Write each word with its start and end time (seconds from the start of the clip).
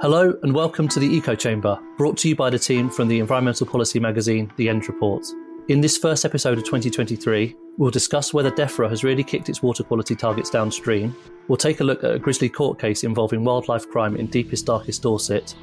Hello 0.00 0.32
and 0.42 0.54
welcome 0.54 0.88
to 0.88 0.98
the 0.98 1.06
Eco 1.06 1.34
Chamber, 1.34 1.78
brought 1.98 2.16
to 2.16 2.28
you 2.30 2.34
by 2.34 2.48
the 2.48 2.58
team 2.58 2.88
from 2.88 3.06
the 3.06 3.18
environmental 3.18 3.66
policy 3.66 4.00
magazine, 4.00 4.50
The 4.56 4.70
ENDS 4.70 4.88
Report. 4.88 5.26
In 5.68 5.82
this 5.82 5.98
first 5.98 6.24
episode 6.24 6.56
of 6.56 6.64
2023, 6.64 7.54
we'll 7.76 7.90
discuss 7.90 8.32
whether 8.32 8.50
DEFRA 8.50 8.88
has 8.88 9.04
really 9.04 9.22
kicked 9.22 9.50
its 9.50 9.62
water 9.62 9.84
quality 9.84 10.16
targets 10.16 10.48
downstream. 10.48 11.14
We'll 11.48 11.58
take 11.58 11.80
a 11.80 11.84
look 11.84 12.02
at 12.02 12.14
a 12.14 12.18
grisly 12.18 12.48
court 12.48 12.78
case 12.78 13.04
involving 13.04 13.44
wildlife 13.44 13.90
crime 13.90 14.16
in 14.16 14.28
deepest, 14.28 14.64
darkest 14.64 15.02
Dorset. 15.02 15.54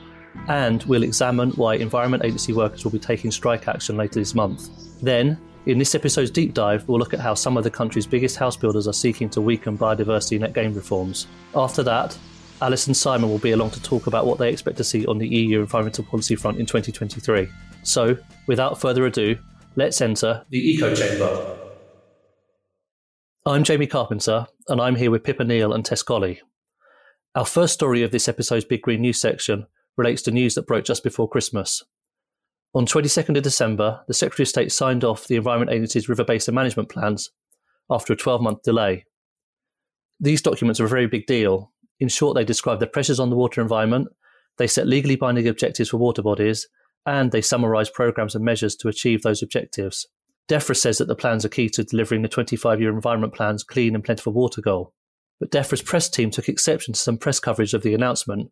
And 0.48 0.84
we'll 0.84 1.02
examine 1.02 1.50
why 1.54 1.74
Environment 1.74 2.24
Agency 2.24 2.54
workers 2.54 2.84
will 2.84 2.92
be 2.92 3.00
taking 3.00 3.32
strike 3.32 3.68
action 3.68 3.98
later 3.98 4.20
this 4.20 4.36
month. 4.36 4.70
Then, 5.02 5.40
in 5.66 5.80
this 5.80 5.96
episode's 5.96 6.30
deep 6.30 6.54
dive, 6.54 6.88
we'll 6.88 7.00
look 7.00 7.16
at 7.16 7.20
how 7.20 7.34
some 7.34 7.58
of 7.58 7.64
the 7.64 7.72
country's 7.72 8.06
biggest 8.06 8.38
house 8.38 8.56
builders 8.56 8.88
are 8.88 8.94
seeking 8.94 9.32
to 9.32 9.42
weaken 9.42 9.80
biodiversity 9.80 10.40
net 10.40 10.54
gain 10.54 10.76
reforms. 10.76 11.26
After 11.56 11.82
that, 11.82 12.16
Alice 12.62 12.88
and 12.88 12.98
Simon 12.98 13.30
will 13.30 13.38
be 13.38 13.52
along 13.52 13.70
to 13.72 13.82
talk 13.84 14.08
about 14.08 14.26
what 14.26 14.40
they 14.40 14.50
expect 14.50 14.78
to 14.78 14.84
see 14.84 15.06
on 15.06 15.20
the 15.20 15.28
EU 15.28 15.60
environmental 15.60 16.04
policy 16.04 16.36
front 16.36 16.58
in 16.60 16.66
2023. 16.66 17.48
So, 17.84 18.18
without 18.48 18.82
further 18.82 19.06
ado, 19.06 19.38
let's 19.76 20.02
enter 20.02 20.44
the 20.50 20.72
Eco 20.72 20.96
Chamber. 20.96 21.58
I'm 23.46 23.64
Jamie 23.64 23.88
Carpenter, 23.88 24.48
and 24.68 24.82
I'm 24.82 24.96
here 24.96 25.12
with 25.12 25.24
Pippa 25.24 25.44
Neal 25.44 25.72
and 25.72 25.86
Tess 25.86 26.02
Colley. 26.02 26.42
Our 27.36 27.46
first 27.46 27.76
story 27.76 28.02
of 28.02 28.12
this 28.12 28.28
episode's 28.28 28.66
Big 28.66 28.82
Green 28.82 29.02
News 29.02 29.22
section 29.22 29.68
relates 29.96 30.24
to 30.24 30.32
news 30.32 30.56
that 30.56 30.66
broke 30.66 30.86
just 30.86 31.04
before 31.04 31.30
Christmas. 31.30 31.84
On 32.74 32.86
22nd 32.86 33.38
of 33.38 33.44
December, 33.44 34.02
the 34.08 34.14
Secretary 34.14 34.44
of 34.44 34.50
State 34.50 34.72
signed 34.72 35.04
off 35.04 35.28
the 35.28 35.36
Environment 35.36 35.72
Agency's 35.72 36.10
river 36.10 36.24
basin 36.24 36.56
management 36.56 36.90
plans 36.90 37.30
after 37.90 38.14
a 38.14 38.18
12 38.18 38.42
month 38.42 38.64
delay. 38.64 39.06
These 40.20 40.42
documents 40.42 40.80
are 40.80 40.86
a 40.86 40.90
very 40.90 41.08
big 41.08 41.28
deal. 41.28 41.72
In 42.00 42.08
short, 42.08 42.36
they 42.36 42.46
describe 42.46 42.80
the 42.80 42.88
pressures 42.88 43.20
on 43.20 43.30
the 43.30 43.36
water 43.36 43.62
environment, 43.62 44.08
they 44.58 44.68
set 44.68 44.88
legally 44.88 45.16
binding 45.16 45.48
objectives 45.48 45.90
for 45.90 45.98
water 45.98 46.22
bodies, 46.22 46.68
and 47.06 47.32
they 47.32 47.42
summarise 47.42 47.90
programmes 47.90 48.36
and 48.36 48.44
measures 48.44 48.76
to 48.76 48.88
achieve 48.88 49.22
those 49.22 49.42
objectives. 49.42 50.08
DEFRA 50.50 50.76
says 50.76 50.98
that 50.98 51.08
the 51.08 51.16
plans 51.16 51.46
are 51.46 51.50
key 51.50 51.70
to 51.70 51.84
delivering 51.84 52.22
the 52.22 52.28
25 52.28 52.82
year 52.82 52.92
Environment 52.92 53.34
Plan's 53.34 53.64
clean 53.64 53.96
and 53.96 54.04
plentiful 54.04 54.34
water 54.34 54.62
goal. 54.62 54.94
But 55.40 55.52
DEFRA's 55.52 55.82
press 55.82 56.10
team 56.10 56.32
took 56.32 56.50
exception 56.50 56.94
to 56.94 57.00
some 57.00 57.18
press 57.18 57.40
coverage 57.40 57.74
of 57.74 57.84
the 57.84 57.94
announcement, 57.94 58.52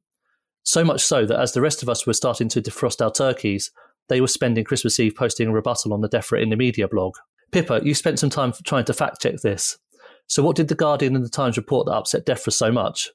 so 0.63 0.83
much 0.83 1.01
so 1.01 1.25
that 1.25 1.39
as 1.39 1.53
the 1.53 1.61
rest 1.61 1.83
of 1.83 1.89
us 1.89 2.05
were 2.05 2.13
starting 2.13 2.49
to 2.49 2.61
defrost 2.61 3.03
our 3.03 3.11
turkeys, 3.11 3.71
they 4.09 4.21
were 4.21 4.27
spending 4.27 4.63
Christmas 4.63 4.99
Eve 4.99 5.15
posting 5.15 5.47
a 5.47 5.51
rebuttal 5.51 5.93
on 5.93 6.01
the 6.01 6.09
DEFRA 6.09 6.41
in 6.41 6.49
the 6.49 6.55
media 6.55 6.87
blog. 6.87 7.15
Pippa, 7.51 7.81
you 7.83 7.93
spent 7.93 8.19
some 8.19 8.29
time 8.29 8.53
trying 8.65 8.85
to 8.85 8.93
fact 8.93 9.21
check 9.21 9.41
this. 9.41 9.77
So, 10.27 10.43
what 10.43 10.55
did 10.55 10.67
The 10.67 10.75
Guardian 10.75 11.15
and 11.15 11.23
The 11.23 11.29
Times 11.29 11.57
report 11.57 11.85
that 11.85 11.93
upset 11.93 12.25
DEFRA 12.25 12.51
so 12.51 12.71
much? 12.71 13.09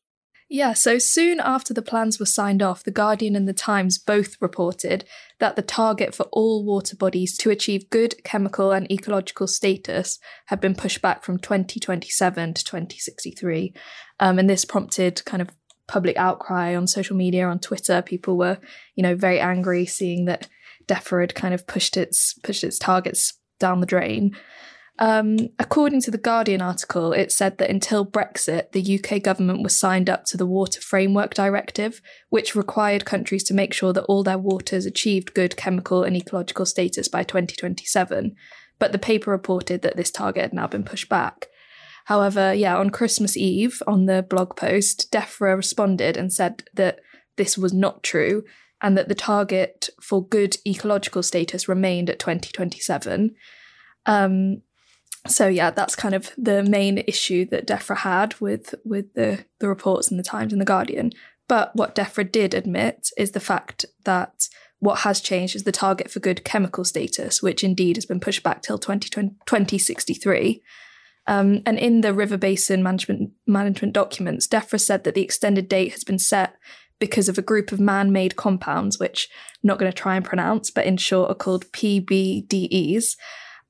Yeah, 0.53 0.73
so 0.73 0.99
soon 0.99 1.39
after 1.39 1.73
the 1.73 1.81
plans 1.81 2.19
were 2.19 2.27
signed 2.27 2.61
off, 2.61 2.83
The 2.83 2.91
Guardian 2.91 3.37
and 3.37 3.47
The 3.47 3.53
Times 3.53 3.99
both 3.99 4.37
reported 4.41 5.05
that 5.39 5.55
the 5.55 5.63
target 5.63 6.13
for 6.13 6.25
all 6.33 6.65
water 6.65 6.97
bodies 6.97 7.37
to 7.39 7.51
achieve 7.51 7.89
good 7.89 8.17
chemical 8.25 8.73
and 8.73 8.91
ecological 8.91 9.47
status 9.47 10.19
had 10.47 10.61
been 10.61 10.75
pushed 10.75 11.01
back 11.01 11.23
from 11.23 11.39
2027 11.39 12.55
to 12.55 12.65
2063. 12.65 13.73
Um, 14.19 14.41
and 14.41 14.51
this 14.51 14.65
prompted 14.65 15.25
kind 15.25 15.41
of 15.41 15.51
public 15.87 16.17
outcry 16.17 16.75
on 16.75 16.89
social 16.89 17.17
media, 17.17 17.47
on 17.47 17.61
Twitter. 17.61 18.03
People 18.03 18.37
were, 18.37 18.59
you 18.97 19.05
know, 19.05 19.15
very 19.15 19.39
angry 19.39 19.87
seeing 19.87 20.25
that 20.25 20.49
DEFRA 20.89 21.21
had 21.23 21.35
kind 21.37 21.55
of 21.55 21.69
pushed 21.69 21.97
its 21.97 22.35
pushed 22.43 22.65
its 22.65 22.79
targets 22.79 23.35
down 23.61 23.79
the 23.79 23.87
drain. 23.87 24.37
Um, 25.03 25.49
according 25.59 26.03
to 26.03 26.11
the 26.11 26.19
Guardian 26.19 26.61
article, 26.61 27.15
it 27.15 27.33
said 27.33 27.57
that 27.57 27.71
until 27.71 28.05
Brexit, 28.05 28.73
the 28.73 29.01
UK 29.03 29.23
government 29.23 29.63
was 29.63 29.75
signed 29.75 30.11
up 30.11 30.27
to 30.27 30.37
the 30.37 30.45
Water 30.45 30.79
Framework 30.83 31.33
Directive, 31.33 32.03
which 32.29 32.55
required 32.55 33.07
countries 33.07 33.43
to 33.45 33.55
make 33.55 33.73
sure 33.73 33.95
that 33.95 34.05
all 34.05 34.23
their 34.23 34.37
waters 34.37 34.85
achieved 34.85 35.33
good 35.33 35.57
chemical 35.57 36.05
and 36.05 36.15
ecological 36.15 36.67
status 36.67 37.09
by 37.09 37.23
2027. 37.23 38.37
But 38.79 38.93
the 38.93 38.99
paper 38.99 39.31
reported 39.31 39.81
that 39.81 39.97
this 39.97 40.11
target 40.11 40.43
had 40.43 40.53
now 40.53 40.67
been 40.67 40.85
pushed 40.85 41.09
back. 41.09 41.47
However, 42.05 42.53
yeah, 42.53 42.77
on 42.77 42.91
Christmas 42.91 43.39
Eve, 43.39 43.83
on 43.87 44.05
the 44.05 44.23
blog 44.23 44.55
post, 44.55 45.11
DEFRA 45.11 45.57
responded 45.57 46.19
and 46.19 46.31
said 46.31 46.65
that 46.75 47.01
this 47.39 47.57
was 47.57 47.73
not 47.73 48.03
true 48.03 48.45
and 48.83 48.99
that 48.99 49.09
the 49.09 49.15
target 49.15 49.89
for 50.03 50.27
good 50.27 50.59
ecological 50.67 51.23
status 51.23 51.69
remained 51.69 52.11
at 52.11 52.19
2027. 52.19 53.35
Um, 54.05 54.63
so 55.27 55.47
yeah, 55.49 55.71
that's 55.71 55.95
kind 55.95 56.15
of 56.15 56.31
the 56.39 56.63
main 56.63 56.99
issue 56.99 57.45
that 57.47 57.67
DEFRA 57.67 57.99
had 57.99 58.41
with 58.41 58.75
with 58.85 59.13
the 59.15 59.45
the 59.59 59.69
reports 59.69 60.11
in 60.11 60.17
the 60.17 60.23
Times 60.23 60.53
and 60.53 60.61
the 60.61 60.67
Guardian. 60.67 61.13
But 61.49 61.75
what 61.75 61.95
DEFRA 61.95 62.31
did 62.31 62.55
admit 62.55 63.11
is 63.17 63.33
the 63.33 63.41
fact 63.41 63.85
that 64.05 64.49
what 64.79 65.01
has 65.01 65.21
changed 65.21 65.55
is 65.55 65.65
the 65.65 65.73
target 65.73 66.11
for 66.11 66.21
good 66.21 66.45
chemical 66.45 66.85
status, 66.85 67.43
which 67.43 67.63
indeed 67.63 67.97
has 67.97 68.07
been 68.07 68.21
pushed 68.21 68.43
back 68.43 68.63
till 68.63 68.79
2063. 68.79 70.63
Um, 71.27 71.63
and 71.67 71.79
in 71.79 72.01
the 72.01 72.15
river 72.15 72.39
basin 72.39 72.83
management 72.83 73.33
management 73.47 73.93
documents, 73.93 74.49
DEFRA 74.49 74.81
said 74.81 75.05
that 75.05 75.15
the 75.15 75.23
extended 75.23 75.69
date 75.69 75.93
has 75.93 76.03
been 76.03 76.19
set 76.19 76.55
because 76.99 77.29
of 77.29 77.37
a 77.37 77.43
group 77.43 77.73
of 77.73 77.81
man-made 77.81 78.37
compounds, 78.37 78.99
which 78.99 79.29
I'm 79.63 79.69
not 79.69 79.79
going 79.79 79.91
to 79.91 79.97
try 79.97 80.17
and 80.17 80.25
pronounce, 80.25 80.71
but 80.71 80.87
in 80.87 80.97
short 80.97 81.31
are 81.31 81.35
called 81.35 81.71
PBDEs, 81.73 83.17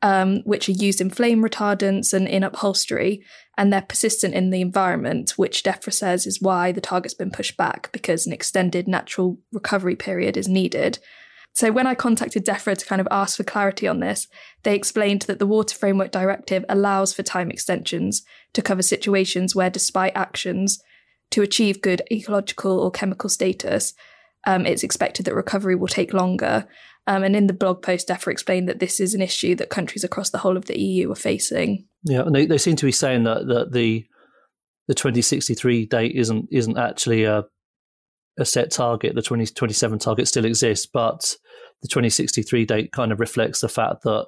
um, 0.02 0.40
which 0.44 0.68
are 0.68 0.72
used 0.72 1.00
in 1.00 1.10
flame 1.10 1.42
retardants 1.42 2.12
and 2.12 2.26
in 2.26 2.42
upholstery, 2.42 3.22
and 3.58 3.72
they're 3.72 3.82
persistent 3.82 4.34
in 4.34 4.50
the 4.50 4.60
environment, 4.60 5.32
which 5.36 5.62
DEFRA 5.62 5.92
says 5.92 6.26
is 6.26 6.40
why 6.40 6.72
the 6.72 6.80
target's 6.80 7.14
been 7.14 7.30
pushed 7.30 7.56
back 7.56 7.90
because 7.92 8.26
an 8.26 8.32
extended 8.32 8.88
natural 8.88 9.38
recovery 9.52 9.96
period 9.96 10.36
is 10.36 10.48
needed. 10.48 10.98
So 11.52 11.72
when 11.72 11.86
I 11.86 11.94
contacted 11.94 12.46
DEFRA 12.46 12.78
to 12.78 12.86
kind 12.86 13.00
of 13.00 13.08
ask 13.10 13.36
for 13.36 13.44
clarity 13.44 13.86
on 13.86 14.00
this, 14.00 14.28
they 14.62 14.74
explained 14.74 15.22
that 15.22 15.38
the 15.38 15.46
Water 15.46 15.76
Framework 15.76 16.12
Directive 16.12 16.64
allows 16.68 17.12
for 17.12 17.22
time 17.22 17.50
extensions 17.50 18.22
to 18.52 18.62
cover 18.62 18.82
situations 18.82 19.54
where, 19.54 19.70
despite 19.70 20.12
actions 20.14 20.82
to 21.30 21.42
achieve 21.42 21.82
good 21.82 22.02
ecological 22.10 22.78
or 22.78 22.90
chemical 22.90 23.28
status, 23.28 23.94
um, 24.46 24.64
it's 24.64 24.82
expected 24.82 25.26
that 25.26 25.34
recovery 25.34 25.74
will 25.74 25.88
take 25.88 26.14
longer. 26.14 26.66
Um, 27.06 27.24
and 27.24 27.34
in 27.34 27.46
the 27.46 27.52
blog 27.52 27.82
post, 27.82 28.08
DEFRA 28.08 28.32
explained 28.32 28.68
that 28.68 28.78
this 28.78 29.00
is 29.00 29.14
an 29.14 29.22
issue 29.22 29.54
that 29.56 29.70
countries 29.70 30.04
across 30.04 30.30
the 30.30 30.38
whole 30.38 30.56
of 30.56 30.66
the 30.66 30.78
EU 30.78 31.10
are 31.10 31.16
facing. 31.16 31.86
Yeah, 32.04 32.20
and 32.20 32.34
they, 32.34 32.46
they 32.46 32.58
seem 32.58 32.76
to 32.76 32.86
be 32.86 32.92
saying 32.92 33.24
that, 33.24 33.46
that 33.46 33.72
the 33.72 34.04
the 34.88 34.94
2063 34.94 35.86
date 35.86 36.16
isn't 36.16 36.48
isn't 36.50 36.76
actually 36.76 37.24
a 37.24 37.44
a 38.38 38.44
set 38.44 38.70
target. 38.70 39.14
The 39.14 39.22
2027 39.22 39.98
target 39.98 40.26
still 40.26 40.44
exists, 40.44 40.86
but 40.86 41.36
the 41.82 41.88
2063 41.88 42.64
date 42.64 42.92
kind 42.92 43.12
of 43.12 43.20
reflects 43.20 43.60
the 43.60 43.68
fact 43.68 44.02
that 44.02 44.26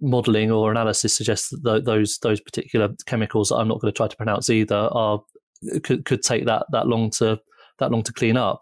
modelling 0.00 0.50
or 0.50 0.70
analysis 0.70 1.16
suggests 1.16 1.50
that 1.62 1.84
those 1.84 2.18
those 2.22 2.40
particular 2.40 2.88
chemicals 3.06 3.50
that 3.50 3.56
I'm 3.56 3.68
not 3.68 3.80
going 3.80 3.92
to 3.92 3.96
try 3.96 4.08
to 4.08 4.16
pronounce 4.16 4.50
either 4.50 4.88
are 4.92 5.20
could, 5.82 6.04
could 6.04 6.22
take 6.22 6.46
that 6.46 6.66
that 6.72 6.86
long 6.86 7.10
to 7.18 7.38
that 7.78 7.90
long 7.90 8.02
to 8.04 8.12
clean 8.12 8.36
up. 8.36 8.60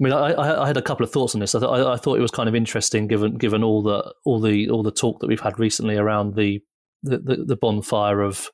I 0.00 0.02
mean, 0.02 0.12
I, 0.12 0.62
I 0.62 0.66
had 0.66 0.76
a 0.76 0.82
couple 0.82 1.04
of 1.04 1.12
thoughts 1.12 1.34
on 1.34 1.40
this. 1.40 1.54
I, 1.54 1.60
th- 1.60 1.70
I, 1.70 1.96
thought 1.96 2.18
it 2.18 2.22
was 2.22 2.32
kind 2.32 2.48
of 2.48 2.54
interesting, 2.54 3.06
given 3.06 3.36
given 3.36 3.62
all 3.62 3.82
the 3.82 4.12
all 4.24 4.40
the 4.40 4.68
all 4.68 4.82
the 4.82 4.90
talk 4.90 5.20
that 5.20 5.28
we've 5.28 5.40
had 5.40 5.58
recently 5.58 5.96
around 5.96 6.34
the 6.34 6.60
the, 7.04 7.44
the 7.46 7.56
bonfire 7.56 8.20
of 8.20 8.50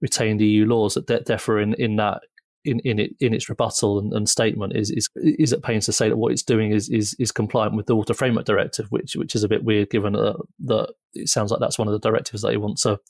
retained 0.00 0.40
EU 0.40 0.66
laws 0.66 0.94
that 0.94 1.06
De- 1.06 1.20
DEFRA 1.20 1.62
in, 1.62 1.74
in 1.74 1.96
that 1.96 2.20
in 2.64 2.80
in, 2.80 2.98
it, 2.98 3.16
in 3.20 3.32
its 3.34 3.48
rebuttal 3.48 3.98
and, 3.98 4.12
and, 4.12 4.28
statement 4.28 4.76
is, 4.76 4.90
is 4.90 5.08
is 5.16 5.52
at 5.52 5.62
pains 5.62 5.86
to 5.86 5.92
say 5.92 6.08
that 6.08 6.16
what 6.16 6.32
it's 6.32 6.42
doing 6.42 6.72
is 6.72 6.88
is, 6.88 7.14
is 7.18 7.32
compliant 7.32 7.74
with 7.74 7.86
the 7.86 7.96
Water 7.96 8.14
Framework 8.14 8.44
Directive, 8.44 8.86
which 8.90 9.16
which 9.16 9.34
is 9.34 9.42
a 9.42 9.48
bit 9.48 9.64
weird 9.64 9.90
given 9.90 10.12
that, 10.12 10.40
that 10.64 10.94
it 11.14 11.28
sounds 11.28 11.50
like 11.50 11.60
that's 11.60 11.78
one 11.78 11.88
of 11.88 11.92
the 11.92 12.08
directives 12.08 12.42
that 12.42 12.52
it 12.52 12.60
wants 12.60 12.82
to 12.82 13.00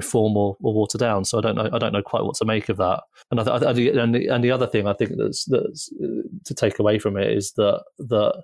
reform 0.00 0.36
or, 0.36 0.56
or 0.60 0.74
water 0.74 0.98
down. 0.98 1.24
So 1.24 1.38
I 1.38 1.40
don't 1.40 1.56
know. 1.56 1.68
I 1.72 1.78
don't 1.78 1.92
know 1.92 2.02
quite 2.02 2.24
what 2.24 2.36
to 2.36 2.44
make 2.44 2.68
of 2.68 2.76
that. 2.78 3.00
And 3.30 3.40
I, 3.40 3.56
and, 3.56 4.14
the, 4.14 4.28
and 4.28 4.44
the 4.44 4.50
other 4.50 4.66
thing 4.66 4.86
I 4.86 4.94
think 4.94 5.12
that's 5.16 5.44
that's 5.44 5.90
uh, 6.02 6.22
to 6.44 6.54
take 6.54 6.78
away 6.78 6.98
from 6.98 7.16
it 7.16 7.30
is 7.30 7.52
that 7.52 7.84
that 7.98 8.42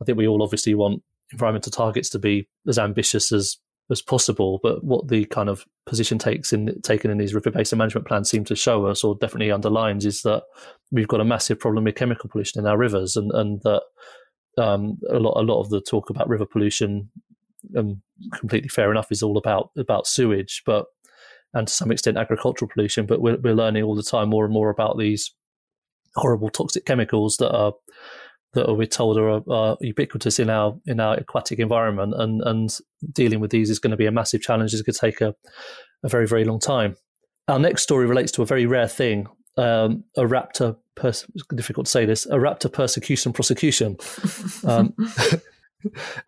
I 0.00 0.04
think 0.04 0.18
we 0.18 0.28
all 0.28 0.42
obviously 0.42 0.74
want 0.74 1.02
environmental 1.32 1.72
targets 1.72 2.10
to 2.10 2.18
be 2.18 2.48
as 2.68 2.78
ambitious 2.78 3.32
as 3.32 3.56
as 3.90 4.02
possible. 4.02 4.60
But 4.62 4.84
what 4.84 5.08
the 5.08 5.24
kind 5.26 5.48
of 5.48 5.64
position 5.86 6.18
takes 6.18 6.52
in 6.52 6.80
taken 6.82 7.10
in 7.10 7.18
these 7.18 7.34
river 7.34 7.50
basin 7.50 7.78
management 7.78 8.06
plans 8.06 8.30
seem 8.30 8.44
to 8.44 8.56
show 8.56 8.86
us, 8.86 9.04
or 9.04 9.16
definitely 9.16 9.50
underlines, 9.50 10.06
is 10.06 10.22
that 10.22 10.42
we've 10.90 11.08
got 11.08 11.20
a 11.20 11.24
massive 11.24 11.58
problem 11.58 11.84
with 11.84 11.96
chemical 11.96 12.28
pollution 12.30 12.60
in 12.60 12.66
our 12.66 12.78
rivers, 12.78 13.16
and 13.16 13.30
and 13.32 13.60
that 13.62 13.82
um, 14.58 14.98
a 15.10 15.18
lot 15.18 15.40
a 15.40 15.44
lot 15.44 15.60
of 15.60 15.70
the 15.70 15.80
talk 15.80 16.10
about 16.10 16.28
river 16.28 16.46
pollution 16.46 17.10
um, 17.76 18.02
completely 18.34 18.68
fair 18.68 18.90
enough, 18.90 19.10
is 19.10 19.22
all 19.22 19.38
about 19.38 19.70
about 19.76 20.06
sewage, 20.06 20.62
but 20.66 20.86
and 21.54 21.68
to 21.68 21.74
some 21.74 21.92
extent 21.92 22.16
agricultural 22.16 22.70
pollution. 22.72 23.06
But 23.06 23.20
we're, 23.20 23.38
we're 23.38 23.54
learning 23.54 23.84
all 23.84 23.94
the 23.94 24.02
time 24.02 24.28
more 24.28 24.44
and 24.44 24.54
more 24.54 24.70
about 24.70 24.98
these 24.98 25.34
horrible 26.16 26.50
toxic 26.50 26.84
chemicals 26.84 27.36
that 27.38 27.54
are 27.54 27.72
that 28.54 28.68
are, 28.68 28.74
we're 28.74 28.86
told 28.86 29.16
are, 29.16 29.42
are, 29.50 29.76
ubiquitous 29.80 30.38
in 30.38 30.50
our 30.50 30.78
in 30.86 31.00
our 31.00 31.16
aquatic 31.16 31.58
environment, 31.58 32.14
and 32.16 32.42
and 32.42 32.78
dealing 33.12 33.40
with 33.40 33.50
these 33.50 33.70
is 33.70 33.78
going 33.78 33.90
to 33.92 33.96
be 33.96 34.06
a 34.06 34.12
massive 34.12 34.42
challenge. 34.42 34.72
It's 34.72 34.82
going 34.82 34.94
to 34.94 35.00
take 35.00 35.20
a, 35.20 35.34
a 36.02 36.08
very 36.08 36.26
very 36.26 36.44
long 36.44 36.60
time. 36.60 36.96
Our 37.48 37.58
next 37.58 37.82
story 37.82 38.06
relates 38.06 38.32
to 38.32 38.42
a 38.42 38.46
very 38.46 38.66
rare 38.66 38.88
thing: 38.88 39.26
um, 39.56 40.04
a 40.16 40.22
raptor 40.22 40.76
pers- 40.96 41.26
difficult 41.54 41.86
to 41.86 41.90
say 41.90 42.04
this 42.04 42.26
a 42.26 42.36
raptor 42.36 42.72
persecution 42.72 43.32
prosecution. 43.32 43.96
Um, 44.64 44.94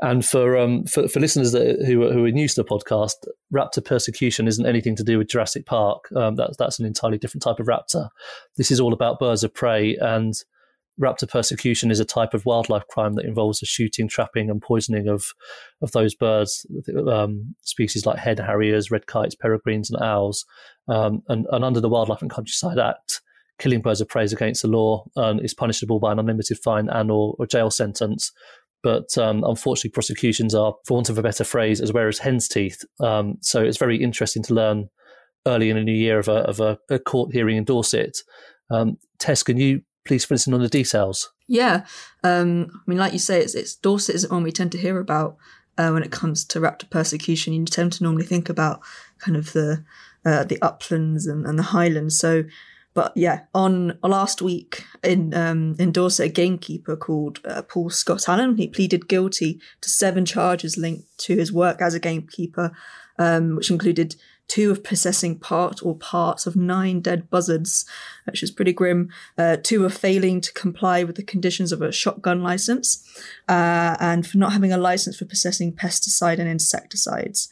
and 0.00 0.24
for, 0.24 0.56
um, 0.56 0.84
for 0.86 1.08
for 1.08 1.20
listeners 1.20 1.52
that, 1.52 1.84
who 1.86 2.10
who 2.10 2.24
are 2.24 2.30
new 2.30 2.48
to 2.48 2.54
the 2.54 2.64
podcast, 2.64 3.14
raptor 3.52 3.84
persecution 3.84 4.48
isn't 4.48 4.66
anything 4.66 4.96
to 4.96 5.04
do 5.04 5.18
with 5.18 5.28
Jurassic 5.28 5.66
Park. 5.66 6.10
Um, 6.16 6.36
that's 6.36 6.56
that's 6.56 6.78
an 6.78 6.86
entirely 6.86 7.18
different 7.18 7.42
type 7.42 7.60
of 7.60 7.66
raptor. 7.66 8.08
This 8.56 8.70
is 8.70 8.80
all 8.80 8.92
about 8.92 9.18
birds 9.18 9.44
of 9.44 9.54
prey, 9.54 9.96
and 9.96 10.34
raptor 11.00 11.28
persecution 11.28 11.90
is 11.90 12.00
a 12.00 12.04
type 12.04 12.34
of 12.34 12.46
wildlife 12.46 12.86
crime 12.88 13.14
that 13.14 13.24
involves 13.24 13.60
the 13.60 13.66
shooting, 13.66 14.08
trapping, 14.08 14.50
and 14.50 14.62
poisoning 14.62 15.08
of 15.08 15.26
of 15.82 15.92
those 15.92 16.14
birds, 16.14 16.66
um, 17.08 17.54
species 17.62 18.06
like 18.06 18.18
hen 18.18 18.38
harriers, 18.38 18.90
red 18.90 19.06
kites, 19.06 19.34
peregrines, 19.34 19.90
and 19.90 20.02
owls. 20.02 20.44
Um, 20.86 21.22
and, 21.28 21.46
and 21.50 21.64
under 21.64 21.80
the 21.80 21.88
Wildlife 21.88 22.20
and 22.20 22.30
Countryside 22.30 22.78
Act, 22.78 23.22
killing 23.58 23.80
birds 23.80 24.00
of 24.00 24.08
prey 24.08 24.24
is 24.24 24.32
against 24.32 24.62
the 24.62 24.68
law 24.68 25.04
and 25.16 25.40
is 25.40 25.54
punishable 25.54 25.98
by 25.98 26.12
an 26.12 26.18
unlimited 26.18 26.58
fine 26.62 26.88
and 26.88 27.10
or, 27.10 27.34
or 27.38 27.46
jail 27.46 27.70
sentence. 27.70 28.32
But 28.84 29.18
um, 29.18 29.42
unfortunately, 29.42 29.90
prosecutions 29.90 30.54
are, 30.54 30.74
for 30.86 30.94
want 30.94 31.08
of 31.08 31.18
a 31.18 31.22
better 31.22 31.42
phrase, 31.42 31.80
as 31.80 31.92
rare 31.92 32.06
as 32.06 32.18
hen's 32.18 32.46
teeth. 32.46 32.84
Um, 33.00 33.38
so 33.40 33.62
it's 33.62 33.78
very 33.78 33.96
interesting 33.96 34.44
to 34.44 34.54
learn 34.54 34.90
early 35.46 35.70
in 35.70 35.76
a 35.76 35.82
new 35.82 35.92
year 35.92 36.18
of 36.18 36.28
a, 36.28 36.40
of 36.42 36.60
a, 36.60 36.78
a 36.90 36.98
court 36.98 37.32
hearing 37.32 37.56
in 37.56 37.64
Dorset. 37.64 38.18
Um, 38.70 38.98
Tess, 39.18 39.42
can 39.42 39.56
you 39.56 39.82
please 40.06 40.24
fill 40.24 40.36
us 40.36 40.46
in 40.46 40.54
on 40.54 40.60
the 40.60 40.68
details? 40.68 41.32
Yeah, 41.48 41.86
um, 42.22 42.70
I 42.72 42.80
mean, 42.86 42.98
like 42.98 43.14
you 43.14 43.18
say, 43.18 43.40
it's, 43.40 43.54
it's 43.54 43.74
Dorset 43.74 44.14
isn't 44.16 44.32
one 44.32 44.42
we 44.42 44.52
tend 44.52 44.72
to 44.72 44.78
hear 44.78 44.98
about 44.98 45.36
uh, 45.76 45.90
when 45.90 46.02
it 46.02 46.12
comes 46.12 46.44
to 46.44 46.60
raptor 46.60 46.88
persecution. 46.88 47.52
You 47.52 47.64
tend 47.64 47.92
to 47.94 48.02
normally 48.02 48.24
think 48.24 48.48
about 48.48 48.80
kind 49.18 49.36
of 49.36 49.52
the 49.52 49.84
uh, 50.24 50.44
the 50.44 50.60
uplands 50.62 51.26
and, 51.26 51.46
and 51.46 51.58
the 51.58 51.64
highlands. 51.64 52.18
So 52.18 52.44
but 52.94 53.12
yeah, 53.16 53.40
on 53.52 53.98
last 54.02 54.40
week 54.40 54.84
in 55.02 55.34
um, 55.34 55.74
in 55.80 55.90
Dorset, 55.90 56.26
a 56.26 56.32
gamekeeper 56.32 56.96
called 56.96 57.40
uh, 57.44 57.62
Paul 57.62 57.90
Scott 57.90 58.28
Allen, 58.28 58.56
he 58.56 58.68
pleaded 58.68 59.08
guilty 59.08 59.60
to 59.80 59.90
seven 59.90 60.24
charges 60.24 60.78
linked 60.78 61.06
to 61.18 61.36
his 61.36 61.52
work 61.52 61.82
as 61.82 61.94
a 61.94 62.00
gamekeeper, 62.00 62.72
um, 63.18 63.56
which 63.56 63.70
included 63.70 64.14
two 64.46 64.70
of 64.70 64.84
possessing 64.84 65.38
part 65.38 65.82
or 65.82 65.96
parts 65.96 66.46
of 66.46 66.54
nine 66.54 67.00
dead 67.00 67.28
buzzards, 67.30 67.84
which 68.26 68.42
is 68.42 68.52
pretty 68.52 68.72
grim. 68.72 69.10
Uh, 69.36 69.56
two 69.60 69.84
of 69.84 69.92
failing 69.92 70.40
to 70.40 70.52
comply 70.52 71.02
with 71.02 71.16
the 71.16 71.22
conditions 71.22 71.72
of 71.72 71.82
a 71.82 71.90
shotgun 71.90 72.42
license, 72.42 73.04
uh, 73.48 73.96
and 73.98 74.24
for 74.24 74.38
not 74.38 74.52
having 74.52 74.72
a 74.72 74.78
license 74.78 75.16
for 75.16 75.24
possessing 75.24 75.72
pesticide 75.72 76.38
and 76.38 76.48
insecticides. 76.48 77.48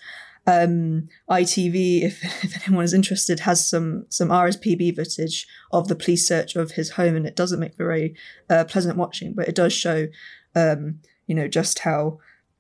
Um, 0.47 1.09
ITV, 1.31 2.03
if, 2.03 2.23
if 2.45 2.67
anyone 2.67 2.85
is 2.85 2.95
interested, 2.95 3.41
has 3.41 3.69
some 3.69 4.07
some 4.09 4.29
RSPB 4.29 4.97
footage 4.97 5.47
of 5.71 5.89
the 5.89 5.97
police 5.97 6.27
search 6.27 6.57
of 6.57 6.73
his 6.73 6.91
home, 6.91 7.17
and 7.17 7.27
it 7.27 7.37
doesn't 7.37 7.61
make 7.61 7.77
for 7.77 7.85
very 7.85 8.15
uh, 8.51 8.65
pleasant 8.65 8.97
watching, 8.97 9.35
but 9.35 9.49
it 9.49 9.55
does 9.55 9.73
show, 9.73 10.09
um, 10.55 11.01
you 11.27 11.35
know, 11.35 11.49
just 11.49 11.81
how 11.81 12.19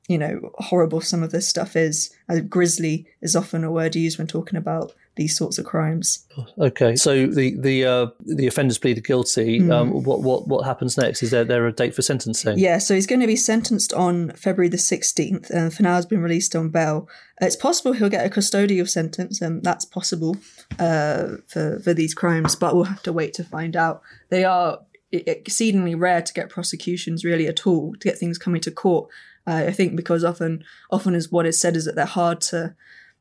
you 0.08 0.18
know 0.18 0.52
horrible 0.58 1.00
some 1.00 1.22
of 1.22 1.32
this 1.32 1.48
stuff 1.48 1.76
is. 1.76 2.14
Uh, 2.28 2.40
grisly 2.40 3.06
is 3.20 3.36
often 3.36 3.64
a 3.64 3.72
word 3.72 3.96
used 3.96 4.18
when 4.18 4.26
talking 4.26 4.56
about 4.56 4.92
these 5.16 5.36
sorts 5.36 5.58
of 5.58 5.66
crimes. 5.66 6.26
Okay, 6.58 6.96
so 6.96 7.26
the 7.26 7.54
the 7.58 7.84
uh, 7.84 8.06
the 8.20 8.46
offenders 8.46 8.78
pleaded 8.78 9.04
guilty. 9.04 9.60
Mm. 9.60 9.72
Um, 9.72 10.02
what 10.04 10.22
what 10.22 10.48
what 10.48 10.64
happens 10.64 10.96
next? 10.96 11.22
Is 11.22 11.30
there 11.30 11.44
there 11.44 11.66
a 11.66 11.72
date 11.72 11.94
for 11.94 12.02
sentencing? 12.02 12.58
Yeah, 12.58 12.78
so 12.78 12.94
he's 12.94 13.06
going 13.06 13.20
to 13.20 13.26
be 13.26 13.36
sentenced 13.36 13.92
on 13.92 14.30
February 14.30 14.68
the 14.68 14.78
sixteenth, 14.78 15.50
and 15.50 15.72
for 15.72 15.82
now 15.82 15.94
has 15.94 16.06
been 16.06 16.22
released 16.22 16.56
on 16.56 16.70
bail. 16.70 17.08
It's 17.40 17.56
possible 17.56 17.92
he'll 17.92 18.08
get 18.08 18.26
a 18.26 18.30
custodial 18.30 18.88
sentence, 18.88 19.42
and 19.42 19.62
that's 19.62 19.84
possible 19.84 20.36
uh, 20.78 21.36
for 21.46 21.80
for 21.80 21.92
these 21.92 22.14
crimes, 22.14 22.56
but 22.56 22.74
we'll 22.74 22.84
have 22.84 23.02
to 23.02 23.12
wait 23.12 23.34
to 23.34 23.44
find 23.44 23.76
out. 23.76 24.02
They 24.30 24.44
are 24.44 24.80
exceedingly 25.12 25.94
rare 25.94 26.22
to 26.22 26.32
get 26.32 26.48
prosecutions 26.48 27.22
really 27.22 27.46
at 27.46 27.66
all 27.66 27.92
to 27.92 28.08
get 28.08 28.18
things 28.18 28.38
coming 28.38 28.62
to 28.62 28.70
court. 28.70 29.10
Uh, 29.46 29.64
I 29.68 29.72
think 29.72 29.94
because 29.94 30.24
often 30.24 30.64
often 30.90 31.14
is 31.14 31.30
what 31.30 31.46
is 31.46 31.60
said 31.60 31.76
is 31.76 31.84
that 31.84 31.96
they're 31.96 32.06
hard 32.06 32.40
to 32.42 32.74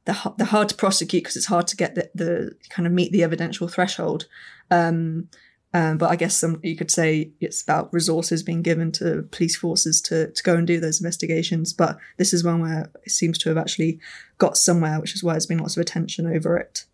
they're, 0.05 0.17
they're 0.37 0.47
hard 0.47 0.69
to 0.69 0.75
prosecute 0.75 1.23
because 1.23 1.35
it's 1.35 1.45
hard 1.45 1.67
to 1.67 1.75
get 1.75 1.95
the, 1.95 2.09
the 2.15 2.55
kind 2.69 2.87
of 2.87 2.93
meet 2.93 3.11
the 3.11 3.23
evidential 3.23 3.67
threshold. 3.67 4.27
Um, 4.69 5.29
um, 5.73 5.97
but 5.97 6.09
I 6.09 6.17
guess 6.17 6.37
some 6.37 6.59
you 6.63 6.75
could 6.75 6.91
say 6.91 7.31
it's 7.39 7.61
about 7.61 7.93
resources 7.93 8.43
being 8.43 8.61
given 8.61 8.91
to 8.93 9.23
police 9.31 9.55
forces 9.55 10.01
to 10.01 10.31
to 10.31 10.43
go 10.43 10.55
and 10.55 10.67
do 10.67 10.79
those 10.79 10.99
investigations. 10.99 11.71
But 11.71 11.97
this 12.17 12.33
is 12.33 12.43
one 12.43 12.61
where 12.61 12.91
it 13.05 13.11
seems 13.11 13.37
to 13.39 13.49
have 13.49 13.57
actually 13.57 13.99
got 14.37 14.57
somewhere, 14.57 14.99
which 14.99 15.15
is 15.15 15.23
why 15.23 15.33
there's 15.33 15.45
been 15.45 15.59
lots 15.59 15.77
of 15.77 15.81
attention 15.81 16.27
over 16.27 16.57
it. 16.57 16.85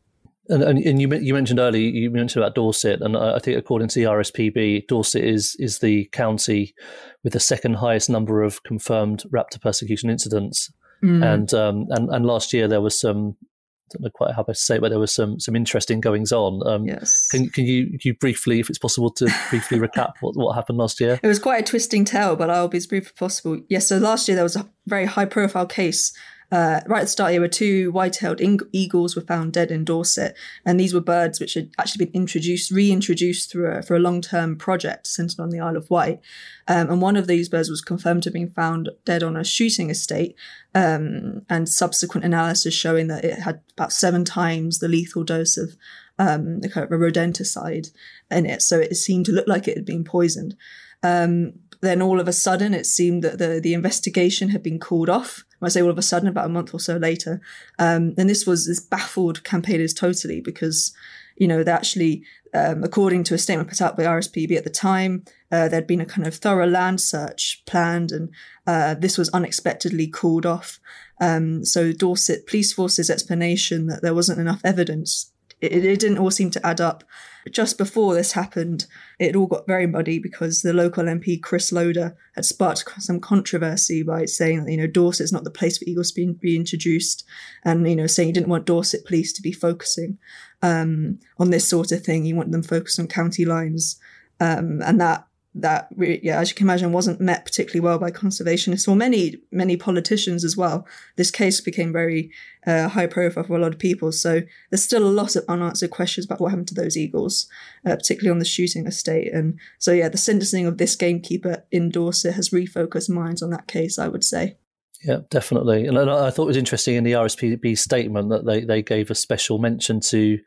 And, 0.50 0.64
and, 0.64 0.80
and 0.80 1.02
you 1.02 1.12
you 1.16 1.34
mentioned 1.34 1.60
earlier 1.60 1.90
you 1.90 2.12
mentioned 2.12 2.44
about 2.44 2.56
Dorset, 2.56 3.02
and 3.02 3.18
I 3.18 3.40
think 3.40 3.58
according 3.58 3.88
to 3.90 4.00
the 4.00 4.06
RSPB, 4.06 4.88
Dorset 4.88 5.24
is 5.24 5.56
is 5.58 5.80
the 5.80 6.06
county 6.12 6.76
with 7.24 7.34
the 7.34 7.40
second 7.40 7.76
highest 7.76 8.12
number 8.12 8.44
of 8.44 8.62
confirmed 8.62 9.24
raptor 9.34 9.60
persecution 9.60 10.12
incidents 10.12 10.72
Mm. 11.04 11.34
And 11.34 11.54
um, 11.54 11.86
and 11.90 12.10
and 12.10 12.26
last 12.26 12.54
year 12.54 12.68
there 12.68 12.82
was 12.82 13.00
some 13.00 13.36
I 13.40 13.94
don't 13.94 14.04
know 14.04 14.10
quite 14.14 14.36
how 14.36 14.44
to 14.44 14.54
say 14.54 14.76
it, 14.76 14.82
but 14.82 14.90
there 14.90 15.00
was 15.00 15.14
some 15.14 15.40
some 15.40 15.56
interesting 15.56 16.02
goings 16.02 16.32
on. 16.32 16.68
Um, 16.68 16.86
yes. 16.86 17.30
Can 17.30 17.50
can 17.50 17.66
you 17.66 17.88
can 17.92 18.00
you 18.04 18.14
briefly, 18.16 18.60
if 18.60 18.70
it's 18.70 18.80
possible, 18.80 19.10
to 19.12 19.26
briefly 19.50 19.80
recap 19.80 20.14
what, 20.20 20.36
what 20.36 20.54
happened 20.54 20.78
last 20.78 21.00
year? 21.00 21.20
It 21.24 21.28
was 21.28 21.40
quite 21.40 21.62
a 21.62 21.66
twisting 21.66 22.04
tale, 22.04 22.36
but 22.36 22.50
I'll 22.50 22.68
be 22.68 22.78
as 22.78 22.88
brief 22.88 23.08
as 23.08 23.12
possible. 23.14 23.62
Yes. 23.70 23.88
So 23.88 23.98
last 23.98 24.28
year 24.28 24.36
there 24.36 24.44
was 24.44 24.56
a 24.56 24.68
very 24.86 25.06
high 25.06 25.26
profile 25.26 25.66
case 25.66 26.12
uh, 26.52 26.80
right 26.88 27.00
at 27.00 27.04
the 27.04 27.08
start, 27.08 27.32
here 27.32 27.42
were 27.42 27.48
two 27.48 27.92
white-tailed 27.92 28.40
eagles 28.72 29.16
were 29.16 29.22
found 29.22 29.54
dead 29.54 29.70
in 29.70 29.84
Dorset, 29.84 30.36
and 30.66 30.80
these 30.80 30.94
were 30.94 31.02
birds 31.02 31.40
which 31.40 31.56
had 31.56 31.70
actually 31.78 32.06
been 32.06 32.16
introduced, 32.16 32.72
reintroduced 32.72 33.52
through 33.52 33.70
a, 33.70 33.82
for 33.82 33.96
a 33.96 34.00
long-term 34.00 34.58
project 34.58 35.08
centered 35.08 35.40
on 35.40 35.50
the 35.50 35.60
Isle 35.60 35.76
of 35.76 35.90
Wight. 35.90 36.22
Um, 36.68 36.90
and 36.90 37.02
one 37.02 37.18
of 37.18 37.28
these 37.28 37.50
birds 37.50 37.70
was 37.70 37.82
confirmed 37.82 38.24
to 38.24 38.30
have 38.30 38.34
been 38.34 38.52
found 38.52 38.90
dead 39.04 39.24
on 39.24 39.36
a 39.36 39.44
shooting 39.44 39.90
estate, 39.90 40.36
um, 40.74 41.42
and 41.50 41.68
subsequent 41.68 42.26
analysis 42.26 42.74
showing 42.74 43.08
that 43.08 43.26
it 43.26 43.40
had 43.40 43.62
about 43.76 43.92
seven 43.92 44.24
times 44.24 44.80
the 44.80 44.88
lethal 44.88 45.24
dose 45.24 45.58
of 45.58 45.76
um, 46.20 46.62
a 46.64 46.70
kind 46.70 46.86
of 46.86 46.92
a 46.92 46.96
rodenticide 46.96 47.92
in 48.32 48.46
it. 48.46 48.62
So 48.62 48.80
it 48.80 48.96
seemed 48.96 49.26
to 49.26 49.32
look 49.32 49.48
like 49.48 49.68
it 49.68 49.78
had 49.78 49.86
been 49.86 50.04
poisoned. 50.04 50.56
Um, 51.04 51.54
then 51.82 52.02
all 52.02 52.20
of 52.20 52.28
a 52.28 52.34
sudden, 52.34 52.74
it 52.74 52.86
seemed 52.86 53.24
that 53.24 53.38
the 53.38 53.60
the 53.62 53.74
investigation 53.74 54.50
had 54.50 54.64
been 54.64 54.80
called 54.80 55.10
off. 55.10 55.44
When 55.60 55.68
I 55.68 55.72
say 55.72 55.82
all 55.82 55.90
of 55.90 55.98
a 55.98 56.04
sudden, 56.04 56.28
about 56.28 56.46
a 56.46 56.50
month 56.50 56.74
or 56.74 56.80
so 56.80 56.98
later, 56.98 57.42
um, 57.80 58.14
and 58.18 58.30
this 58.30 58.46
was 58.46 58.68
this 58.68 58.80
baffled 58.80 59.44
campaigners 59.44 59.94
totally 59.94 60.42
because 60.42 60.94
you 61.36 61.48
know 61.48 61.64
they 61.64 61.72
actually, 61.72 62.24
um, 62.54 62.84
according 62.84 63.24
to 63.26 63.34
a 63.34 63.38
statement 63.38 63.70
put 63.70 63.82
out 63.82 63.98
by 63.98 64.04
RSPB 64.04 64.56
at 64.56 64.64
the 64.64 64.70
time, 64.70 65.24
uh, 65.52 65.68
there'd 65.68 65.88
been 65.88 66.02
a 66.02 66.06
kind 66.06 66.28
of 66.28 66.36
thorough 66.36 66.68
land 66.68 67.02
search 67.02 67.64
planned, 67.66 68.12
and 68.12 68.30
uh, 68.66 68.94
this 68.94 69.18
was 69.18 69.30
unexpectedly 69.30 70.08
called 70.08 70.46
off. 70.46 70.80
Um, 71.20 71.66
so 71.66 71.92
Dorset 71.92 72.46
Police 72.46 72.74
Force's 72.74 73.10
explanation 73.10 73.88
that 73.88 74.02
there 74.02 74.14
wasn't 74.14 74.40
enough 74.40 74.62
evidence 74.64 75.32
it, 75.62 75.86
it 75.86 76.00
didn't 76.00 76.18
all 76.18 76.32
seem 76.32 76.52
to 76.52 76.66
add 76.66 76.82
up. 76.82 77.04
Just 77.52 77.78
before 77.78 78.14
this 78.14 78.34
happened, 78.34 78.86
it 79.20 79.36
all 79.36 79.48
got 79.48 79.68
very 79.68 79.88
muddy 79.88 80.20
because 80.20 80.62
the 80.62 80.74
local 80.74 81.04
MP 81.04 81.42
Chris 81.42 81.72
Loder 81.72 82.16
had 82.36 82.46
sparked 82.46 83.02
some 83.02 83.20
controversy 83.20 84.04
by 84.04 84.26
saying 84.26 84.64
that 84.64 84.72
you 84.72 84.78
know 84.78 84.88
Dorset's 84.88 85.32
not 85.32 85.44
the 85.44 85.52
place 85.52 85.78
for 85.78 85.86
eagles 85.86 86.12
to 86.12 86.22
be 86.22 86.38
reintroduced, 86.42 87.26
and 87.64 87.88
you 87.88 87.96
know 87.96 88.08
saying 88.08 88.30
he 88.30 88.34
didn't 88.34 88.50
want 88.50 88.66
Dorset 88.66 89.06
police 89.06 89.34
to 89.34 89.42
be 89.42 89.52
focusing 89.52 90.18
um, 90.62 91.20
on 91.38 91.50
this 91.52 91.68
sort 91.68 91.92
of 91.92 92.04
thing. 92.04 92.24
He 92.26 92.34
wanted 92.34 92.54
them 92.54 92.64
focused 92.64 93.00
on 93.00 93.08
county 93.08 93.46
lines, 93.46 94.00
um, 94.40 94.82
and 94.84 95.00
that 95.02 95.28
that 95.62 95.90
yeah, 95.98 96.40
as 96.40 96.50
you 96.50 96.56
can 96.56 96.66
imagine, 96.66 96.92
wasn't 96.92 97.20
met 97.20 97.46
particularly 97.46 97.80
well 97.80 98.00
by 98.00 98.12
conservationists 98.12 98.88
or 98.88 98.96
many 98.96 99.38
many 99.52 99.78
politicians 99.78 100.44
as 100.44 100.56
well. 100.56 100.88
This 101.16 101.32
case 101.32 101.62
became 101.62 101.92
very 101.92 102.32
uh, 102.66 102.90
high 102.90 103.08
profile 103.08 103.44
for 103.44 103.56
a 103.56 103.60
lot 103.60 103.74
of 103.74 103.80
people. 103.80 104.12
So 104.12 104.42
there's 104.70 104.84
still 104.84 105.06
a 105.06 105.10
lot 105.10 105.36
of 105.36 105.46
unanswered 105.48 105.92
questions 105.92 106.26
about 106.26 106.40
what 106.40 106.50
happened 106.50 106.68
to 106.70 106.76
those 106.76 106.98
eagles, 106.98 107.48
uh, 107.86 107.96
particularly 107.96 108.32
on 108.32 108.40
the 108.40 108.46
shooting 108.46 108.86
estate. 108.88 109.34
And 109.34 109.60
so 109.80 109.92
yeah, 109.92 110.10
the 110.10 110.18
sentencing 110.18 110.66
of 110.66 110.78
this 110.78 110.96
gamekeeper 110.96 111.64
in 111.72 111.90
Dorset 111.90 112.36
has 112.36 112.50
refocused 112.50 113.10
minds 113.10 113.42
on 113.42 113.50
that 113.52 113.68
case. 113.68 113.98
I 113.98 114.08
would 114.08 114.24
say. 114.24 114.58
Yeah, 115.04 115.20
definitely. 115.30 115.86
And 115.86 115.98
I 115.98 116.30
thought 116.32 116.44
it 116.44 116.48
was 116.48 116.58
interesting 116.58 116.96
in 116.96 117.04
the 117.04 117.14
RSPB 117.14 117.78
statement 117.78 118.30
that 118.30 118.46
they, 118.46 118.64
they 118.64 118.82
gave 118.82 119.12
a 119.12 119.16
special 119.16 119.60
mention 119.60 120.00
to 120.02 120.40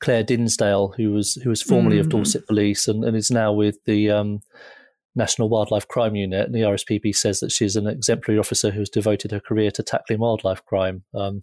Claire 0.00 0.22
Dinsdale, 0.22 0.94
who 0.96 1.12
was 1.12 1.34
who 1.42 1.50
was 1.50 1.62
formerly 1.62 1.96
mm. 1.96 2.00
of 2.00 2.08
Dorset 2.08 2.46
Police 2.46 2.86
and, 2.86 3.04
and 3.04 3.16
is 3.16 3.30
now 3.30 3.52
with 3.52 3.82
the 3.84 4.10
um, 4.10 4.42
National 5.16 5.48
Wildlife 5.48 5.88
Crime 5.88 6.14
Unit. 6.14 6.46
And 6.46 6.54
the 6.54 6.60
RSPB 6.60 7.16
says 7.16 7.40
that 7.40 7.50
she's 7.50 7.74
an 7.74 7.86
exemplary 7.86 8.38
officer 8.38 8.70
who 8.70 8.80
has 8.80 8.90
devoted 8.90 9.32
her 9.32 9.40
career 9.40 9.70
to 9.72 9.82
tackling 9.82 10.20
wildlife 10.20 10.64
crime. 10.64 11.02
Um, 11.14 11.40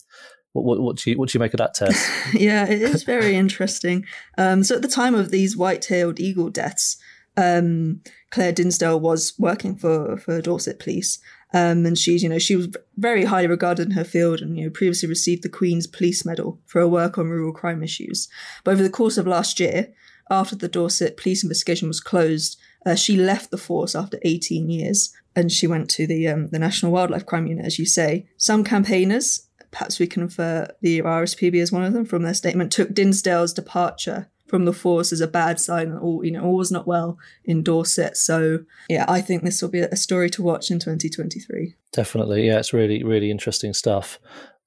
what, 0.54 0.66
what, 0.66 0.82
what, 0.82 0.98
do 0.98 1.10
you 1.10 1.18
what 1.18 1.30
do 1.30 1.38
you 1.38 1.40
make 1.40 1.54
of 1.54 1.58
that 1.58 1.74
Tess? 1.74 2.10
yeah, 2.34 2.66
it 2.66 2.82
is 2.82 3.04
very 3.04 3.36
interesting. 3.36 4.06
Um, 4.38 4.64
so 4.64 4.76
at 4.76 4.84
the 4.84 4.88
time 4.88 5.16
of 5.16 5.32
these 5.32 5.58
white-tailed 5.58 6.20
eagle 6.20 6.50
deaths, 6.50 6.98
um, 7.36 8.02
Claire 8.30 8.52
Dinsdale 8.52 9.00
was 9.00 9.34
working 9.40 9.76
for 9.76 10.16
for 10.18 10.40
Dorset 10.42 10.80
Police, 10.80 11.20
um, 11.54 11.86
and 11.86 11.98
she's, 11.98 12.24
you 12.24 12.30
know, 12.30 12.40
she 12.40 12.56
was 12.56 12.70
very 12.98 13.26
highly 13.26 13.48
regarded 13.48 13.88
in 13.88 13.94
her 13.94 14.04
field 14.04 14.42
and, 14.42 14.58
you 14.58 14.66
know, 14.66 14.70
previously 14.72 15.08
received 15.08 15.44
the 15.44 15.50
Queen's 15.50 15.86
Police 15.86 16.26
Medal 16.26 16.60
for 16.66 16.80
her 16.80 16.88
work 16.88 17.18
on 17.18 17.30
rural 17.30 17.54
crime 17.54 17.84
issues. 17.84 18.28
But 18.64 18.72
over 18.72 18.84
the 18.84 18.90
course 18.90 19.18
of 19.18 19.28
last 19.28 19.60
year, 19.60 19.94
after 20.32 20.56
the 20.56 20.68
Dorset 20.68 21.16
police 21.16 21.44
investigation 21.44 21.88
was 21.88 22.00
closed, 22.00 22.60
uh, 22.86 22.96
she 22.96 23.16
left 23.16 23.52
the 23.52 23.58
force 23.58 23.94
after 23.94 24.18
18 24.24 24.70
years 24.70 25.14
and 25.36 25.52
she 25.52 25.68
went 25.68 25.90
to 25.92 26.08
the 26.08 26.28
um, 26.28 26.50
the 26.50 26.60
National 26.60 26.92
Wildlife 26.92 27.26
Crime 27.26 27.48
Unit, 27.48 27.66
as 27.66 27.80
you 27.80 27.86
say. 27.86 28.28
Some 28.38 28.64
campaigners, 28.64 29.48
perhaps 29.72 30.00
we 30.00 30.08
can 30.08 30.24
infer 30.24 30.68
the 30.82 31.02
RSPB 31.02 31.62
as 31.62 31.72
one 31.72 31.84
of 31.84 31.94
them 31.94 32.06
from 32.06 32.24
their 32.24 32.34
statement, 32.34 32.72
took 32.72 32.94
Dinsdale's 32.94 33.54
departure 33.54 34.30
from 34.54 34.66
the 34.66 34.72
force 34.72 35.12
is 35.12 35.20
a 35.20 35.28
bad 35.28 35.60
sign 35.60 35.90
that 35.90 36.00
all 36.00 36.24
you 36.24 36.30
know 36.30 36.44
all 36.44 36.58
was 36.58 36.72
not 36.72 36.86
well 36.86 37.18
in 37.44 37.64
Dorset. 37.64 38.16
So 38.16 38.60
yeah, 38.88 39.04
I 39.08 39.20
think 39.20 39.42
this 39.42 39.64
will 39.64 39.70
be 39.70 39.80
a 39.80 39.96
story 39.96 40.30
to 40.30 40.44
watch 40.44 40.70
in 40.70 40.78
2023. 40.78 41.74
Definitely, 41.92 42.46
yeah, 42.46 42.60
it's 42.60 42.72
really 42.72 43.04
really 43.04 43.32
interesting 43.32 43.74
stuff, 43.74 44.20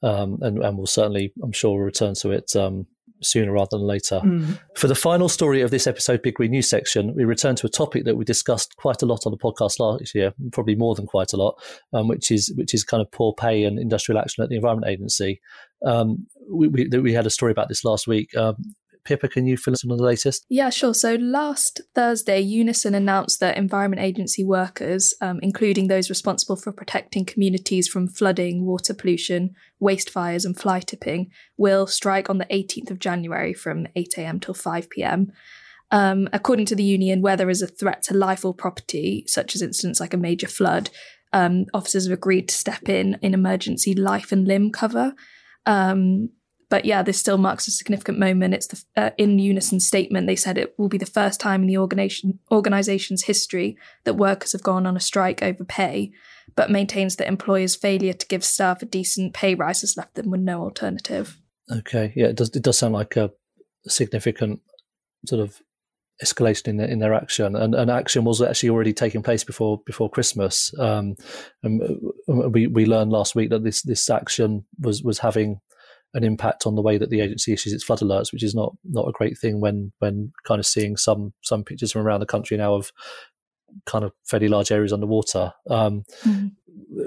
um, 0.02 0.38
and 0.43 0.59
and 0.59 0.76
we'll 0.76 0.88
certainly, 0.88 1.33
I'm 1.40 1.52
sure, 1.52 1.76
we'll 1.76 1.85
return 1.85 2.14
to 2.14 2.33
it 2.33 2.57
um, 2.57 2.88
sooner 3.23 3.52
rather 3.52 3.78
than 3.78 3.87
later. 3.87 4.21
Mm. 4.25 4.59
For 4.75 4.88
the 4.88 4.97
final 4.97 5.28
story 5.28 5.61
of 5.61 5.71
this 5.71 5.87
episode, 5.87 6.21
Big 6.21 6.35
Green 6.35 6.50
News 6.50 6.69
section, 6.69 7.14
we 7.14 7.25
return 7.25 7.55
to 7.55 7.69
a 7.69 7.71
topic 7.71 8.07
that 8.07 8.16
we 8.16 8.25
discussed 8.25 8.75
quite 8.78 9.02
a 9.02 9.07
lot 9.07 9.25
on 9.25 9.31
the 9.31 9.38
podcast 9.38 9.78
last 9.78 10.16
year, 10.16 10.35
probably 10.50 10.75
more 10.75 10.97
than 10.97 11.07
quite 11.07 11.33
a 11.33 11.37
lot, 11.37 11.62
um, 11.93 12.09
which 12.09 12.33
is 12.33 12.52
which 12.57 12.75
is 12.75 12.83
kind 12.83 13.00
of 13.00 13.12
poor 13.12 13.35
pay 13.35 13.62
and 13.62 13.78
industrial 13.78 14.21
action 14.21 14.43
at 14.43 14.50
the 14.50 14.57
Environment 14.57 14.90
Agency. 14.90 15.40
Um, 15.87 16.26
we, 16.50 16.66
we, 16.66 16.88
we, 16.88 17.12
had 17.12 17.26
a 17.26 17.31
story 17.31 17.52
about 17.52 17.69
this 17.69 17.85
last 17.85 18.09
week. 18.09 18.35
Um, 18.37 18.57
Pippa, 19.06 19.28
can 19.28 19.46
you 19.46 19.56
fill 19.56 19.72
us 19.72 19.84
in 19.84 19.90
on 19.90 19.96
the 19.96 20.04
latest? 20.04 20.44
Yeah, 20.48 20.70
sure. 20.70 20.92
So 20.92 21.14
last 21.14 21.80
Thursday, 21.94 22.40
Unison 22.40 22.94
announced 22.94 23.40
that 23.40 23.56
Environment 23.56 24.02
Agency 24.02 24.44
workers, 24.44 25.14
um, 25.20 25.38
including 25.42 25.88
those 25.88 26.10
responsible 26.10 26.56
for 26.56 26.72
protecting 26.72 27.25
communities 27.25 27.88
from 27.88 28.08
flooding, 28.08 28.66
water 28.66 28.92
pollution, 28.92 29.54
waste 29.80 30.10
fires, 30.10 30.44
and 30.44 30.58
fly 30.58 30.80
tipping, 30.80 31.30
will 31.56 31.86
strike 31.86 32.28
on 32.28 32.38
the 32.38 32.46
18th 32.46 32.90
of 32.90 32.98
January 32.98 33.54
from 33.54 33.86
8am 33.96 34.42
till 34.42 34.54
5pm. 34.54 35.28
Um, 35.92 36.28
according 36.32 36.66
to 36.66 36.75
the 36.75 36.82
union, 36.82 37.22
where 37.22 37.36
there 37.36 37.50
is 37.50 37.62
a 37.62 37.68
threat 37.68 38.02
to 38.04 38.14
life 38.14 38.44
or 38.44 38.52
property, 38.52 39.25
such 39.28 39.54
as 39.54 39.62
incidents 39.62 40.00
like 40.00 40.12
a 40.12 40.18
major 40.18 40.48
flood, 40.48 40.90
um, 41.32 41.66
officers 41.75 42.06
have 42.06 42.12
agreed 42.12 42.48
to 42.48 42.54
step 42.54 42.88
in 42.88 43.18
in 43.22 43.34
emergency 43.34 43.94
life 43.94 44.32
and 44.32 44.46
limb 44.46 44.70
cover. 44.72 45.14
Um, 45.64 46.30
but 46.68 46.85
yeah, 46.85 47.02
this 47.02 47.18
still 47.18 47.38
marks 47.38 47.68
a 47.68 47.70
significant 47.70 48.18
moment. 48.18 48.54
It's 48.54 48.66
the 48.66 48.85
uh, 48.96 49.11
in 49.16 49.38
unison 49.38 49.78
statement. 49.78 50.26
They 50.26 50.37
said 50.37 50.58
it 50.58 50.75
will 50.78 50.88
be 50.88 50.99
the 50.99 51.06
first 51.06 51.40
time 51.40 51.62
in 51.62 51.68
the 51.68 51.78
organization 51.78 52.38
organization's 52.50 53.25
history 53.25 53.76
that 54.04 54.14
workers 54.14 54.52
have 54.52 54.62
gone 54.62 54.87
on 54.87 54.96
a 54.96 55.00
strike 55.00 55.42
over 55.42 55.64
pay, 55.64 56.12
but 56.56 56.70
maintains 56.70 57.16
that 57.16 57.28
employers' 57.28 57.76
failure 57.76 58.12
to 58.12 58.26
give 58.26 58.44
staff 58.44 58.82
a 58.82 58.87
decent 58.87 59.32
pay 59.32 59.54
rise 59.54 59.82
has 59.82 59.96
left 59.96 60.14
them 60.14 60.30
with 60.30 60.40
no 60.40 60.62
alternative. 60.62 61.38
Okay, 61.70 62.12
yeah, 62.16 62.26
it 62.26 62.37
does. 62.37 62.50
It 62.50 62.62
does 62.62 62.78
sound 62.78 62.94
like 62.94 63.16
a 63.16 63.30
significant 63.87 64.61
sort 65.26 65.40
of 65.40 65.61
escalation 66.25 66.68
in 66.68 66.76
their, 66.78 66.88
in 66.88 66.99
their 66.99 67.14
action, 67.14 67.54
and, 67.54 67.75
and 67.75 67.90
action 67.90 68.25
was 68.25 68.42
actually 68.42 68.70
already 68.70 68.92
taking 68.92 69.23
place 69.23 69.44
before 69.44 69.80
before 69.87 70.11
Christmas. 70.11 70.73
Um, 70.80 71.14
uh, 71.64 72.49
we 72.49 72.66
we 72.66 72.87
learned 72.87 73.12
last 73.12 73.37
week 73.37 73.50
that 73.50 73.62
this 73.62 73.82
this 73.82 74.11
action 74.11 74.64
was 74.80 75.02
was 75.02 75.20
having 75.20 75.61
an 76.16 76.25
impact 76.25 76.66
on 76.66 76.75
the 76.75 76.82
way 76.82 76.96
that 76.99 77.11
the 77.11 77.20
agency 77.20 77.52
issues 77.52 77.73
its 77.73 77.85
flood 77.85 78.00
alerts, 78.00 78.32
which 78.32 78.42
is 78.42 78.54
not 78.54 78.75
not 78.85 79.06
a 79.06 79.12
great 79.12 79.38
thing 79.38 79.61
when 79.61 79.92
when 79.99 80.32
kind 80.44 80.58
of 80.58 80.66
seeing 80.66 80.96
some 80.96 81.32
some 81.42 81.62
pictures 81.62 81.92
from 81.92 82.06
around 82.06 82.20
the 82.20 82.26
country 82.26 82.56
now 82.56 82.75
of 82.75 82.90
kind 83.85 84.04
of 84.04 84.12
fairly 84.25 84.49
large 84.49 84.73
areas 84.73 84.92
underwater. 84.92 85.52
Um, 85.68 86.04
mm. 86.25 86.52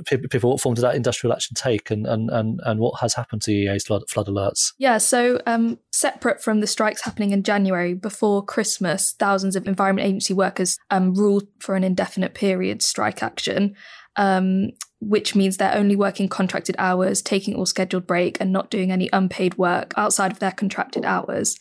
Pippa, 0.06 0.48
what 0.48 0.62
form 0.62 0.76
did 0.76 0.82
that 0.82 0.96
industrial 0.96 1.34
action 1.34 1.56
take, 1.56 1.90
and 1.92 2.06
and 2.06 2.30
and, 2.30 2.60
and 2.64 2.80
what 2.80 3.00
has 3.02 3.14
happened 3.14 3.42
to 3.44 3.52
EA's 3.52 3.86
flood, 3.86 4.04
flood 4.10 4.28
alerts? 4.28 4.74
Yeah, 4.78 4.98
so 5.00 5.42
um, 5.46 5.80
separate 5.92 6.44
from 6.44 6.60
the 6.60 6.68
strikes 6.68 7.02
happening 7.02 7.32
in 7.32 7.44
January, 7.44 7.94
before 7.94 8.44
Christmas, 8.44 9.14
thousands 9.14 9.56
of 9.56 9.68
Environment 9.68 10.08
Agency 10.08 10.34
workers 10.34 10.78
um, 10.90 11.14
ruled 11.14 11.48
for 11.60 11.76
an 11.76 11.84
indefinite 11.84 12.34
period 12.34 12.82
strike 12.82 13.22
action. 13.24 13.76
Um, 14.16 14.72
which 15.00 15.36
means 15.36 15.58
they're 15.58 15.76
only 15.76 15.96
working 15.96 16.28
contracted 16.28 16.76
hours, 16.78 17.22
taking 17.22 17.56
all 17.56 17.66
scheduled 17.66 18.06
break, 18.06 18.38
and 18.40 18.52
not 18.52 18.70
doing 18.70 18.92
any 18.92 19.10
unpaid 19.14 19.58
work 19.58 19.94
outside 19.96 20.32
of 20.32 20.40
their 20.40 20.52
contracted 20.52 21.06
hours. 21.06 21.58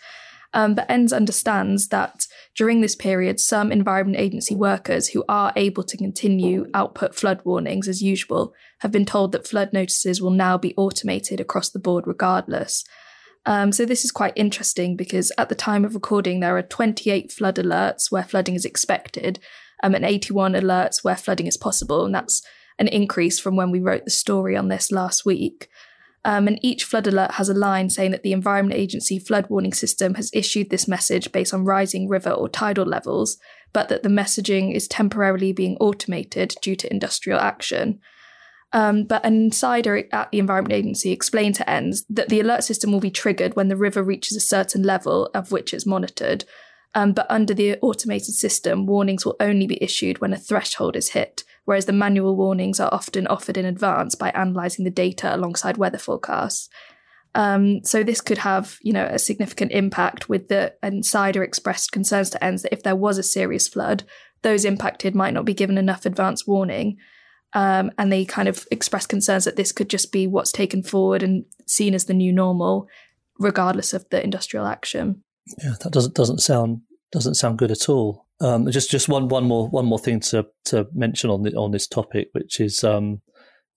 Um, 0.55 0.75
but 0.75 0.91
ENDS 0.91 1.13
understands 1.13 1.89
that 1.89 2.27
during 2.57 2.81
this 2.81 2.97
period, 2.97 3.39
some 3.39 3.71
Environment 3.71 4.19
Agency 4.19 4.55
workers 4.55 5.09
who 5.09 5.23
are 5.29 5.53
able 5.57 5.85
to 5.85 5.97
continue 5.97 6.67
output 6.73 7.15
flood 7.15 7.41
warnings 7.45 7.87
as 7.87 8.03
usual 8.03 8.55
have 8.81 8.91
been 8.91 9.05
told 9.05 9.33
that 9.33 9.47
flood 9.47 9.73
notices 9.73 10.23
will 10.23 10.31
now 10.31 10.57
be 10.57 10.75
automated 10.77 11.39
across 11.39 11.69
the 11.69 11.79
board 11.79 12.07
regardless. 12.07 12.85
Um, 13.45 13.73
so 13.73 13.85
this 13.85 14.05
is 14.05 14.11
quite 14.11 14.33
interesting 14.37 14.97
because 14.97 15.33
at 15.39 15.49
the 15.49 15.55
time 15.55 15.85
of 15.85 15.95
recording, 15.95 16.41
there 16.41 16.57
are 16.57 16.63
28 16.63 17.31
flood 17.31 17.57
alerts 17.57 18.11
where 18.11 18.25
flooding 18.25 18.55
is 18.55 18.65
expected, 18.65 19.39
um, 19.83 19.95
and 19.95 20.05
81 20.05 20.55
alerts 20.55 21.05
where 21.05 21.17
flooding 21.17 21.47
is 21.47 21.57
possible, 21.57 22.05
and 22.05 22.15
that's 22.15 22.43
an 22.79 22.89
increase 22.89 23.39
from 23.39 23.57
when 23.57 23.71
we 23.71 23.81
wrote 23.81 24.05
the 24.05 24.11
story 24.11 24.57
on 24.57 24.69
this 24.69 24.93
last 24.93 25.25
week. 25.25 25.69
Um, 26.25 26.47
and 26.47 26.59
each 26.63 26.85
flood 26.85 27.07
alert 27.07 27.33
has 27.33 27.49
a 27.49 27.55
line 27.55 27.91
saying 27.91 28.11
that 28.11 28.23
the 28.23 28.33
Environment 28.33 28.79
Agency 28.79 29.19
flood 29.19 29.49
warning 29.49 29.73
system 29.73 30.15
has 30.15 30.31
issued 30.35 30.71
this 30.71 30.89
message 30.89 31.33
based 31.33 31.55
on 31.55 31.65
rising 31.65 32.09
river 32.09 32.31
or 32.31 32.49
tidal 32.49 32.85
levels, 32.85 33.39
but 33.73 33.89
that 33.89 34.03
the 34.03 34.09
messaging 34.09 34.75
is 34.75 34.89
temporarily 34.89 35.53
being 35.53 35.77
automated 35.79 36.55
due 36.61 36.77
to 36.77 36.91
industrial 36.91 37.39
action. 37.39 38.01
Um, 38.73 39.05
but 39.05 39.25
an 39.25 39.35
insider 39.35 40.05
at 40.13 40.31
the 40.31 40.39
Environment 40.39 40.75
Agency 40.75 41.11
explained 41.13 41.55
to 41.55 41.71
ENDS 41.71 42.05
that 42.11 42.29
the 42.29 42.41
alert 42.41 42.65
system 42.65 42.93
will 42.93 43.01
be 43.01 43.11
triggered 43.11 43.57
when 43.57 43.69
the 43.69 43.77
river 43.77 44.03
reaches 44.03 44.37
a 44.37 44.41
certain 44.41 44.83
level 44.83 45.31
of 45.35 45.51
which 45.51 45.73
it's 45.73 45.87
monitored. 45.87 46.45
Um, 46.95 47.13
but 47.13 47.27
under 47.31 47.55
the 47.55 47.79
automated 47.81 48.35
system, 48.35 48.87
warnings 48.87 49.25
will 49.25 49.37
only 49.41 49.67
be 49.67 49.83
issued 49.83 50.21
when 50.21 50.33
a 50.33 50.39
threshold 50.39 50.97
is 50.97 51.11
hit, 51.11 51.45
whereas 51.65 51.85
the 51.85 51.93
manual 51.93 52.35
warnings 52.35 52.81
are 52.81 52.93
often 52.93 53.27
offered 53.27 53.57
in 53.57 53.67
advance 53.67 54.15
by 54.15 54.31
analysing 54.35 54.85
the 54.85 54.91
data 54.91 55.35
alongside 55.35 55.77
weather 55.77 55.99
forecasts. 55.99 56.69
Um, 57.35 57.85
so 57.85 58.03
this 58.03 58.21
could 58.21 58.39
have, 58.39 58.79
you 58.83 58.93
know, 58.93 59.05
a 59.05 59.19
significant 59.19 59.73
impact. 59.73 60.29
With 60.29 60.49
the 60.49 60.75
insider 60.83 61.43
expressed 61.43 61.93
concerns 61.93 62.31
to 62.31 62.43
ENDS 62.43 62.63
that 62.63 62.73
if 62.73 62.83
there 62.83 62.97
was 62.97 63.19
a 63.19 63.23
serious 63.23 63.69
flood, 63.69 64.05
those 64.43 64.65
impacted 64.65 65.15
might 65.15 65.35
not 65.35 65.45
be 65.45 65.55
given 65.55 65.79
enough 65.79 66.07
advance 66.07 66.47
warning. 66.47 66.97
Um, 67.55 67.91
and 67.99 68.13
they 68.13 68.25
kind 68.25 68.49
of 68.49 68.67
express 68.71 69.07
concerns 69.07 69.45
that 69.45 69.57
this 69.57 69.73
could 69.73 69.89
just 69.89 70.13
be 70.13 70.27
what's 70.27 70.53
taken 70.53 70.83
forward 70.83 71.23
and 71.23 71.45
seen 71.67 71.95
as 71.95 72.05
the 72.05 72.15
new 72.15 72.33
normal, 72.33 72.89
regardless 73.39 73.93
of 73.93 74.09
the 74.11 74.23
industrial 74.23 74.67
action. 74.67 75.23
Yeah, 75.63 75.75
that 75.81 75.93
doesn't 75.93 76.15
doesn't 76.15 76.39
sound 76.39 76.83
doesn't 77.13 77.35
sound 77.35 77.59
good 77.59 77.71
at 77.71 77.89
all. 77.89 78.27
Um, 78.41 78.71
just 78.71 78.91
just 78.91 79.09
one 79.09 79.29
one 79.29 79.45
more 79.45 79.69
one 79.69 79.87
more 79.87 79.99
thing 79.99 80.21
to 80.21 80.47
to 80.67 80.87
mention 80.93 81.31
on 81.31 81.43
the, 81.43 81.55
on 81.55 81.73
this 81.73 81.87
topic, 81.87 82.29
which 82.33 82.61
is 82.61 82.85
um, 82.85 83.21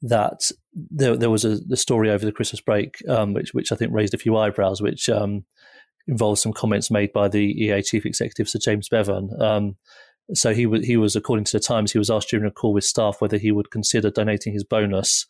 that 0.01 0.51
there 0.73 1.15
there 1.15 1.29
was 1.29 1.45
a 1.45 1.57
the 1.57 1.77
story 1.77 2.09
over 2.09 2.25
the 2.25 2.31
Christmas 2.31 2.61
break, 2.61 2.97
um, 3.07 3.33
which 3.33 3.53
which 3.53 3.71
I 3.71 3.75
think 3.75 3.93
raised 3.93 4.13
a 4.13 4.19
few 4.19 4.37
eyebrows, 4.37 4.81
which 4.81 5.09
um, 5.09 5.45
involves 6.07 6.41
some 6.41 6.53
comments 6.53 6.91
made 6.91 7.13
by 7.13 7.27
the 7.27 7.39
EA 7.39 7.81
chief 7.81 8.05
executive 8.05 8.49
Sir 8.49 8.59
James 8.59 8.89
Bevan. 8.89 9.29
Um, 9.39 9.77
so 10.33 10.53
he 10.53 10.65
was 10.65 10.85
he 10.85 10.97
was 10.97 11.15
according 11.15 11.45
to 11.45 11.57
the 11.57 11.59
Times, 11.59 11.91
he 11.91 11.97
was 11.97 12.09
asked 12.09 12.29
during 12.29 12.45
a 12.45 12.51
call 12.51 12.73
with 12.73 12.83
staff 12.83 13.19
whether 13.19 13.37
he 13.37 13.51
would 13.51 13.71
consider 13.71 14.09
donating 14.09 14.53
his 14.53 14.63
bonus, 14.63 15.25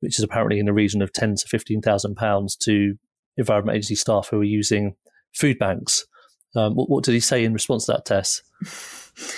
which 0.00 0.18
is 0.18 0.24
apparently 0.24 0.58
in 0.58 0.66
the 0.66 0.72
region 0.72 1.02
of 1.02 1.12
ten 1.12 1.34
to 1.34 1.48
fifteen 1.48 1.82
thousand 1.82 2.16
pounds, 2.16 2.56
to 2.56 2.94
Environment 3.36 3.76
Agency 3.76 3.96
staff 3.96 4.28
who 4.30 4.40
are 4.40 4.44
using 4.44 4.96
food 5.36 5.58
banks. 5.58 6.06
Um, 6.56 6.74
what, 6.74 6.88
what, 6.88 7.04
did 7.04 7.12
he 7.12 7.20
say 7.20 7.44
in 7.44 7.52
response 7.52 7.86
to 7.86 7.92
that, 7.92 8.06
Tess? 8.06 8.42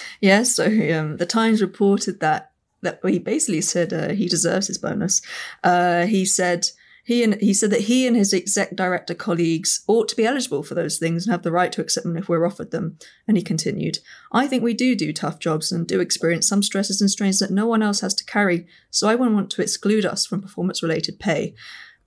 yeah, 0.20 0.44
so 0.44 0.64
um, 0.66 1.16
the 1.16 1.26
Times 1.26 1.60
reported 1.60 2.20
that 2.20 2.52
that 2.80 3.00
he 3.04 3.18
basically 3.18 3.60
said 3.60 3.92
uh, 3.92 4.10
he 4.10 4.28
deserves 4.28 4.68
his 4.68 4.78
bonus. 4.78 5.20
Uh, 5.64 6.06
he 6.06 6.24
said 6.24 6.68
he 7.04 7.24
and 7.24 7.34
he 7.40 7.52
said 7.52 7.70
that 7.70 7.82
he 7.82 8.06
and 8.06 8.14
his 8.14 8.32
exec 8.32 8.76
director 8.76 9.14
colleagues 9.14 9.82
ought 9.88 10.08
to 10.08 10.14
be 10.14 10.24
eligible 10.24 10.62
for 10.62 10.74
those 10.74 10.98
things 10.98 11.26
and 11.26 11.32
have 11.32 11.42
the 11.42 11.50
right 11.50 11.72
to 11.72 11.80
accept 11.80 12.04
them 12.04 12.16
if 12.16 12.28
we're 12.28 12.46
offered 12.46 12.70
them. 12.70 12.98
And 13.26 13.36
he 13.36 13.42
continued, 13.42 13.98
"I 14.30 14.46
think 14.46 14.62
we 14.62 14.74
do 14.74 14.94
do 14.94 15.12
tough 15.12 15.40
jobs 15.40 15.72
and 15.72 15.88
do 15.88 16.00
experience 16.00 16.46
some 16.46 16.62
stresses 16.62 17.00
and 17.00 17.10
strains 17.10 17.40
that 17.40 17.50
no 17.50 17.66
one 17.66 17.82
else 17.82 18.00
has 18.00 18.14
to 18.14 18.24
carry. 18.24 18.66
So 18.90 19.08
I 19.08 19.16
wouldn't 19.16 19.34
want 19.34 19.50
to 19.50 19.62
exclude 19.62 20.06
us 20.06 20.24
from 20.24 20.42
performance-related 20.42 21.18
pay." 21.18 21.54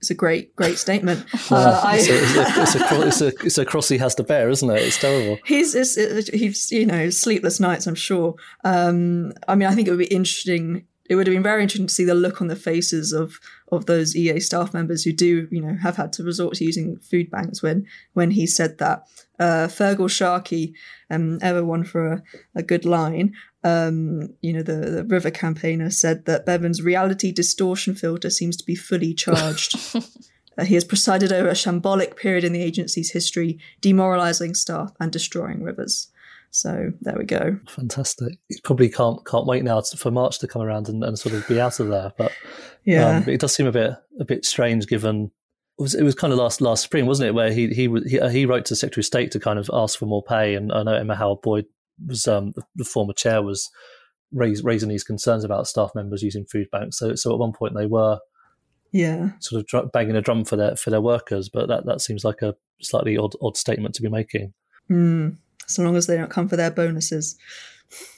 It's 0.02 0.10
a 0.10 0.14
great, 0.14 0.54
great 0.56 0.78
statement. 0.78 1.24
Uh, 1.50 1.80
I, 1.84 1.96
it's, 1.96 2.08
a, 2.08 2.14
it's, 2.14 2.74
a, 2.74 3.06
it's, 3.06 3.20
a, 3.20 3.26
it's, 3.46 3.58
a, 3.58 3.64
cross 3.64 3.88
he 3.88 3.98
has 3.98 4.14
to 4.14 4.22
bear, 4.22 4.48
isn't 4.48 4.70
it? 4.70 4.80
It's 4.80 4.98
terrible. 4.98 5.38
He's, 5.44 5.74
he's 6.28 6.72
you 6.72 6.86
know, 6.86 7.10
sleepless 7.10 7.60
nights, 7.60 7.86
I'm 7.86 7.94
sure. 7.94 8.36
Um, 8.64 9.32
I 9.48 9.54
mean, 9.54 9.68
I 9.68 9.74
think 9.74 9.86
it 9.86 9.90
would 9.90 9.98
be 9.98 10.06
interesting. 10.06 10.86
It 11.10 11.16
would 11.16 11.26
have 11.26 11.34
been 11.34 11.42
very 11.42 11.62
interesting 11.62 11.88
to 11.88 11.94
see 11.94 12.04
the 12.04 12.14
look 12.14 12.40
on 12.40 12.46
the 12.46 12.56
faces 12.56 13.12
of 13.12 13.38
of 13.70 13.86
those 13.86 14.16
EA 14.16 14.40
staff 14.40 14.72
members 14.72 15.04
who 15.04 15.12
do, 15.12 15.46
you 15.50 15.60
know, 15.60 15.76
have 15.82 15.96
had 15.96 16.12
to 16.14 16.24
resort 16.24 16.54
to 16.54 16.64
using 16.64 16.96
food 16.98 17.30
banks 17.30 17.62
when 17.62 17.86
when 18.14 18.30
he 18.30 18.46
said 18.46 18.78
that. 18.78 19.06
Uh, 19.38 19.66
Feargal 19.66 20.08
Sharkey, 20.08 20.74
um, 21.10 21.38
ever 21.42 21.64
one 21.64 21.84
for 21.84 22.12
a, 22.12 22.22
a 22.54 22.62
good 22.62 22.84
line, 22.84 23.34
um, 23.64 24.34
you 24.40 24.52
know, 24.52 24.62
the, 24.62 24.90
the 24.90 25.04
River 25.04 25.30
campaigner 25.30 25.90
said 25.90 26.24
that 26.24 26.46
Bevan's 26.46 26.82
reality 26.82 27.32
distortion 27.32 27.94
filter 27.94 28.30
seems 28.30 28.56
to 28.56 28.64
be 28.64 28.74
fully 28.74 29.14
charged. 29.14 29.76
Uh, 30.58 30.64
he 30.64 30.74
has 30.74 30.84
presided 30.84 31.32
over 31.32 31.48
a 31.48 31.52
shambolic 31.54 32.14
period 32.14 32.44
in 32.44 32.52
the 32.52 32.60
agency's 32.60 33.10
history, 33.10 33.58
demoralizing 33.80 34.54
staff 34.54 34.92
and 35.00 35.10
destroying 35.10 35.62
rivers. 35.62 36.08
So 36.50 36.92
there 37.00 37.16
we 37.16 37.24
go. 37.24 37.58
Fantastic. 37.66 38.38
You 38.50 38.58
probably 38.62 38.90
can't 38.90 39.24
can't 39.24 39.46
wait 39.46 39.64
now 39.64 39.80
for 39.80 40.10
March 40.10 40.38
to 40.40 40.46
come 40.46 40.60
around 40.60 40.90
and, 40.90 41.02
and 41.02 41.18
sort 41.18 41.34
of 41.34 41.48
be 41.48 41.58
out 41.58 41.80
of 41.80 41.88
there. 41.88 42.12
But 42.18 42.32
yeah, 42.84 43.16
um, 43.16 43.28
it 43.30 43.40
does 43.40 43.54
seem 43.54 43.66
a 43.66 43.72
bit 43.72 43.92
a 44.20 44.26
bit 44.26 44.44
strange 44.44 44.86
given 44.86 45.30
it 45.78 45.82
was, 45.82 45.94
it 45.94 46.02
was 46.02 46.14
kind 46.14 46.32
of 46.34 46.38
last 46.38 46.60
last 46.60 46.84
spring, 46.84 47.06
wasn't 47.06 47.28
it, 47.28 47.32
where 47.32 47.50
he 47.50 47.68
he 47.68 47.88
he, 48.06 48.20
uh, 48.20 48.28
he 48.28 48.44
wrote 48.44 48.66
to 48.66 48.76
Secretary 48.76 49.00
of 49.00 49.06
State 49.06 49.30
to 49.32 49.40
kind 49.40 49.58
of 49.58 49.70
ask 49.72 49.98
for 49.98 50.04
more 50.04 50.22
pay, 50.22 50.54
and 50.54 50.70
I 50.70 50.82
know 50.82 50.94
Emma 50.94 51.16
Howard 51.16 51.40
Boyd 51.40 51.64
was 52.06 52.26
um, 52.26 52.52
the, 52.52 52.62
the 52.76 52.84
former 52.84 53.12
chair 53.12 53.42
was 53.42 53.70
raise, 54.32 54.62
raising 54.64 54.88
these 54.88 55.04
concerns 55.04 55.44
about 55.44 55.68
staff 55.68 55.92
members 55.94 56.22
using 56.22 56.44
food 56.44 56.68
banks. 56.70 56.98
So 56.98 57.14
so 57.14 57.32
at 57.32 57.38
one 57.38 57.52
point 57.52 57.74
they 57.74 57.86
were 57.86 58.18
yeah 58.92 59.30
sort 59.40 59.64
of 59.72 59.92
banging 59.92 60.16
a 60.16 60.20
drum 60.20 60.44
for 60.44 60.56
their 60.56 60.76
for 60.76 60.90
their 60.90 61.00
workers, 61.00 61.48
but 61.48 61.68
that 61.68 61.86
that 61.86 62.00
seems 62.00 62.24
like 62.24 62.42
a 62.42 62.54
slightly 62.80 63.16
odd 63.16 63.34
odd 63.40 63.56
statement 63.56 63.94
to 63.96 64.02
be 64.02 64.08
making. 64.08 64.52
Mm 64.90 65.36
so 65.66 65.82
long 65.82 65.96
as 65.96 66.06
they 66.06 66.16
don't 66.16 66.30
come 66.30 66.48
for 66.48 66.56
their 66.56 66.70
bonuses. 66.70 67.36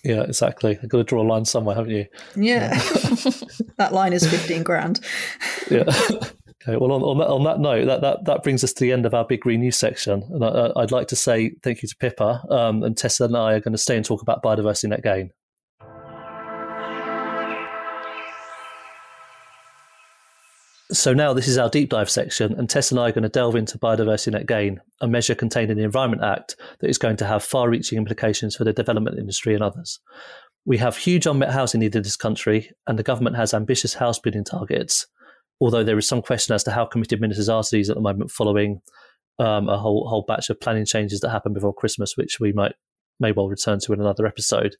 Yeah, 0.05 0.23
exactly. 0.23 0.79
I've 0.83 0.89
got 0.89 0.99
to 0.99 1.05
draw 1.05 1.23
a 1.23 1.27
line 1.27 1.45
somewhere, 1.45 1.75
haven't 1.75 1.93
you? 1.93 2.07
Yeah. 2.37 2.75
that 3.79 3.93
line 3.93 4.13
is 4.13 4.29
15 4.29 4.63
grand. 4.63 5.01
yeah. 5.71 5.85
Okay, 6.67 6.79
well, 6.79 6.93
on, 6.93 7.03
on, 7.03 7.19
that, 7.19 7.29
on 7.29 7.45
that 7.45 7.61
note, 7.61 7.85
that, 7.85 8.01
that, 8.01 8.25
that 8.25 8.43
brings 8.43 8.65
us 8.65 8.73
to 8.73 8.81
the 8.81 8.93
end 8.93 9.05
of 9.05 9.13
our 9.13 9.27
big 9.27 9.41
green 9.41 9.61
news 9.61 9.77
section. 9.77 10.23
And 10.31 10.43
I, 10.43 10.71
would 10.77 10.93
like 10.93 11.09
to 11.09 11.17
say 11.17 11.51
thank 11.63 11.83
you 11.83 11.89
to 11.89 11.97
Pippa. 11.97 12.43
Um, 12.49 12.83
and 12.83 12.97
Tessa 12.97 13.25
and 13.27 13.37
I 13.37 13.53
are 13.53 13.61
going 13.61 13.73
to 13.73 13.79
stay 13.79 13.97
and 13.97 14.05
talk 14.05 14.23
about 14.23 14.43
biodiversity 14.43 14.89
net 14.89 15.03
gain. 15.03 15.31
So 20.91 21.13
now 21.13 21.35
this 21.35 21.49
is 21.49 21.59
our 21.59 21.69
deep 21.69 21.91
dive 21.91 22.09
section, 22.09 22.55
and 22.55 22.71
Tess 22.71 22.91
and 22.91 23.01
I 23.01 23.09
are 23.09 23.13
going 23.13 23.25
to 23.25 23.29
delve 23.29 23.57
into 23.57 23.79
biodiversity 23.79 24.33
net 24.33 24.47
gain, 24.47 24.81
a 25.01 25.09
measure 25.09 25.35
contained 25.35 25.71
in 25.71 25.77
the 25.77 25.85
Environment 25.85 26.23
Act 26.23 26.57
that 26.81 26.89
is 26.89 26.99
going 26.99 27.17
to 27.17 27.27
have 27.27 27.43
far-reaching 27.43 27.99
implications 27.99 28.57
for 28.57 28.65
the 28.65 28.73
development 28.73 29.19
industry 29.19 29.55
and 29.55 29.63
others. 29.63 29.99
We 30.65 30.79
have 30.79 30.97
huge 30.97 31.27
unmet 31.27 31.51
housing 31.51 31.81
need 31.81 31.97
in 31.97 32.03
this 32.03 32.17
country, 32.17 32.71
and 32.87 32.99
the 32.99 33.03
government 33.03 33.37
has 33.37 33.53
ambitious 33.53 33.95
house 33.95 34.19
building 34.19 34.45
targets. 34.45 35.07
Although 35.61 35.85
there 35.85 35.99
is 35.99 36.09
some 36.09 36.23
question 36.23 36.55
as 36.55 36.65
to 36.65 36.71
how 36.71 36.85
committed 36.85 37.21
ministers 37.21 37.49
are 37.49 37.63
to 37.63 37.69
these 37.71 37.91
at 37.91 37.97
the 37.97 38.03
moment, 38.03 38.31
following 38.31 38.81
um, 39.39 39.69
a 39.69 39.79
whole 39.79 40.09
whole 40.09 40.25
batch 40.27 40.51
of 40.51 40.61
planning 40.61 40.85
changes 40.85 41.21
that 41.21 41.31
happened 41.31 41.55
before 41.55 41.75
Christmas, 41.75 42.17
which 42.17 42.39
we 42.41 42.53
might 42.53 42.75
may 43.21 43.33
well 43.33 43.49
return 43.49 43.79
to 43.81 43.93
in 43.93 44.01
another 44.01 44.27
episode. 44.27 44.77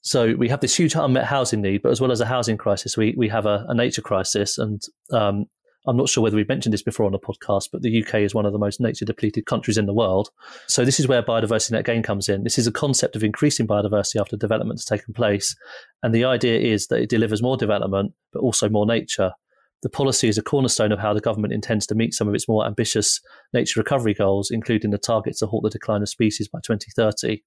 So 0.00 0.34
we 0.34 0.48
have 0.48 0.60
this 0.60 0.76
huge 0.76 0.94
unmet 0.94 1.24
housing 1.24 1.60
need, 1.60 1.82
but 1.82 1.90
as 1.90 2.00
well 2.00 2.12
as 2.12 2.20
a 2.20 2.26
housing 2.26 2.56
crisis, 2.56 2.96
we 2.96 3.14
we 3.16 3.28
have 3.28 3.46
a, 3.46 3.64
a 3.68 3.74
nature 3.74 4.02
crisis. 4.02 4.56
And 4.58 4.80
um, 5.12 5.46
I'm 5.86 5.96
not 5.96 6.08
sure 6.08 6.22
whether 6.22 6.36
we've 6.36 6.48
mentioned 6.48 6.72
this 6.72 6.82
before 6.82 7.06
on 7.06 7.12
the 7.12 7.18
podcast, 7.18 7.68
but 7.72 7.82
the 7.82 8.02
UK 8.02 8.16
is 8.16 8.34
one 8.34 8.46
of 8.46 8.52
the 8.52 8.58
most 8.58 8.80
nature 8.80 9.04
depleted 9.04 9.46
countries 9.46 9.78
in 9.78 9.86
the 9.86 9.94
world. 9.94 10.30
So 10.66 10.84
this 10.84 11.00
is 11.00 11.08
where 11.08 11.22
biodiversity 11.22 11.72
net 11.72 11.84
gain 11.84 12.02
comes 12.02 12.28
in. 12.28 12.44
This 12.44 12.58
is 12.58 12.66
a 12.66 12.72
concept 12.72 13.16
of 13.16 13.24
increasing 13.24 13.66
biodiversity 13.66 14.20
after 14.20 14.36
development 14.36 14.78
has 14.78 14.84
taken 14.84 15.14
place, 15.14 15.56
and 16.02 16.14
the 16.14 16.24
idea 16.24 16.58
is 16.58 16.88
that 16.88 17.00
it 17.00 17.10
delivers 17.10 17.42
more 17.42 17.56
development, 17.56 18.12
but 18.32 18.40
also 18.40 18.68
more 18.68 18.86
nature. 18.86 19.32
The 19.82 19.90
policy 19.90 20.28
is 20.28 20.38
a 20.38 20.42
cornerstone 20.42 20.90
of 20.90 20.98
how 20.98 21.14
the 21.14 21.20
government 21.20 21.52
intends 21.52 21.86
to 21.86 21.94
meet 21.94 22.14
some 22.14 22.26
of 22.26 22.34
its 22.34 22.48
more 22.48 22.66
ambitious 22.66 23.20
nature 23.52 23.78
recovery 23.78 24.14
goals, 24.14 24.50
including 24.50 24.90
the 24.90 24.98
target 24.98 25.36
to 25.38 25.46
halt 25.46 25.62
the 25.62 25.70
decline 25.70 26.02
of 26.02 26.08
species 26.08 26.48
by 26.48 26.58
2030 26.64 27.42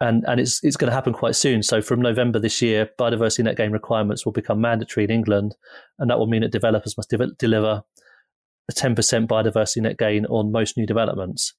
and 0.00 0.24
and 0.26 0.40
it's 0.40 0.62
it's 0.62 0.76
going 0.76 0.90
to 0.90 0.94
happen 0.94 1.12
quite 1.12 1.36
soon. 1.36 1.62
So 1.62 1.80
from 1.80 2.00
November 2.00 2.38
this 2.38 2.60
year, 2.60 2.90
biodiversity 2.98 3.44
net 3.44 3.56
gain 3.56 3.72
requirements 3.72 4.24
will 4.24 4.32
become 4.32 4.60
mandatory 4.60 5.04
in 5.04 5.10
England, 5.10 5.54
and 5.98 6.10
that 6.10 6.18
will 6.18 6.26
mean 6.26 6.42
that 6.42 6.52
developers 6.52 6.96
must 6.96 7.10
de- 7.10 7.34
deliver 7.38 7.82
a 8.68 8.72
ten 8.72 8.94
percent 8.94 9.28
biodiversity 9.28 9.82
net 9.82 9.98
gain 9.98 10.26
on 10.26 10.52
most 10.52 10.76
new 10.76 10.86
developments. 10.86 11.54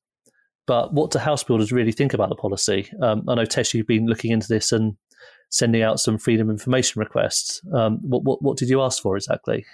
But 0.67 0.93
what 0.93 1.11
do 1.11 1.19
house 1.19 1.43
builders 1.43 1.71
really 1.71 1.93
think 1.93 2.13
about 2.13 2.29
the 2.29 2.35
policy? 2.35 2.89
Um, 3.01 3.23
I 3.27 3.35
know 3.35 3.45
Tess, 3.45 3.73
you've 3.73 3.87
been 3.87 4.05
looking 4.05 4.31
into 4.31 4.49
this 4.49 4.71
and 4.71 4.97
sending 5.49 5.81
out 5.81 5.99
some 5.99 6.17
freedom 6.17 6.49
information 6.49 6.99
requests. 6.99 7.61
Um, 7.73 7.99
what, 8.01 8.23
what 8.23 8.41
what 8.41 8.57
did 8.57 8.69
you 8.69 8.81
ask 8.81 9.01
for 9.01 9.15
exactly? 9.15 9.65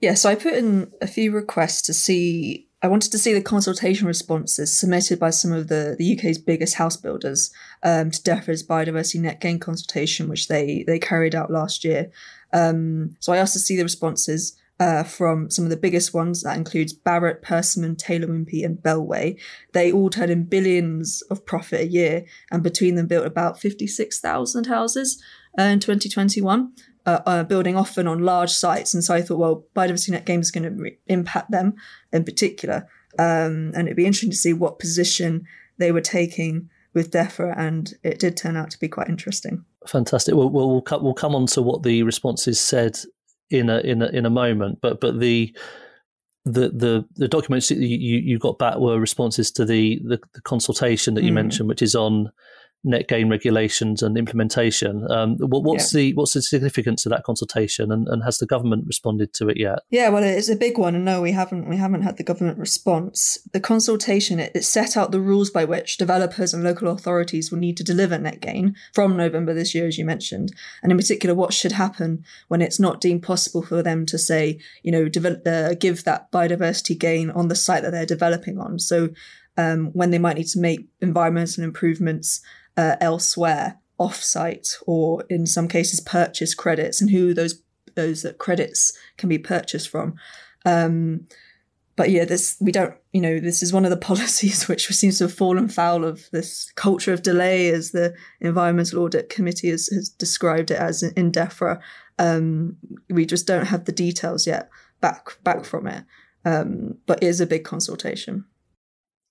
Yeah, 0.00 0.14
so 0.14 0.28
I 0.28 0.34
put 0.34 0.54
in 0.54 0.92
a 1.00 1.06
few 1.06 1.32
requests 1.32 1.82
to 1.82 1.94
see 1.94 2.66
I 2.82 2.88
wanted 2.88 3.10
to 3.12 3.18
see 3.18 3.32
the 3.32 3.42
consultation 3.42 4.06
responses 4.06 4.78
submitted 4.78 5.18
by 5.18 5.30
some 5.30 5.50
of 5.50 5.68
the, 5.68 5.96
the 5.98 6.16
UK's 6.16 6.38
biggest 6.38 6.74
house 6.74 6.96
builders 6.96 7.50
um, 7.82 8.10
to 8.10 8.20
DEFRA's 8.20 8.62
biodiversity 8.62 9.20
net 9.20 9.40
gain 9.40 9.58
consultation, 9.58 10.28
which 10.28 10.48
they, 10.48 10.84
they 10.86 10.98
carried 10.98 11.34
out 11.34 11.50
last 11.50 11.84
year. 11.84 12.10
Um, 12.52 13.16
so 13.18 13.32
I 13.32 13.38
asked 13.38 13.54
to 13.54 13.58
see 13.58 13.76
the 13.76 13.82
responses 13.82 14.56
uh, 14.78 15.02
from 15.02 15.50
some 15.50 15.64
of 15.64 15.70
the 15.70 15.76
biggest 15.76 16.12
ones. 16.12 16.42
That 16.42 16.56
includes 16.56 16.94
Barratt, 16.94 17.42
Persimmon, 17.42 17.96
Taylor 17.96 18.28
Wimpey, 18.28 18.64
and 18.64 18.78
Bellway. 18.78 19.40
They 19.72 19.90
all 19.90 20.10
turn 20.10 20.30
in 20.30 20.44
billions 20.44 21.22
of 21.30 21.46
profit 21.46 21.80
a 21.80 21.86
year, 21.86 22.24
and 22.50 22.62
between 22.62 22.94
them 22.94 23.06
built 23.06 23.26
about 23.26 23.60
56,000 23.60 24.66
houses 24.66 25.22
uh, 25.58 25.62
in 25.62 25.80
2021 25.80 26.72
uh, 27.06 27.20
uh, 27.24 27.44
building 27.44 27.76
often 27.76 28.06
on 28.06 28.24
large 28.24 28.50
sites. 28.50 28.92
And 28.92 29.02
so 29.02 29.14
I 29.14 29.22
thought, 29.22 29.38
well, 29.38 29.64
biodiversity 29.74 30.10
net 30.10 30.26
gain 30.26 30.40
is 30.40 30.50
going 30.50 30.64
to 30.64 30.70
re- 30.70 30.98
impact 31.06 31.50
them 31.50 31.74
in 32.12 32.24
particular. 32.24 32.88
Um, 33.18 33.72
and 33.74 33.86
it'd 33.86 33.96
be 33.96 34.04
interesting 34.04 34.30
to 34.30 34.36
see 34.36 34.52
what 34.52 34.78
position 34.78 35.44
they 35.78 35.92
were 35.92 36.00
taking 36.00 36.68
with 36.92 37.10
DEFRA, 37.10 37.54
and 37.56 37.92
it 38.02 38.18
did 38.18 38.36
turn 38.38 38.56
out 38.56 38.70
to 38.70 38.78
be 38.78 38.88
quite 38.88 39.08
interesting. 39.08 39.64
Fantastic. 39.86 40.34
We'll, 40.34 40.48
we'll, 40.48 40.68
we'll, 40.68 41.00
we'll 41.02 41.14
come 41.14 41.34
on 41.34 41.46
to 41.48 41.62
what 41.62 41.82
the 41.82 42.02
responses 42.02 42.58
said 42.58 42.98
in 43.50 43.70
a 43.70 43.78
in 43.78 44.02
a, 44.02 44.06
in 44.06 44.26
a 44.26 44.30
moment, 44.30 44.80
but 44.80 45.00
but 45.00 45.20
the 45.20 45.54
the 46.44 46.68
the, 46.68 47.04
the 47.16 47.28
documents 47.28 47.68
that 47.68 47.78
you, 47.78 48.18
you 48.18 48.38
got 48.38 48.58
back 48.58 48.76
were 48.78 49.00
responses 49.00 49.50
to 49.52 49.64
the 49.64 50.00
the, 50.04 50.20
the 50.34 50.40
consultation 50.42 51.14
that 51.14 51.24
you 51.24 51.32
mm. 51.32 51.34
mentioned, 51.34 51.68
which 51.68 51.82
is 51.82 51.94
on 51.94 52.30
net 52.86 53.08
gain 53.08 53.28
regulations 53.28 54.00
and 54.02 54.16
implementation. 54.16 55.06
Um, 55.10 55.36
what, 55.38 55.64
what's 55.64 55.92
yeah. 55.92 55.98
the 55.98 56.14
what's 56.14 56.32
the 56.32 56.42
significance 56.42 57.04
of 57.04 57.10
that 57.10 57.24
consultation, 57.24 57.90
and, 57.90 58.06
and, 58.08 58.22
has 58.22 58.38
the 58.38 58.46
government 58.46 58.84
responded 58.86 59.34
to 59.34 59.48
it 59.48 59.58
yet? 59.58 59.80
Yeah, 59.90 60.08
well, 60.08 60.22
it's 60.22 60.48
a 60.48 60.56
big 60.56 60.78
one, 60.78 60.94
and 60.94 61.04
no, 61.04 61.20
we 61.20 61.32
haven't 61.32 61.68
we 61.68 61.76
haven't 61.76 62.02
had 62.02 62.16
the 62.16 62.22
government 62.22 62.58
response. 62.58 63.38
The 63.52 63.60
consultation 63.60 64.38
it, 64.38 64.52
it 64.54 64.64
set 64.64 64.96
out 64.96 65.10
the 65.10 65.20
rules 65.20 65.50
by 65.50 65.64
which 65.64 65.96
developers 65.96 66.54
and 66.54 66.62
local 66.62 66.88
authorities 66.88 67.50
will 67.50 67.58
need 67.58 67.76
to 67.78 67.84
deliver 67.84 68.18
net 68.18 68.40
gain 68.40 68.76
from 68.94 69.16
November 69.16 69.52
this 69.52 69.74
year, 69.74 69.86
as 69.86 69.98
you 69.98 70.04
mentioned, 70.04 70.52
and 70.82 70.92
in 70.92 70.98
particular, 70.98 71.34
what 71.34 71.52
should 71.52 71.72
happen 71.72 72.24
when 72.48 72.62
it's 72.62 72.80
not 72.80 73.00
deemed 73.00 73.22
possible 73.22 73.62
for 73.62 73.82
them 73.82 74.06
to 74.06 74.18
say, 74.18 74.58
you 74.82 74.92
know, 74.92 75.08
develop, 75.08 75.42
uh, 75.46 75.74
give 75.74 76.04
that 76.04 76.30
biodiversity 76.30 76.96
gain 76.98 77.30
on 77.30 77.48
the 77.48 77.56
site 77.56 77.82
that 77.82 77.90
they're 77.90 78.06
developing 78.06 78.58
on. 78.58 78.78
So. 78.78 79.10
Um, 79.58 79.86
when 79.94 80.10
they 80.10 80.18
might 80.18 80.36
need 80.36 80.48
to 80.48 80.58
make 80.58 80.86
environmental 81.00 81.64
improvements 81.64 82.42
uh, 82.76 82.96
elsewhere 83.00 83.78
off-site 83.98 84.76
or 84.86 85.24
in 85.30 85.46
some 85.46 85.68
cases 85.68 86.00
purchase 86.00 86.54
credits 86.54 87.00
and 87.00 87.10
who 87.10 87.32
those 87.32 87.62
those 87.94 88.26
credits 88.38 88.92
can 89.16 89.28
be 89.28 89.38
purchased 89.38 89.88
from. 89.88 90.14
Um, 90.66 91.26
but 91.96 92.10
yeah 92.10 92.26
this 92.26 92.58
we 92.60 92.70
don't 92.70 92.94
you 93.12 93.22
know 93.22 93.40
this 93.40 93.62
is 93.62 93.72
one 93.72 93.84
of 93.84 93.90
the 93.90 93.96
policies 94.10 94.68
which 94.68 94.86
seems 94.88 95.18
to 95.18 95.24
have 95.24 95.32
fallen 95.32 95.68
foul 95.68 96.04
of 96.04 96.28
this 96.30 96.70
culture 96.72 97.12
of 97.12 97.22
delay 97.22 97.68
as 97.70 97.92
the 97.92 98.14
environmental 98.40 99.02
audit 99.02 99.30
committee 99.30 99.70
has, 99.70 99.88
has 99.88 100.10
described 100.10 100.70
it 100.70 100.78
as 100.78 101.02
in 101.02 101.32
DEFRA. 101.32 101.80
Um, 102.18 102.76
we 103.08 103.24
just 103.24 103.46
don't 103.46 103.66
have 103.66 103.86
the 103.86 103.92
details 103.92 104.46
yet 104.46 104.68
back 105.00 105.38
back 105.42 105.64
from 105.64 105.86
it. 105.86 106.04
Um, 106.44 106.98
but 107.06 107.22
it 107.22 107.26
is 107.26 107.40
a 107.40 107.46
big 107.46 107.64
consultation 107.64 108.44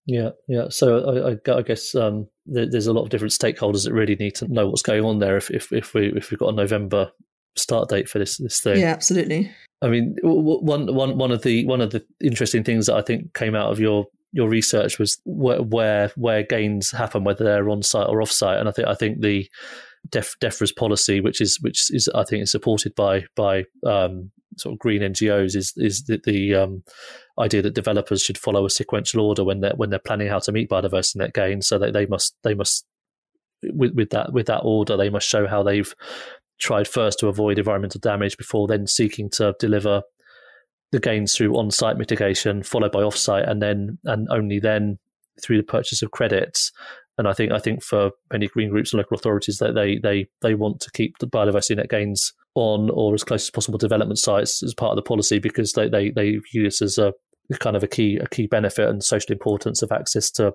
yeah, 0.06 0.30
yeah. 0.48 0.66
So 0.70 1.00
I, 1.00 1.32
I, 1.32 1.58
I 1.58 1.62
guess 1.62 1.96
um, 1.96 2.28
there's 2.46 2.88
a 2.88 2.94
lot 2.94 3.04
of 3.04 3.10
different 3.10 3.34
stakeholders 3.34 3.86
that 3.86 3.94
really 3.94 4.16
need 4.16 4.36
to 4.36 4.48
know 4.48 4.68
what's 4.68 4.82
going 4.82 5.04
on 5.04 5.20
there. 5.20 5.38
If 5.38 5.50
if, 5.52 5.72
if 5.72 5.94
we 5.94 6.08
if 6.14 6.32
we've 6.32 6.40
got 6.40 6.54
a 6.54 6.56
November 6.56 7.12
start 7.56 7.90
date 7.90 8.08
for 8.08 8.20
this 8.20 8.38
this 8.38 8.62
thing, 8.62 8.80
yeah, 8.80 8.92
absolutely. 8.92 9.52
I 9.82 9.90
mean, 9.90 10.16
one 10.22 10.94
one 10.94 11.18
one 11.18 11.32
of 11.32 11.42
the 11.42 11.66
one 11.66 11.82
of 11.82 11.92
the 11.92 12.06
interesting 12.22 12.64
things 12.64 12.86
that 12.86 12.96
I 12.96 13.02
think 13.02 13.34
came 13.34 13.56
out 13.56 13.72
of 13.72 13.80
your 13.80 14.06
your 14.32 14.50
research 14.50 15.00
was 15.00 15.20
where 15.26 15.62
where, 15.62 16.12
where 16.16 16.44
gains 16.44 16.92
happen, 16.92 17.24
whether 17.24 17.44
they're 17.44 17.70
on 17.70 17.82
site 17.82 18.08
or 18.08 18.22
off 18.22 18.32
site, 18.32 18.60
and 18.60 18.70
I 18.70 18.72
think 18.72 18.88
I 18.88 18.94
think 18.94 19.22
the 19.22 19.50
Def, 20.10 20.36
DEFRA's 20.40 20.72
policy, 20.72 21.20
which 21.20 21.42
is 21.42 21.60
which 21.62 21.90
is 21.90 22.10
I 22.14 22.24
think 22.24 22.44
is 22.44 22.52
supported 22.52 22.94
by 22.96 23.26
by 23.36 23.64
um, 23.86 24.32
sort 24.58 24.74
of 24.74 24.80
green 24.80 25.02
NGOs, 25.02 25.56
is 25.56 25.74
is 25.78 26.04
the, 26.04 26.22
the 26.24 26.56
um, 26.56 26.84
idea 27.40 27.62
that 27.62 27.76
developers 27.76 28.22
should 28.22 28.38
follow 28.38 28.66
a 28.66 28.70
sequential 28.70 29.22
order 29.22 29.44
when 29.44 29.62
they're 29.62 29.76
when 29.76 29.90
they're 29.90 30.00
planning 30.00 30.28
how 30.28 30.40
to 30.40 30.52
meet 30.52 30.70
biodiversity 30.70 31.18
net 31.18 31.34
gain. 31.34 31.62
So 31.62 31.78
that 31.80 31.94
they 31.94 32.06
must 32.06 32.36
they 32.44 32.54
must 32.54 32.86
with, 33.64 33.94
with 33.94 34.10
that 34.12 34.34
with 34.34 34.48
that 34.48 34.62
order 34.62 34.98
they 34.98 35.10
must 35.10 35.28
show 35.28 35.48
how 35.48 35.64
they've 35.64 35.94
tried 36.60 36.88
first 36.88 37.20
to 37.20 37.28
avoid 37.28 37.58
environmental 37.58 38.00
damage 38.00 38.38
before 38.38 38.68
then 38.68 38.88
seeking 38.88 39.30
to 39.30 39.56
deliver 39.60 40.04
the 40.92 41.00
gains 41.00 41.36
through 41.36 41.58
on-site 41.58 41.98
mitigation, 41.98 42.64
followed 42.64 42.92
by 42.92 43.02
off-site, 43.02 43.48
and 43.48 43.62
then 43.62 43.98
and 44.06 44.28
only 44.32 44.60
then 44.60 44.98
through 45.42 45.58
the 45.58 45.64
purchase 45.64 46.02
of 46.02 46.12
credits. 46.12 46.72
And 47.18 47.28
I 47.28 47.34
think 47.34 47.52
I 47.52 47.60
think 47.60 47.84
for 47.84 48.12
many 48.32 48.48
green 48.48 48.70
groups 48.70 48.92
and 48.92 48.98
local 48.98 49.16
authorities 49.16 49.58
that 49.60 49.74
they 49.74 49.98
they 49.98 50.28
they 50.42 50.56
want 50.56 50.82
to 50.82 50.92
keep 50.92 51.18
the 51.20 51.28
biodiversity 51.28 51.78
net 51.78 51.90
gains 51.90 52.34
on 52.56 52.90
or 52.92 53.14
as 53.14 53.24
close 53.24 53.44
as 53.44 53.52
possible 53.52 53.78
development 53.78 54.20
sites 54.20 54.64
as 54.64 54.74
part 54.74 54.92
of 54.92 54.96
the 54.96 55.08
policy 55.08 55.40
because 55.40 55.74
they 55.74 55.88
they, 55.88 56.12
they 56.12 56.38
view 56.52 56.64
this 56.64 56.82
as 56.82 56.98
a 56.98 57.14
kind 57.60 57.76
of 57.76 57.84
a 57.84 57.88
key 57.88 58.18
a 58.18 58.28
key 58.28 58.48
benefit 58.48 58.90
and 58.90 59.04
social 59.04 59.32
importance 59.32 59.82
of 59.82 59.92
access 59.92 60.30
to 60.32 60.52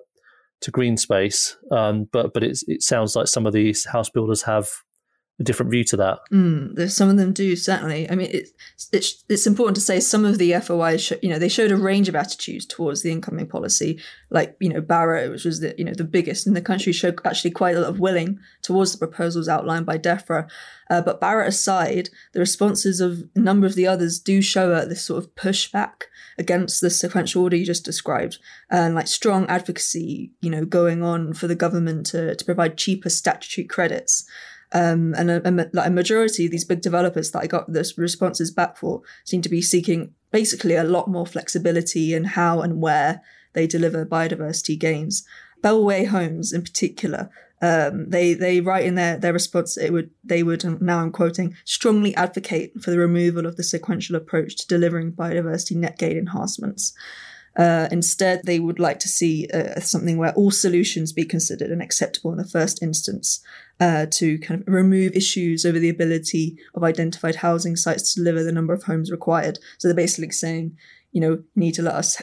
to 0.61 0.71
green 0.71 0.97
space. 0.97 1.57
Um, 1.71 2.07
but 2.11 2.33
but 2.33 2.43
it 2.43 2.83
sounds 2.83 3.15
like 3.15 3.27
some 3.27 3.45
of 3.45 3.53
these 3.53 3.85
house 3.85 4.09
builders 4.09 4.43
have 4.43 4.69
a 5.41 5.43
different 5.43 5.71
view 5.71 5.83
to 5.83 5.97
that. 5.97 6.19
Mm, 6.31 6.89
some 6.89 7.09
of 7.09 7.17
them 7.17 7.33
do 7.33 7.55
certainly. 7.55 8.09
I 8.09 8.15
mean, 8.15 8.29
it's 8.31 8.51
it's, 8.93 9.23
it's 9.27 9.47
important 9.47 9.75
to 9.75 9.81
say 9.81 9.99
some 9.99 10.23
of 10.23 10.37
the 10.37 10.53
FOIs, 10.53 11.01
sh- 11.01 11.13
you 11.21 11.29
know, 11.29 11.39
they 11.39 11.49
showed 11.49 11.71
a 11.71 11.77
range 11.77 12.07
of 12.07 12.15
attitudes 12.15 12.65
towards 12.65 13.01
the 13.01 13.11
incoming 13.11 13.47
policy. 13.47 13.99
Like 14.29 14.55
you 14.59 14.69
know, 14.69 14.81
Barratt, 14.81 15.31
which 15.31 15.43
was 15.43 15.59
the 15.59 15.75
you 15.77 15.83
know 15.83 15.93
the 15.93 16.03
biggest 16.03 16.47
in 16.47 16.53
the 16.53 16.61
country, 16.61 16.93
showed 16.93 17.19
actually 17.25 17.51
quite 17.51 17.75
a 17.75 17.81
lot 17.81 17.89
of 17.89 17.99
willing 17.99 18.39
towards 18.61 18.91
the 18.91 18.99
proposals 18.99 19.49
outlined 19.49 19.85
by 19.85 19.97
DEFRA. 19.97 20.49
Uh, 20.89 21.01
but 21.01 21.19
Barratt 21.19 21.47
aside, 21.47 22.09
the 22.33 22.39
responses 22.39 22.99
of 22.99 23.23
a 23.35 23.39
number 23.39 23.65
of 23.65 23.75
the 23.75 23.87
others 23.87 24.19
do 24.19 24.41
show 24.41 24.71
uh, 24.71 24.85
this 24.85 25.03
sort 25.03 25.23
of 25.23 25.33
pushback 25.35 26.03
against 26.37 26.81
the 26.81 26.89
sequential 26.89 27.43
order 27.43 27.55
you 27.55 27.65
just 27.65 27.85
described, 27.85 28.37
and 28.69 28.93
like 28.93 29.07
strong 29.07 29.45
advocacy, 29.47 30.31
you 30.41 30.49
know, 30.49 30.65
going 30.65 31.01
on 31.01 31.33
for 31.33 31.47
the 31.47 31.55
government 31.55 32.05
to, 32.07 32.35
to 32.35 32.45
provide 32.45 32.77
cheaper 32.77 33.09
statutory 33.09 33.65
credits. 33.65 34.25
Um, 34.73 35.13
and 35.17 35.29
a, 35.29 35.47
a, 35.47 35.51
like 35.73 35.87
a 35.87 35.91
majority 35.91 36.45
of 36.45 36.51
these 36.51 36.63
big 36.63 36.81
developers 36.81 37.31
that 37.31 37.41
I 37.41 37.47
got 37.47 37.71
the 37.71 37.91
responses 37.97 38.51
back 38.51 38.77
for 38.77 39.01
seem 39.25 39.41
to 39.41 39.49
be 39.49 39.61
seeking 39.61 40.13
basically 40.31 40.75
a 40.75 40.83
lot 40.83 41.09
more 41.09 41.27
flexibility 41.27 42.13
in 42.13 42.23
how 42.23 42.61
and 42.61 42.81
where 42.81 43.21
they 43.53 43.67
deliver 43.67 44.05
biodiversity 44.05 44.79
gains. 44.79 45.25
Bellway 45.61 46.07
Homes, 46.07 46.53
in 46.53 46.63
particular, 46.63 47.29
um, 47.61 48.09
they 48.09 48.33
they 48.33 48.59
write 48.59 48.85
in 48.85 48.95
their 48.95 49.17
their 49.17 49.33
response 49.33 49.77
it 49.77 49.93
would 49.93 50.09
they 50.23 50.41
would 50.41 50.63
now 50.81 50.99
I'm 50.99 51.11
quoting 51.11 51.55
strongly 51.63 52.15
advocate 52.15 52.81
for 52.81 52.89
the 52.89 52.97
removal 52.97 53.45
of 53.45 53.55
the 53.55 53.63
sequential 53.63 54.15
approach 54.15 54.55
to 54.57 54.67
delivering 54.67 55.11
biodiversity 55.11 55.75
net 55.75 55.99
gain 55.99 56.17
enhancements. 56.17 56.93
Uh, 57.57 57.87
instead, 57.91 58.41
they 58.45 58.59
would 58.59 58.79
like 58.79 58.99
to 58.99 59.09
see 59.09 59.47
uh, 59.53 59.79
something 59.79 60.17
where 60.17 60.33
all 60.33 60.51
solutions 60.51 61.11
be 61.11 61.25
considered 61.25 61.69
and 61.69 61.81
acceptable 61.81 62.31
in 62.31 62.37
the 62.37 62.47
first 62.47 62.81
instance 62.81 63.41
uh, 63.79 64.05
to 64.09 64.37
kind 64.39 64.61
of 64.61 64.73
remove 64.73 65.13
issues 65.13 65.65
over 65.65 65.77
the 65.77 65.89
ability 65.89 66.57
of 66.75 66.83
identified 66.83 67.37
housing 67.37 67.75
sites 67.75 68.13
to 68.13 68.21
deliver 68.21 68.43
the 68.43 68.51
number 68.51 68.73
of 68.73 68.83
homes 68.83 69.11
required. 69.11 69.59
So 69.77 69.87
they're 69.87 69.95
basically 69.95 70.31
saying, 70.31 70.77
you 71.11 71.19
know, 71.19 71.43
need 71.55 71.73
to 71.73 71.81
let 71.81 71.95
us 71.95 72.21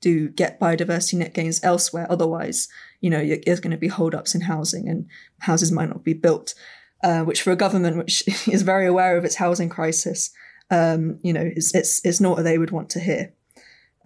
do 0.00 0.28
get 0.28 0.60
biodiversity 0.60 1.14
net 1.14 1.32
gains 1.32 1.62
elsewhere. 1.64 2.06
Otherwise, 2.10 2.68
you 3.00 3.08
know, 3.08 3.24
there's 3.46 3.60
going 3.60 3.70
to 3.70 3.78
be 3.78 3.88
holdups 3.88 4.34
in 4.34 4.42
housing 4.42 4.88
and 4.88 5.06
houses 5.38 5.72
might 5.72 5.88
not 5.88 6.04
be 6.04 6.12
built. 6.12 6.54
Uh, 7.02 7.22
which 7.22 7.42
for 7.42 7.52
a 7.52 7.56
government 7.56 7.96
which 7.96 8.26
is 8.48 8.62
very 8.62 8.86
aware 8.86 9.16
of 9.16 9.24
its 9.24 9.36
housing 9.36 9.68
crisis, 9.68 10.30
um, 10.70 11.18
you 11.22 11.32
know, 11.32 11.50
is, 11.54 11.74
it's, 11.74 12.04
it's 12.04 12.20
not 12.20 12.36
what 12.36 12.42
they 12.42 12.58
would 12.58 12.70
want 12.70 12.90
to 12.90 13.00
hear. 13.00 13.32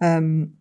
Um, 0.01 0.53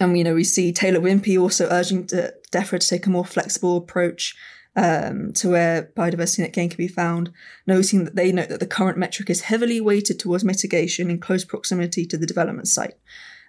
and, 0.00 0.16
you 0.16 0.24
know, 0.24 0.34
we 0.34 0.44
see 0.44 0.72
Taylor 0.72 1.00
Wimpey 1.00 1.40
also 1.40 1.68
urging 1.70 2.06
DEFRA 2.06 2.80
to 2.80 2.88
take 2.88 3.06
a 3.06 3.10
more 3.10 3.24
flexible 3.24 3.76
approach 3.76 4.34
um, 4.76 5.32
to 5.34 5.50
where 5.50 5.90
biodiversity 5.96 6.40
net 6.40 6.52
gain 6.52 6.70
can 6.70 6.78
be 6.78 6.88
found, 6.88 7.30
noting 7.66 8.04
that 8.04 8.16
they 8.16 8.32
note 8.32 8.48
that 8.48 8.60
the 8.60 8.66
current 8.66 8.96
metric 8.96 9.28
is 9.28 9.42
heavily 9.42 9.80
weighted 9.80 10.18
towards 10.18 10.44
mitigation 10.44 11.10
in 11.10 11.20
close 11.20 11.44
proximity 11.44 12.06
to 12.06 12.16
the 12.16 12.26
development 12.26 12.68
site. 12.68 12.94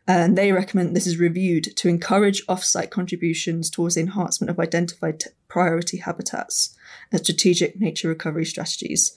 And 0.08 0.38
they 0.38 0.52
recommend 0.52 0.96
this 0.96 1.08
is 1.08 1.18
reviewed 1.18 1.78
to 1.78 1.88
encourage 1.88 2.44
off-site 2.50 2.90
contributions 2.90 3.70
towards 3.70 3.96
the 3.96 4.02
enhancement 4.02 4.50
of 4.50 4.60
identified 4.60 5.20
t- 5.20 5.30
priority 5.48 5.98
habitats 5.98 6.76
and 7.12 7.22
strategic 7.22 7.80
nature 7.80 8.10
recovery 8.10 8.46
strategies. 8.46 9.16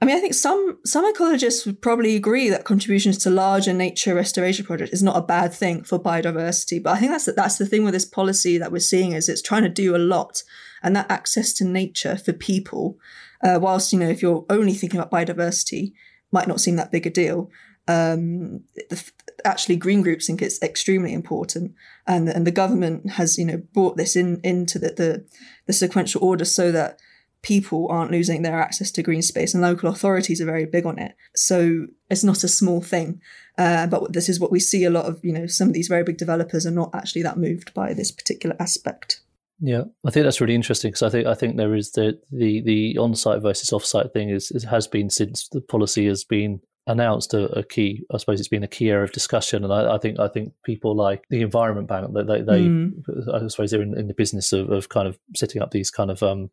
I 0.00 0.04
mean, 0.04 0.16
I 0.16 0.20
think 0.20 0.34
some 0.34 0.78
some 0.84 1.12
ecologists 1.12 1.66
would 1.66 1.82
probably 1.82 2.14
agree 2.14 2.48
that 2.50 2.64
contributions 2.64 3.18
to 3.18 3.30
larger 3.30 3.72
nature 3.72 4.14
restoration 4.14 4.64
projects 4.64 4.92
is 4.92 5.02
not 5.02 5.16
a 5.16 5.22
bad 5.22 5.52
thing 5.52 5.82
for 5.82 5.98
biodiversity. 5.98 6.80
But 6.80 6.96
I 6.96 7.00
think 7.00 7.10
that's 7.10 7.24
the, 7.24 7.32
that's 7.32 7.58
the 7.58 7.66
thing 7.66 7.84
with 7.84 7.94
this 7.94 8.04
policy 8.04 8.58
that 8.58 8.70
we're 8.70 8.78
seeing 8.78 9.12
is 9.12 9.28
it's 9.28 9.42
trying 9.42 9.64
to 9.64 9.68
do 9.68 9.96
a 9.96 9.98
lot, 9.98 10.44
and 10.84 10.94
that 10.94 11.10
access 11.10 11.52
to 11.54 11.64
nature 11.64 12.16
for 12.16 12.32
people, 12.32 12.96
uh, 13.42 13.58
whilst 13.60 13.92
you 13.92 13.98
know 13.98 14.08
if 14.08 14.22
you're 14.22 14.46
only 14.48 14.72
thinking 14.72 15.00
about 15.00 15.10
biodiversity, 15.10 15.92
might 16.30 16.48
not 16.48 16.60
seem 16.60 16.76
that 16.76 16.92
big 16.92 17.06
a 17.06 17.10
deal. 17.10 17.50
Um, 17.88 18.60
the, 18.90 19.10
actually, 19.44 19.76
green 19.76 20.02
groups 20.02 20.28
think 20.28 20.42
it's 20.42 20.62
extremely 20.62 21.12
important, 21.12 21.74
and 22.06 22.28
and 22.28 22.46
the 22.46 22.52
government 22.52 23.10
has 23.10 23.36
you 23.36 23.44
know 23.44 23.62
brought 23.74 23.96
this 23.96 24.14
in 24.14 24.40
into 24.44 24.78
the 24.78 24.90
the, 24.90 25.26
the 25.66 25.72
sequential 25.72 26.24
order 26.24 26.44
so 26.44 26.70
that 26.70 27.00
people 27.42 27.88
aren't 27.90 28.10
losing 28.10 28.42
their 28.42 28.60
access 28.60 28.90
to 28.90 29.02
green 29.02 29.22
space 29.22 29.54
and 29.54 29.62
local 29.62 29.88
authorities 29.88 30.40
are 30.40 30.46
very 30.46 30.64
big 30.64 30.84
on 30.84 30.98
it 30.98 31.14
so 31.34 31.86
it's 32.10 32.24
not 32.24 32.44
a 32.44 32.48
small 32.48 32.80
thing 32.80 33.20
uh, 33.58 33.86
but 33.86 34.12
this 34.12 34.28
is 34.28 34.40
what 34.40 34.50
we 34.50 34.60
see 34.60 34.84
a 34.84 34.90
lot 34.90 35.04
of 35.04 35.20
you 35.22 35.32
know 35.32 35.46
some 35.46 35.68
of 35.68 35.74
these 35.74 35.88
very 35.88 36.02
big 36.02 36.16
developers 36.16 36.66
are 36.66 36.72
not 36.72 36.94
actually 36.94 37.22
that 37.22 37.38
moved 37.38 37.72
by 37.74 37.94
this 37.94 38.10
particular 38.10 38.56
aspect 38.58 39.20
yeah 39.60 39.82
i 40.06 40.10
think 40.10 40.24
that's 40.24 40.40
really 40.40 40.54
interesting 40.54 40.90
because 40.90 41.02
i 41.02 41.10
think 41.10 41.26
i 41.26 41.34
think 41.34 41.56
there 41.56 41.74
is 41.74 41.92
the 41.92 42.18
the 42.32 42.60
the 42.62 42.98
on-site 42.98 43.42
versus 43.42 43.72
off-site 43.72 44.12
thing 44.12 44.30
is, 44.30 44.50
is 44.50 44.64
has 44.64 44.86
been 44.86 45.10
since 45.10 45.48
the 45.48 45.60
policy 45.60 46.06
has 46.06 46.24
been 46.24 46.60
announced 46.88 47.34
a, 47.34 47.44
a, 47.56 47.62
key. 47.62 48.04
I 48.12 48.16
suppose 48.16 48.40
it's 48.40 48.48
been 48.48 48.64
a 48.64 48.68
key 48.68 48.90
area 48.90 49.04
of 49.04 49.12
discussion, 49.12 49.62
and 49.62 49.72
I, 49.72 49.94
I 49.94 49.98
think 49.98 50.18
I 50.18 50.26
think 50.26 50.54
people 50.64 50.96
like 50.96 51.24
the 51.30 51.42
Environment 51.42 51.86
Bank, 51.86 52.12
they, 52.14 52.22
they, 52.22 52.40
they 52.40 52.60
mm. 52.62 52.92
I 53.32 53.46
suppose 53.46 53.70
they're 53.70 53.82
in, 53.82 53.96
in 53.96 54.08
the 54.08 54.14
business 54.14 54.52
of, 54.52 54.70
of, 54.70 54.88
kind 54.88 55.06
of 55.06 55.18
setting 55.36 55.62
up 55.62 55.70
these 55.70 55.90
kind 55.90 56.10
of 56.10 56.22
um, 56.22 56.50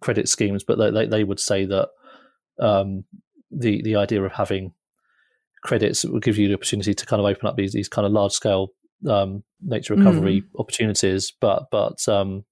credit 0.00 0.28
schemes, 0.28 0.64
but 0.64 0.78
they, 0.78 1.06
they 1.06 1.24
would 1.24 1.40
say 1.40 1.64
that 1.64 1.88
um, 2.60 3.04
the 3.50 3.82
the 3.82 3.96
idea 3.96 4.22
of 4.22 4.32
having 4.32 4.72
credits 5.62 6.04
will 6.04 6.20
give 6.20 6.38
you 6.38 6.48
the 6.48 6.54
opportunity 6.54 6.94
to 6.94 7.06
kind 7.06 7.20
of 7.20 7.26
open 7.26 7.48
up 7.48 7.56
these 7.56 7.72
these 7.72 7.88
kind 7.88 8.06
of 8.06 8.12
large 8.12 8.32
scale 8.32 8.72
um, 9.08 9.42
nature 9.60 9.94
recovery 9.94 10.42
mm. 10.42 10.60
opportunities, 10.60 11.32
but 11.40 11.66
but 11.70 12.06
um, 12.08 12.44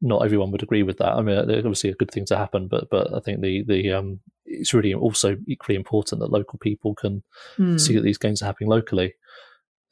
not 0.00 0.24
everyone 0.24 0.50
would 0.50 0.62
agree 0.62 0.82
with 0.82 0.98
that. 0.98 1.12
I 1.12 1.22
mean, 1.22 1.38
obviously 1.38 1.90
a 1.90 1.94
good 1.94 2.10
thing 2.10 2.26
to 2.26 2.36
happen, 2.36 2.68
but 2.68 2.88
but 2.90 3.14
I 3.14 3.20
think 3.20 3.40
the 3.40 3.64
the 3.66 3.92
um, 3.92 4.20
it's 4.44 4.74
really 4.74 4.94
also 4.94 5.36
equally 5.46 5.76
important 5.76 6.20
that 6.20 6.32
local 6.32 6.58
people 6.58 6.94
can 6.94 7.22
mm. 7.58 7.80
see 7.80 7.94
that 7.94 8.02
these 8.02 8.18
gains 8.18 8.42
are 8.42 8.46
happening 8.46 8.68
locally 8.68 9.14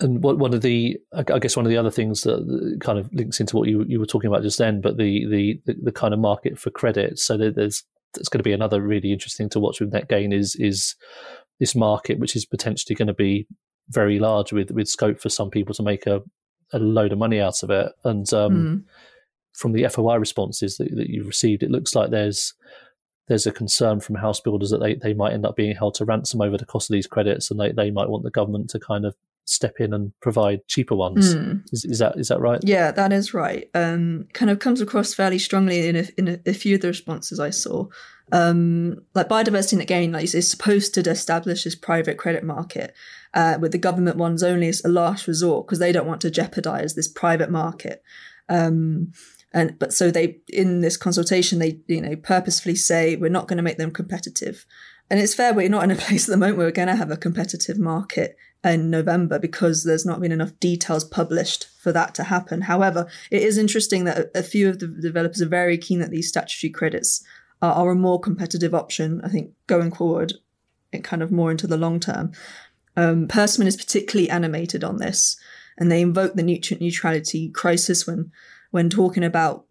and 0.00 0.22
what 0.22 0.38
one 0.38 0.54
of 0.54 0.62
the 0.62 0.98
I 1.12 1.38
guess 1.38 1.56
one 1.56 1.66
of 1.66 1.70
the 1.70 1.76
other 1.76 1.90
things 1.90 2.22
that 2.22 2.78
kind 2.80 2.98
of 2.98 3.12
links 3.12 3.38
into 3.38 3.56
what 3.56 3.68
you 3.68 3.84
you 3.86 4.00
were 4.00 4.06
talking 4.06 4.28
about 4.28 4.42
just 4.42 4.58
then, 4.58 4.80
but 4.80 4.96
the 4.96 5.26
the 5.26 5.60
the, 5.66 5.92
kind 5.92 6.14
of 6.14 6.20
market 6.20 6.58
for 6.58 6.70
credit. 6.70 7.18
So 7.18 7.36
there's 7.36 7.84
there's 8.14 8.28
going 8.28 8.38
to 8.38 8.44
be 8.44 8.52
another 8.52 8.80
really 8.80 9.12
interesting 9.12 9.48
to 9.50 9.60
watch 9.60 9.80
with 9.80 9.92
net 9.92 10.08
gain 10.08 10.32
is 10.32 10.56
is 10.56 10.96
this 11.58 11.74
market, 11.74 12.18
which 12.18 12.34
is 12.34 12.46
potentially 12.46 12.96
going 12.96 13.08
to 13.08 13.14
be 13.14 13.46
very 13.90 14.18
large 14.18 14.52
with 14.52 14.70
with 14.70 14.88
scope 14.88 15.20
for 15.20 15.28
some 15.28 15.50
people 15.50 15.74
to 15.74 15.82
make 15.82 16.06
a 16.06 16.22
a 16.72 16.78
load 16.78 17.12
of 17.12 17.18
money 17.18 17.40
out 17.40 17.62
of 17.62 17.70
it. 17.70 17.92
And 18.04 18.32
um, 18.32 18.52
mm. 18.52 18.82
from 19.52 19.72
the 19.72 19.86
FOI 19.88 20.16
responses 20.16 20.76
that, 20.76 20.94
that 20.96 21.10
you've 21.10 21.26
received, 21.26 21.62
it 21.62 21.70
looks 21.70 21.94
like 21.94 22.10
there's 22.10 22.54
there's 23.28 23.46
a 23.46 23.52
concern 23.52 24.00
from 24.00 24.16
house 24.16 24.40
builders 24.40 24.70
that 24.70 24.78
they, 24.78 24.94
they 24.94 25.14
might 25.14 25.32
end 25.32 25.46
up 25.46 25.54
being 25.54 25.76
held 25.76 25.94
to 25.94 26.04
ransom 26.04 26.40
over 26.40 26.56
the 26.56 26.66
cost 26.66 26.90
of 26.90 26.94
these 26.94 27.06
credits 27.06 27.48
and 27.48 27.60
they, 27.60 27.70
they 27.70 27.88
might 27.88 28.08
want 28.08 28.24
the 28.24 28.30
government 28.30 28.68
to 28.68 28.80
kind 28.80 29.04
of 29.04 29.14
step 29.50 29.74
in 29.80 29.92
and 29.92 30.12
provide 30.20 30.66
cheaper 30.68 30.94
ones. 30.94 31.34
Mm. 31.34 31.62
Is, 31.72 31.84
is, 31.84 31.98
that 31.98 32.18
is 32.18 32.28
that 32.28 32.40
right? 32.40 32.60
Yeah, 32.62 32.90
that 32.92 33.12
is 33.12 33.34
right. 33.34 33.68
Um, 33.74 34.26
kind 34.32 34.50
of 34.50 34.58
comes 34.58 34.80
across 34.80 35.12
fairly 35.12 35.38
strongly 35.38 35.88
in 35.88 35.96
a, 35.96 36.04
in 36.16 36.28
a, 36.28 36.38
a 36.46 36.54
few 36.54 36.76
of 36.76 36.82
the 36.82 36.88
responses 36.88 37.40
I 37.40 37.50
saw. 37.50 37.86
Um, 38.32 39.02
like 39.14 39.28
biodiversity 39.28 39.80
again, 39.80 40.12
like 40.12 40.32
is 40.32 40.48
supposed 40.48 40.94
to 40.94 41.00
establish 41.00 41.64
this 41.64 41.74
private 41.74 42.16
credit 42.16 42.44
market, 42.44 42.94
uh, 43.34 43.58
with 43.60 43.72
the 43.72 43.78
government 43.78 44.16
ones 44.16 44.42
only 44.42 44.68
as 44.68 44.84
a 44.84 44.88
last 44.88 45.26
resort 45.26 45.66
because 45.66 45.80
they 45.80 45.92
don't 45.92 46.06
want 46.06 46.20
to 46.20 46.30
jeopardize 46.30 46.94
this 46.94 47.08
private 47.08 47.50
market. 47.50 48.02
Um, 48.48 49.12
and 49.52 49.78
but 49.78 49.92
so 49.92 50.10
they 50.10 50.38
in 50.48 50.80
this 50.80 50.96
consultation 50.96 51.58
they 51.58 51.80
you 51.88 52.00
know 52.00 52.16
purposefully 52.16 52.76
say 52.76 53.16
we're 53.16 53.28
not 53.28 53.48
going 53.48 53.56
to 53.56 53.62
make 53.62 53.78
them 53.78 53.90
competitive 53.90 54.64
and 55.10 55.18
it's 55.18 55.34
fair 55.34 55.52
we're 55.52 55.68
not 55.68 55.82
in 55.82 55.90
a 55.90 55.96
place 55.96 56.28
at 56.28 56.30
the 56.30 56.36
moment 56.36 56.56
where 56.56 56.66
we're 56.66 56.72
going 56.72 56.88
to 56.88 56.96
have 56.96 57.10
a 57.10 57.16
competitive 57.16 57.78
market 57.78 58.36
in 58.62 58.90
November 58.90 59.38
because 59.38 59.84
there's 59.84 60.04
not 60.04 60.20
been 60.20 60.32
enough 60.32 60.58
details 60.60 61.04
published 61.04 61.66
for 61.80 61.92
that 61.92 62.14
to 62.14 62.24
happen. 62.24 62.62
However, 62.62 63.06
it 63.30 63.42
is 63.42 63.56
interesting 63.56 64.04
that 64.04 64.30
a 64.34 64.42
few 64.42 64.68
of 64.68 64.78
the 64.78 64.86
developers 64.86 65.40
are 65.40 65.46
very 65.46 65.78
keen 65.78 65.98
that 66.00 66.10
these 66.10 66.28
statutory 66.28 66.70
credits 66.70 67.24
are, 67.62 67.72
are 67.72 67.90
a 67.90 67.96
more 67.96 68.20
competitive 68.20 68.74
option, 68.74 69.20
I 69.24 69.28
think, 69.28 69.52
going 69.66 69.92
forward, 69.92 70.34
it 70.92 71.04
kind 71.04 71.22
of 71.22 71.32
more 71.32 71.50
into 71.50 71.66
the 71.66 71.78
long 71.78 72.00
term. 72.00 72.32
Um, 72.96 73.28
is 73.32 73.76
particularly 73.76 74.28
animated 74.28 74.84
on 74.84 74.98
this, 74.98 75.36
and 75.78 75.90
they 75.90 76.02
invoke 76.02 76.34
the 76.34 76.42
nutrient 76.42 76.82
neutrality 76.82 77.48
crisis 77.48 78.06
when 78.06 78.30
when 78.72 78.90
talking 78.90 79.24
about 79.24 79.64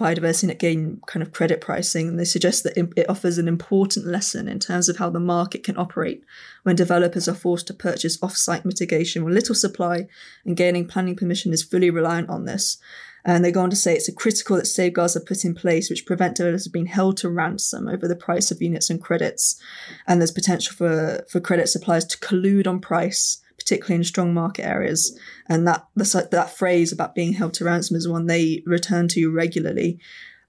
biodiversity 0.00 0.44
net 0.44 0.58
gain 0.58 1.00
kind 1.06 1.22
of 1.22 1.32
credit 1.32 1.60
pricing. 1.60 2.08
And 2.08 2.18
they 2.18 2.24
suggest 2.24 2.64
that 2.64 2.76
it 2.76 3.08
offers 3.08 3.38
an 3.38 3.46
important 3.46 4.06
lesson 4.06 4.48
in 4.48 4.58
terms 4.58 4.88
of 4.88 4.96
how 4.96 5.10
the 5.10 5.20
market 5.20 5.62
can 5.62 5.76
operate 5.76 6.24
when 6.62 6.74
developers 6.74 7.28
are 7.28 7.34
forced 7.34 7.66
to 7.68 7.74
purchase 7.74 8.18
off-site 8.22 8.64
mitigation 8.64 9.24
with 9.24 9.34
little 9.34 9.54
supply 9.54 10.08
and 10.44 10.56
gaining 10.56 10.88
planning 10.88 11.16
permission 11.16 11.52
is 11.52 11.62
fully 11.62 11.90
reliant 11.90 12.30
on 12.30 12.46
this. 12.46 12.78
And 13.24 13.44
they 13.44 13.52
go 13.52 13.60
on 13.60 13.68
to 13.70 13.76
say 13.76 13.94
it's 13.94 14.08
a 14.08 14.14
critical 14.14 14.56
that 14.56 14.66
safeguards 14.66 15.14
are 15.14 15.20
put 15.20 15.44
in 15.44 15.54
place 15.54 15.90
which 15.90 16.06
prevent 16.06 16.36
developers 16.36 16.68
being 16.68 16.86
held 16.86 17.18
to 17.18 17.28
ransom 17.28 17.86
over 17.86 18.08
the 18.08 18.16
price 18.16 18.50
of 18.50 18.62
units 18.62 18.88
and 18.88 19.02
credits. 19.02 19.60
And 20.06 20.20
there's 20.20 20.30
potential 20.30 20.74
for, 20.74 21.24
for 21.28 21.38
credit 21.38 21.68
suppliers 21.68 22.06
to 22.06 22.18
collude 22.18 22.66
on 22.66 22.80
price, 22.80 23.42
particularly 23.60 23.96
in 23.96 24.04
strong 24.04 24.34
market 24.34 24.66
areas. 24.66 25.16
And 25.48 25.68
that 25.68 25.86
that 25.94 26.56
phrase 26.56 26.92
about 26.92 27.14
being 27.14 27.34
held 27.34 27.54
to 27.54 27.64
ransom 27.64 27.96
is 27.96 28.08
one 28.08 28.26
they 28.26 28.62
return 28.66 29.06
to 29.08 29.30
regularly. 29.30 30.00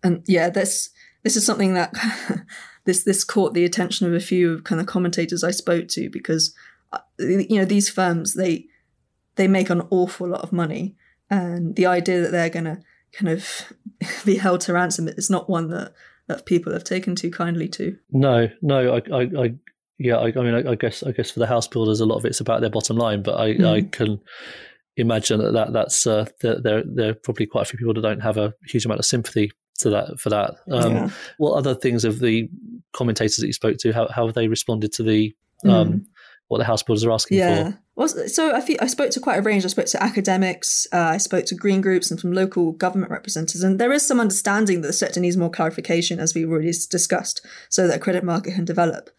And 0.02 0.24
yeah, 0.26 0.50
this 0.50 0.90
this 1.24 1.36
is 1.36 1.46
something 1.46 1.76
that 1.76 1.94
this 2.86 3.04
this 3.04 3.24
caught 3.24 3.54
the 3.54 3.66
attention 3.66 4.08
of 4.08 4.14
a 4.14 4.20
few 4.20 4.62
kind 4.62 4.82
of 4.82 4.88
commentators 4.88 5.44
I 5.44 5.52
spoke 5.52 5.88
to 5.90 6.10
because 6.10 6.56
uh, 6.94 7.00
you 7.20 7.58
know 7.58 7.66
these 7.66 7.90
firms 7.90 8.34
they 8.34 8.66
they 9.36 9.48
make 9.48 9.70
an 9.70 9.84
awful 9.92 10.28
lot 10.28 10.42
of 10.42 10.52
money 10.52 10.96
and 11.30 11.76
the 11.76 11.86
idea 11.86 12.22
that 12.22 12.32
they're 12.32 12.50
going 12.50 12.66
to 12.66 12.82
kind 13.14 13.30
of 13.30 13.74
be 14.26 14.38
held 14.38 14.62
to 14.62 14.74
ransom 14.74 15.08
is 15.08 15.30
not 15.30 15.50
one 15.50 15.70
that 15.70 15.94
that 16.28 16.46
people 16.46 16.72
have 16.72 16.84
taken 16.84 17.16
too 17.16 17.32
kindly 17.32 17.68
to. 17.68 17.98
No, 18.12 18.48
no, 18.62 18.96
I, 18.96 19.02
I, 19.14 19.22
I 19.38 19.54
yeah, 20.04 20.18
I, 20.18 20.28
I 20.28 20.42
mean, 20.42 20.56
I, 20.56 20.72
I, 20.72 20.76
guess, 20.76 21.04
I 21.04 21.12
guess 21.12 21.32
for 21.32 21.40
the 21.40 21.48
house 21.48 21.68
builders, 21.68 22.00
a 22.00 22.06
lot 22.06 22.18
of 22.18 22.26
it's 22.26 22.40
about 22.40 22.62
their 22.62 22.70
bottom 22.70 22.98
line, 22.98 23.22
but 23.22 23.40
I, 23.40 23.54
mm. 23.54 23.66
I 23.66 23.82
can 23.84 24.20
imagine 24.98 25.40
that, 25.40 25.54
that 25.54 25.74
that's 25.74 26.06
uh, 26.06 26.26
that 26.42 26.64
there 26.64 26.84
there 26.86 27.12
are 27.12 27.14
probably 27.14 27.46
quite 27.46 27.64
a 27.64 27.66
few 27.66 27.78
people 27.78 27.94
that 27.94 28.02
don't 28.02 28.20
have 28.20 28.38
a 28.38 28.54
huge 28.68 28.86
amount 28.86 29.00
of 29.00 29.06
sympathy 29.06 29.52
to 29.80 29.90
that 29.92 30.20
for 30.20 30.30
that. 30.30 30.56
Um, 30.70 30.94
yeah. 30.94 31.10
What 31.38 31.54
other 31.54 31.76
things 31.76 32.04
of 32.04 32.20
the 32.20 32.50
commentators 32.94 33.38
that 33.38 33.48
you 33.48 33.54
spoke 33.54 33.78
to? 33.80 33.92
How 33.92 34.08
how 34.08 34.26
have 34.26 34.36
they 34.36 34.48
responded 34.48 34.92
to 34.94 35.04
the 35.04 35.36
um, 35.66 35.94
mm. 35.94 36.06
what 36.48 36.58
the 36.58 36.66
house 36.66 36.84
builders 36.84 37.04
are 37.04 37.12
asking 37.12 37.38
yeah. 37.38 37.72
for? 37.72 37.80
Well, 37.96 38.08
so 38.08 38.56
I, 38.56 38.66
I 38.80 38.88
spoke 38.88 39.12
to 39.12 39.20
quite 39.20 39.38
a 39.38 39.42
range. 39.42 39.66
I 39.66 39.68
spoke 39.68 39.86
to 39.88 40.02
academics, 40.02 40.88
uh, 40.92 40.98
I 40.98 41.18
spoke 41.18 41.46
to 41.46 41.56
green 41.56 41.82
groups, 41.82 42.10
and 42.10 42.20
some 42.20 42.32
local 42.32 42.72
government 42.72 43.12
representatives. 43.12 43.64
And 43.64 43.80
there 43.80 43.92
is 43.92 44.08
some 44.08 44.20
understanding 44.20 44.82
that 44.82 44.88
the 44.88 44.94
sector 44.94 45.20
needs 45.20 45.38
more 45.38 45.52
clarification, 45.52 46.20
as 46.20 46.34
we 46.34 46.46
already 46.46 46.72
discussed, 46.90 47.46
so 47.70 47.88
that 47.88 47.98
a 47.98 48.00
credit 48.00 48.24
market 48.24 48.56
can 48.56 48.66
develop. 48.66 49.12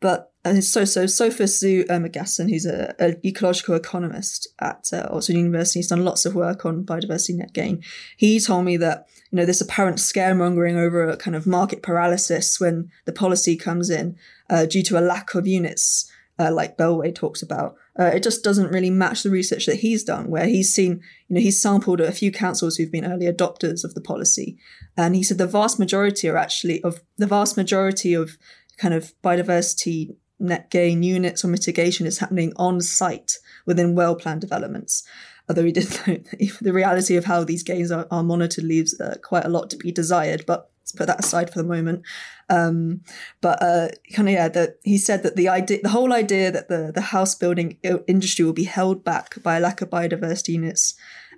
But 0.00 0.32
uh, 0.44 0.60
so 0.60 0.84
so 0.84 1.06
Sophus 1.06 1.58
Zu 1.58 1.84
Ermgassen, 1.84 2.50
who's 2.50 2.66
a, 2.66 2.94
an 3.00 3.20
ecological 3.24 3.74
economist 3.74 4.48
at 4.60 4.84
uh, 4.92 5.08
Oxford 5.10 5.34
University, 5.34 5.80
he's 5.80 5.88
done 5.88 6.04
lots 6.04 6.24
of 6.24 6.34
work 6.34 6.64
on 6.64 6.84
biodiversity 6.84 7.36
net 7.36 7.52
gain. 7.52 7.82
He 8.16 8.38
told 8.38 8.64
me 8.64 8.76
that 8.76 9.08
you 9.30 9.36
know 9.36 9.46
this 9.46 9.60
apparent 9.60 9.98
scaremongering 9.98 10.76
over 10.76 11.08
a 11.08 11.16
kind 11.16 11.34
of 11.34 11.46
market 11.46 11.82
paralysis 11.82 12.60
when 12.60 12.90
the 13.06 13.12
policy 13.12 13.56
comes 13.56 13.90
in 13.90 14.16
uh, 14.48 14.66
due 14.66 14.82
to 14.84 14.98
a 14.98 15.00
lack 15.00 15.34
of 15.34 15.46
units, 15.46 16.10
uh, 16.38 16.52
like 16.52 16.78
Bellway 16.78 17.14
talks 17.14 17.42
about. 17.42 17.74
Uh, 17.98 18.10
it 18.14 18.22
just 18.22 18.44
doesn't 18.44 18.70
really 18.70 18.90
match 18.90 19.22
the 19.22 19.30
research 19.30 19.64
that 19.64 19.76
he's 19.76 20.04
done, 20.04 20.30
where 20.30 20.46
he's 20.46 20.72
seen, 20.72 21.00
you 21.28 21.34
know, 21.34 21.40
he's 21.40 21.60
sampled 21.60 21.98
a 21.98 22.12
few 22.12 22.30
councils 22.30 22.76
who've 22.76 22.92
been 22.92 23.10
early 23.10 23.26
adopters 23.26 23.84
of 23.84 23.94
the 23.94 24.02
policy, 24.02 24.58
and 24.96 25.16
he 25.16 25.22
said 25.22 25.38
the 25.38 25.46
vast 25.46 25.78
majority 25.78 26.28
are 26.28 26.36
actually 26.36 26.82
of 26.84 27.00
the 27.16 27.26
vast 27.26 27.56
majority 27.56 28.12
of 28.12 28.36
kind 28.76 28.94
of 28.94 29.14
biodiversity 29.22 30.16
net 30.38 30.70
gain 30.70 31.02
units 31.02 31.44
or 31.44 31.48
mitigation 31.48 32.06
is 32.06 32.18
happening 32.18 32.52
on 32.56 32.80
site 32.80 33.38
within 33.64 33.94
well 33.94 34.14
planned 34.14 34.40
developments. 34.40 35.06
Although 35.48 35.64
he 35.64 35.72
did 35.72 35.84
the 36.60 36.72
reality 36.72 37.16
of 37.16 37.24
how 37.24 37.44
these 37.44 37.62
gains 37.62 37.90
are, 37.90 38.06
are 38.10 38.22
monitored 38.22 38.64
leaves 38.64 38.98
uh, 39.00 39.16
quite 39.22 39.44
a 39.44 39.50
lot 39.50 39.70
to 39.70 39.76
be 39.76 39.92
desired, 39.92 40.44
but 40.46 40.70
let's 40.80 40.92
put 40.92 41.06
that 41.06 41.24
aside 41.24 41.50
for 41.50 41.58
the 41.58 41.68
moment. 41.68 42.02
Um, 42.48 43.02
but 43.40 43.62
uh, 43.62 43.88
kind 44.12 44.28
of 44.28 44.34
yeah, 44.34 44.48
that 44.48 44.78
he 44.82 44.98
said 44.98 45.22
that 45.22 45.36
the 45.36 45.48
idea, 45.48 45.80
the 45.82 45.88
whole 45.88 46.12
idea 46.12 46.50
that 46.50 46.68
the 46.68 46.92
the 46.94 47.00
house 47.00 47.34
building 47.34 47.78
industry 48.06 48.44
will 48.44 48.52
be 48.52 48.64
held 48.64 49.04
back 49.04 49.40
by 49.42 49.56
a 49.56 49.60
lack 49.60 49.80
of 49.80 49.90
biodiversity 49.90 50.48
units 50.50 50.94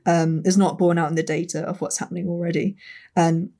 um, 0.06 0.42
is 0.44 0.56
not 0.56 0.78
borne 0.78 0.98
out 0.98 1.10
in 1.10 1.14
the 1.14 1.22
data 1.22 1.60
of 1.60 1.80
what's 1.80 1.98
happening 1.98 2.28
already. 2.28 2.76
And 3.14 3.50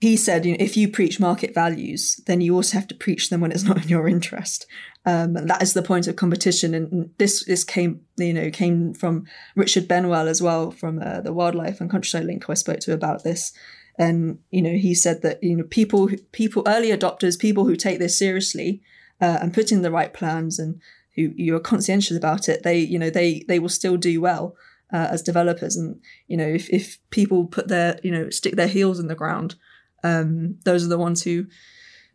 he 0.00 0.16
said, 0.16 0.46
you 0.46 0.52
know, 0.52 0.56
if 0.60 0.78
you 0.78 0.88
preach 0.88 1.20
market 1.20 1.54
values, 1.54 2.20
then 2.26 2.40
you 2.40 2.54
also 2.54 2.78
have 2.78 2.88
to 2.88 2.94
preach 2.94 3.28
them 3.28 3.42
when 3.42 3.52
it's 3.52 3.62
not 3.68 3.82
in 3.82 3.88
your 3.88 4.08
interest. 4.08 4.66
Um, 5.04 5.36
and 5.36 5.48
that 5.48 5.62
is 5.62 5.74
the 5.74 5.82
point 5.82 6.06
of 6.06 6.16
competition. 6.16 6.74
And 6.74 7.10
this 7.18 7.44
this 7.44 7.64
came, 7.64 8.00
you 8.16 8.34
know, 8.34 8.50
came 8.50 8.94
from 8.94 9.26
Richard 9.56 9.86
Benwell 9.86 10.28
as 10.28 10.42
well 10.42 10.70
from 10.70 11.00
uh, 11.02 11.20
the 11.20 11.32
Wildlife 11.32 11.80
and 11.80 11.90
Countryside 11.90 12.24
Link, 12.24 12.44
who 12.44 12.52
I 12.52 12.54
spoke 12.54 12.80
to 12.80 12.92
about 12.92 13.24
this. 13.24 13.52
And 13.98 14.38
you 14.50 14.62
know, 14.62 14.72
he 14.76 14.94
said 14.94 15.22
that 15.22 15.42
you 15.42 15.56
know 15.56 15.64
people 15.64 16.08
people 16.32 16.62
early 16.66 16.88
adopters, 16.88 17.38
people 17.38 17.64
who 17.64 17.76
take 17.76 17.98
this 17.98 18.18
seriously 18.18 18.82
uh, 19.20 19.38
and 19.40 19.54
put 19.54 19.72
in 19.72 19.82
the 19.82 19.90
right 19.90 20.12
plans 20.12 20.58
and 20.58 20.80
who 21.16 21.32
you 21.34 21.54
are 21.56 21.60
conscientious 21.60 22.16
about 22.16 22.48
it, 22.48 22.62
they 22.62 22.78
you 22.78 22.98
know 22.98 23.10
they 23.10 23.44
they 23.48 23.58
will 23.58 23.68
still 23.68 23.96
do 23.96 24.20
well. 24.20 24.56
Uh, 24.92 25.06
as 25.12 25.22
developers 25.22 25.76
and 25.76 26.00
you 26.26 26.36
know 26.36 26.48
if, 26.48 26.68
if 26.70 26.98
people 27.10 27.46
put 27.46 27.68
their 27.68 28.00
you 28.02 28.10
know 28.10 28.28
stick 28.28 28.56
their 28.56 28.66
heels 28.66 28.98
in 28.98 29.06
the 29.06 29.14
ground 29.14 29.54
um, 30.02 30.56
those 30.64 30.84
are 30.84 30.88
the 30.88 30.98
ones 30.98 31.22
who 31.22 31.46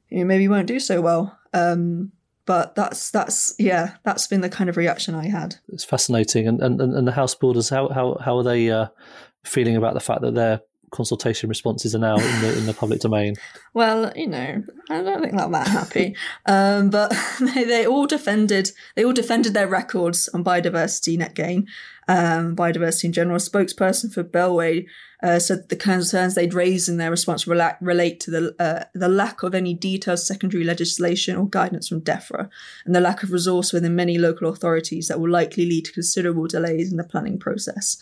you 0.10 0.19
know, 0.19 0.26
maybe 0.26 0.48
won't 0.48 0.67
do 0.67 0.80
so 0.80 1.02
well. 1.02 1.38
Um, 1.54 2.12
but 2.45 2.76
that's 2.76 3.10
that's 3.10 3.56
yeah, 3.58 3.95
that's 4.04 4.28
been 4.28 4.41
the 4.41 4.50
kind 4.50 4.69
of 4.69 4.78
reaction 4.78 5.15
I 5.15 5.28
had. 5.30 5.56
It's 5.69 5.84
fascinating, 5.84 6.48
and 6.48 6.62
and, 6.62 6.80
and 6.80 7.08
the 7.08 7.12
house 7.12 7.34
builders, 7.34 7.69
how 7.69 7.89
how 7.89 8.17
how 8.24 8.38
are 8.38 8.43
they 8.43 8.69
uh, 8.69 8.88
feeling 9.43 9.76
about 9.76 9.95
the 9.95 10.00
fact 10.00 10.21
that 10.21 10.36
their 10.36 10.62
consultation 10.91 11.50
responses 11.50 11.95
are 11.95 12.00
now 12.00 12.15
in 12.15 12.41
the 12.41 12.58
in 12.58 12.65
the 12.67 12.74
public 12.74 13.00
domain? 13.00 13.36
Well, 13.74 14.13
you 14.15 14.28
know, 14.28 14.63
I 14.89 15.02
don't 15.02 15.21
think 15.21 15.36
they're 15.36 15.50
that 15.50 15.67
happy, 15.67 16.15
um, 16.45 16.89
but 16.89 17.12
they, 17.39 17.63
they 17.63 17.88
all 17.88 18.06
defended 18.06 18.71
they 18.95 19.04
all 19.04 19.13
defended 19.13 19.54
their 19.54 19.67
records 19.67 20.30
on 20.30 20.43
biodiversity 20.43 21.17
net 21.17 21.34
gain, 21.34 21.67
um, 22.08 22.56
biodiversity 22.56 23.06
in 23.06 23.13
general. 23.13 23.38
A 23.38 23.39
spokesperson 23.39 24.13
for 24.13 24.24
Bellway 24.24 24.86
uh, 25.24 25.39
said 25.39 25.69
the 25.69 25.76
concerns 25.76 26.36
they'd 26.36 26.54
raised 26.54 26.88
in 26.88 26.98
their 26.98 27.10
response 27.10 27.48
relate, 27.48 27.76
relate 27.82 28.19
to 28.21 28.32
the 28.32 28.56
uh, 28.60 28.84
the 28.93 29.10
lack 29.10 29.41
of 29.41 29.56
any 29.56 29.74
detailed 29.74 30.19
secondary 30.19 30.63
legislation 30.63 31.36
or 31.36 31.50
guidance 31.50 31.88
from 31.88 32.02
DEFRA, 32.02 32.48
and 32.86 32.93
the 32.93 33.02
lack 33.02 33.24
of 33.24 33.32
resource 33.32 33.74
within 33.74 33.95
many 33.95 34.19
local 34.19 34.50
authorities 34.50 35.08
that 35.08 35.19
will 35.19 35.32
likely 35.32 35.65
lead 35.65 35.86
to 35.86 35.93
considerable 35.93 36.48
delays 36.48 36.91
in 36.91 36.98
the 36.98 37.04
planning 37.04 37.39
process. 37.39 37.98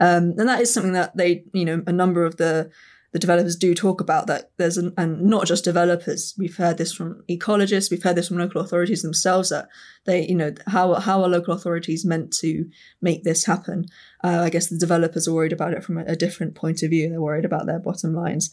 Um, 0.00 0.34
and 0.36 0.48
that 0.48 0.60
is 0.60 0.74
something 0.74 0.94
that 0.94 1.16
they, 1.16 1.44
you 1.52 1.64
know, 1.64 1.82
a 1.86 1.92
number 1.92 2.24
of 2.24 2.36
the 2.38 2.70
the 3.14 3.20
developers 3.20 3.54
do 3.54 3.76
talk 3.76 4.00
about 4.00 4.26
that 4.26 4.50
there's 4.56 4.76
an, 4.76 4.92
and 4.98 5.22
not 5.22 5.46
just 5.46 5.62
developers 5.62 6.34
we've 6.36 6.56
heard 6.56 6.78
this 6.78 6.92
from 6.92 7.22
ecologists 7.30 7.88
we've 7.88 8.02
heard 8.02 8.16
this 8.16 8.26
from 8.26 8.38
local 8.38 8.60
authorities 8.60 9.02
themselves 9.02 9.50
that 9.50 9.68
they 10.04 10.26
you 10.26 10.34
know 10.34 10.52
how 10.66 10.94
how 10.94 11.22
are 11.22 11.28
local 11.28 11.54
authorities 11.54 12.04
meant 12.04 12.32
to 12.32 12.68
make 13.00 13.22
this 13.22 13.44
happen? 13.44 13.86
Uh, 14.24 14.40
i 14.42 14.50
guess 14.50 14.66
the 14.66 14.76
developers 14.76 15.28
are 15.28 15.32
worried 15.32 15.52
about 15.52 15.72
it 15.72 15.84
from 15.84 15.96
a, 15.96 16.04
a, 16.06 16.16
different 16.16 16.56
point 16.56 16.82
of 16.82 16.90
view. 16.90 17.08
They're 17.08 17.20
worried 17.20 17.44
about 17.44 17.66
their 17.66 17.78
bottom 17.78 18.14
lines. 18.14 18.52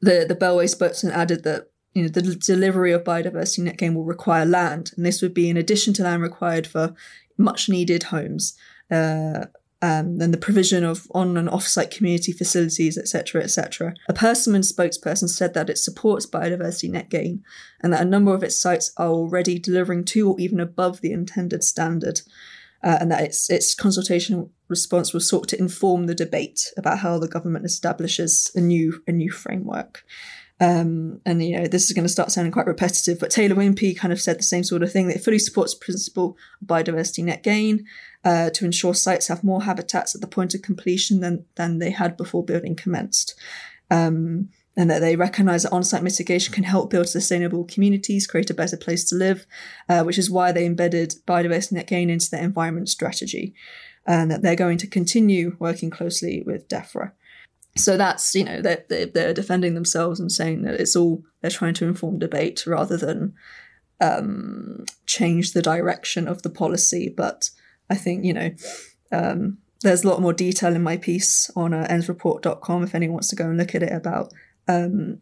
The 0.00 0.24
the 0.26 0.34
bellway 0.34 0.70
spokesman 0.70 1.12
added 1.12 1.44
that 1.44 1.70
you 1.92 2.02
know 2.02 2.08
the 2.08 2.22
delivery 2.34 2.92
of 2.92 3.04
biodiversity 3.04 3.64
net 3.64 3.76
gain 3.76 3.94
will 3.94 4.04
require 4.04 4.46
land 4.46 4.92
and 4.96 5.04
this 5.04 5.20
would 5.20 5.34
be 5.34 5.50
in 5.50 5.58
addition 5.58 5.92
to 5.94 6.02
land 6.02 6.22
required 6.22 6.66
for 6.66 6.94
much 7.36 7.68
needed 7.68 8.04
homes. 8.04 8.56
Uh, 8.90 9.46
um, 9.80 10.18
then 10.18 10.32
the 10.32 10.38
provision 10.38 10.84
of 10.84 11.06
on 11.14 11.36
and 11.36 11.48
off-site 11.48 11.90
community 11.90 12.32
facilities, 12.32 12.98
etc., 12.98 13.42
etc. 13.42 13.94
A 14.08 14.12
Persimmon 14.12 14.62
spokesperson 14.62 15.28
said 15.28 15.54
that 15.54 15.70
it 15.70 15.78
supports 15.78 16.26
biodiversity 16.26 16.90
net 16.90 17.08
gain 17.08 17.44
and 17.80 17.92
that 17.92 18.02
a 18.02 18.08
number 18.08 18.34
of 18.34 18.42
its 18.42 18.58
sites 18.58 18.92
are 18.96 19.08
already 19.08 19.58
delivering 19.58 20.04
to 20.06 20.30
or 20.30 20.40
even 20.40 20.58
above 20.58 21.00
the 21.00 21.12
intended 21.12 21.62
standard, 21.62 22.22
uh, 22.82 22.98
and 23.00 23.12
that 23.12 23.22
its 23.22 23.48
its 23.50 23.74
consultation 23.74 24.50
response 24.68 25.14
was 25.14 25.28
sought 25.28 25.48
to 25.48 25.58
inform 25.58 26.06
the 26.06 26.14
debate 26.14 26.72
about 26.76 26.98
how 26.98 27.18
the 27.18 27.28
government 27.28 27.64
establishes 27.64 28.50
a 28.56 28.60
new 28.60 29.00
a 29.06 29.12
new 29.12 29.30
framework. 29.30 30.04
Um, 30.60 31.20
and 31.24 31.42
you 31.42 31.56
know 31.56 31.66
this 31.66 31.84
is 31.84 31.92
going 31.92 32.04
to 32.04 32.12
start 32.12 32.32
sounding 32.32 32.52
quite 32.52 32.66
repetitive, 32.66 33.18
but 33.20 33.30
Taylor 33.30 33.54
Wimpey 33.54 33.96
kind 33.96 34.12
of 34.12 34.20
said 34.20 34.38
the 34.38 34.44
same 34.44 34.64
sort 34.64 34.82
of 34.82 34.90
thing. 34.90 35.06
That 35.06 35.16
it 35.16 35.24
fully 35.24 35.38
supports 35.38 35.74
the 35.74 35.84
principle 35.84 36.36
of 36.60 36.66
biodiversity 36.66 37.24
net 37.24 37.42
gain 37.42 37.86
uh, 38.24 38.50
to 38.50 38.64
ensure 38.64 38.94
sites 38.94 39.28
have 39.28 39.44
more 39.44 39.62
habitats 39.62 40.14
at 40.14 40.20
the 40.20 40.26
point 40.26 40.54
of 40.54 40.62
completion 40.62 41.20
than 41.20 41.44
than 41.54 41.78
they 41.78 41.90
had 41.90 42.16
before 42.16 42.44
building 42.44 42.74
commenced. 42.74 43.38
Um, 43.90 44.48
and 44.76 44.88
that 44.90 45.00
they 45.00 45.16
recognise 45.16 45.64
that 45.64 45.72
on-site 45.72 46.04
mitigation 46.04 46.54
can 46.54 46.62
help 46.62 46.88
build 46.88 47.08
sustainable 47.08 47.64
communities, 47.64 48.28
create 48.28 48.48
a 48.48 48.54
better 48.54 48.76
place 48.76 49.02
to 49.08 49.16
live, 49.16 49.44
uh, 49.88 50.04
which 50.04 50.18
is 50.18 50.30
why 50.30 50.52
they 50.52 50.64
embedded 50.64 51.14
biodiversity 51.26 51.72
net 51.72 51.88
gain 51.88 52.08
into 52.08 52.30
their 52.30 52.44
environment 52.44 52.88
strategy, 52.88 53.54
and 54.06 54.30
that 54.30 54.42
they're 54.42 54.54
going 54.54 54.78
to 54.78 54.86
continue 54.86 55.56
working 55.58 55.90
closely 55.90 56.44
with 56.46 56.68
DEFRA 56.68 57.10
so 57.76 57.96
that's 57.96 58.34
you 58.34 58.44
know 58.44 58.60
they're, 58.60 59.06
they're 59.06 59.34
defending 59.34 59.74
themselves 59.74 60.18
and 60.18 60.32
saying 60.32 60.62
that 60.62 60.80
it's 60.80 60.96
all 60.96 61.22
they're 61.40 61.50
trying 61.50 61.74
to 61.74 61.86
inform 61.86 62.18
debate 62.18 62.66
rather 62.66 62.96
than 62.96 63.34
um, 64.00 64.84
change 65.06 65.52
the 65.52 65.62
direction 65.62 66.28
of 66.28 66.42
the 66.42 66.50
policy 66.50 67.12
but 67.14 67.50
i 67.90 67.94
think 67.94 68.24
you 68.24 68.32
know 68.32 68.50
um, 69.12 69.58
there's 69.82 70.04
a 70.04 70.08
lot 70.08 70.20
more 70.20 70.32
detail 70.32 70.74
in 70.74 70.82
my 70.82 70.96
piece 70.96 71.50
on 71.56 71.72
uh, 71.72 71.86
endsreport.com 71.88 72.82
if 72.82 72.94
anyone 72.94 73.14
wants 73.14 73.28
to 73.28 73.36
go 73.36 73.44
and 73.44 73.56
look 73.56 73.74
at 73.74 73.82
it 73.82 73.92
about 73.92 74.32
um, 74.68 75.20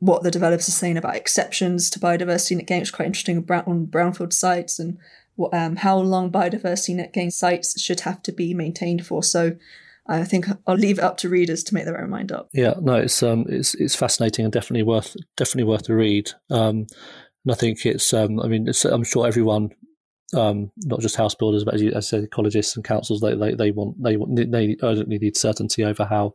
what 0.00 0.22
the 0.22 0.30
developers 0.30 0.68
are 0.68 0.72
saying 0.72 0.96
about 0.96 1.16
exceptions 1.16 1.90
to 1.90 1.98
biodiversity 1.98 2.56
net 2.56 2.66
gain, 2.66 2.82
is 2.82 2.90
quite 2.90 3.06
interesting 3.06 3.38
on 3.38 3.86
brownfield 3.86 4.32
sites 4.32 4.78
and 4.78 4.98
what, 5.34 5.52
um, 5.52 5.76
how 5.76 5.98
long 5.98 6.30
biodiversity 6.30 6.94
net 6.94 7.12
gain 7.12 7.30
sites 7.30 7.80
should 7.80 8.00
have 8.00 8.22
to 8.22 8.32
be 8.32 8.54
maintained 8.54 9.06
for. 9.06 9.22
So 9.22 9.56
I 10.08 10.24
think 10.24 10.46
I'll 10.66 10.76
leave 10.76 10.98
it 10.98 11.04
up 11.04 11.18
to 11.18 11.28
readers 11.28 11.62
to 11.64 11.74
make 11.74 11.84
their 11.84 12.00
own 12.00 12.10
mind 12.10 12.32
up. 12.32 12.48
Yeah, 12.52 12.74
no, 12.80 12.94
it's 12.94 13.22
um, 13.22 13.44
it's 13.48 13.74
it's 13.74 13.94
fascinating 13.94 14.44
and 14.44 14.52
definitely 14.52 14.82
worth 14.82 15.16
definitely 15.36 15.70
worth 15.70 15.88
a 15.88 15.94
read. 15.94 16.30
Um, 16.50 16.86
and 17.44 17.52
I 17.52 17.54
think 17.54 17.84
it's 17.84 18.12
um, 18.14 18.40
I 18.40 18.48
mean, 18.48 18.68
I'm 18.90 19.04
sure 19.04 19.26
everyone, 19.26 19.70
um, 20.34 20.70
not 20.78 21.00
just 21.00 21.16
house 21.16 21.34
builders, 21.34 21.64
but 21.64 21.74
as 21.74 21.82
you 21.82 21.90
as 21.90 21.96
I 21.96 22.00
said, 22.00 22.24
ecologists 22.24 22.74
and 22.74 22.84
councils, 22.84 23.20
they, 23.20 23.34
they 23.34 23.54
they 23.54 23.70
want 23.70 24.02
they 24.02 24.16
want 24.16 24.36
they 24.36 24.76
urgently 24.82 25.18
need 25.18 25.36
certainty 25.36 25.84
over 25.84 26.04
how 26.04 26.32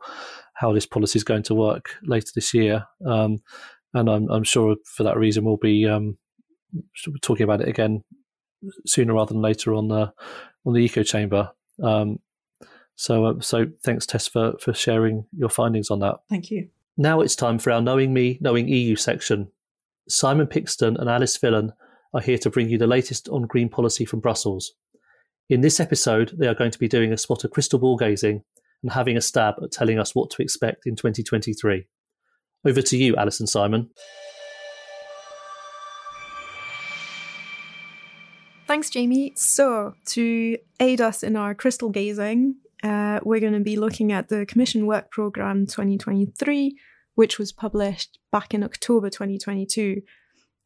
how 0.54 0.72
this 0.72 0.86
policy 0.86 1.18
is 1.18 1.24
going 1.24 1.42
to 1.44 1.54
work 1.54 1.96
later 2.04 2.30
this 2.34 2.54
year. 2.54 2.84
Um, 3.04 3.38
and 3.92 4.08
I'm 4.08 4.30
I'm 4.30 4.44
sure 4.44 4.76
for 4.84 5.02
that 5.02 5.16
reason 5.16 5.44
we'll 5.44 5.56
be 5.56 5.86
um, 5.88 6.16
talking 7.22 7.44
about 7.44 7.60
it 7.60 7.68
again 7.68 8.02
sooner 8.86 9.14
rather 9.14 9.32
than 9.32 9.42
later 9.42 9.74
on 9.74 9.88
the 9.88 10.12
on 10.64 10.74
the 10.74 10.80
eco 10.80 11.02
chamber. 11.02 11.50
Um, 11.82 12.18
so, 12.96 13.24
uh, 13.24 13.40
so 13.40 13.66
thanks, 13.82 14.06
Tess, 14.06 14.28
for, 14.28 14.54
for 14.60 14.72
sharing 14.72 15.26
your 15.36 15.48
findings 15.48 15.90
on 15.90 16.00
that. 16.00 16.16
Thank 16.28 16.50
you. 16.50 16.68
Now 16.96 17.20
it's 17.20 17.36
time 17.36 17.58
for 17.58 17.72
our 17.72 17.80
Knowing 17.80 18.14
Me, 18.14 18.38
Knowing 18.40 18.68
EU 18.68 18.96
section. 18.96 19.50
Simon 20.08 20.46
Pickstone 20.46 20.96
and 20.98 21.08
Alice 21.08 21.36
Fillan 21.36 21.70
are 22.12 22.20
here 22.20 22.38
to 22.38 22.50
bring 22.50 22.68
you 22.68 22.78
the 22.78 22.86
latest 22.86 23.28
on 23.28 23.42
green 23.42 23.68
policy 23.68 24.04
from 24.04 24.20
Brussels. 24.20 24.74
In 25.48 25.60
this 25.60 25.80
episode, 25.80 26.32
they 26.38 26.46
are 26.46 26.54
going 26.54 26.70
to 26.70 26.78
be 26.78 26.88
doing 26.88 27.12
a 27.12 27.18
spot 27.18 27.44
of 27.44 27.50
crystal 27.50 27.78
ball 27.78 27.96
gazing 27.96 28.44
and 28.82 28.92
having 28.92 29.16
a 29.16 29.20
stab 29.20 29.54
at 29.62 29.72
telling 29.72 29.98
us 29.98 30.14
what 30.14 30.30
to 30.30 30.42
expect 30.42 30.86
in 30.86 30.94
2023. 30.94 31.86
Over 32.64 32.82
to 32.82 32.96
you, 32.96 33.16
Alice 33.16 33.40
and 33.40 33.48
Simon. 33.48 33.90
Thanks, 38.66 38.88
Jamie. 38.88 39.32
So, 39.36 39.94
to 40.06 40.56
aid 40.80 41.00
us 41.00 41.22
in 41.22 41.36
our 41.36 41.54
crystal 41.54 41.90
gazing, 41.90 42.56
uh, 42.84 43.18
we're 43.24 43.40
going 43.40 43.54
to 43.54 43.60
be 43.60 43.76
looking 43.76 44.12
at 44.12 44.28
the 44.28 44.44
Commission 44.44 44.86
Work 44.86 45.10
Programme 45.10 45.66
2023, 45.66 46.76
which 47.14 47.38
was 47.38 47.50
published 47.50 48.18
back 48.30 48.52
in 48.52 48.62
October 48.62 49.08
2022. 49.08 50.02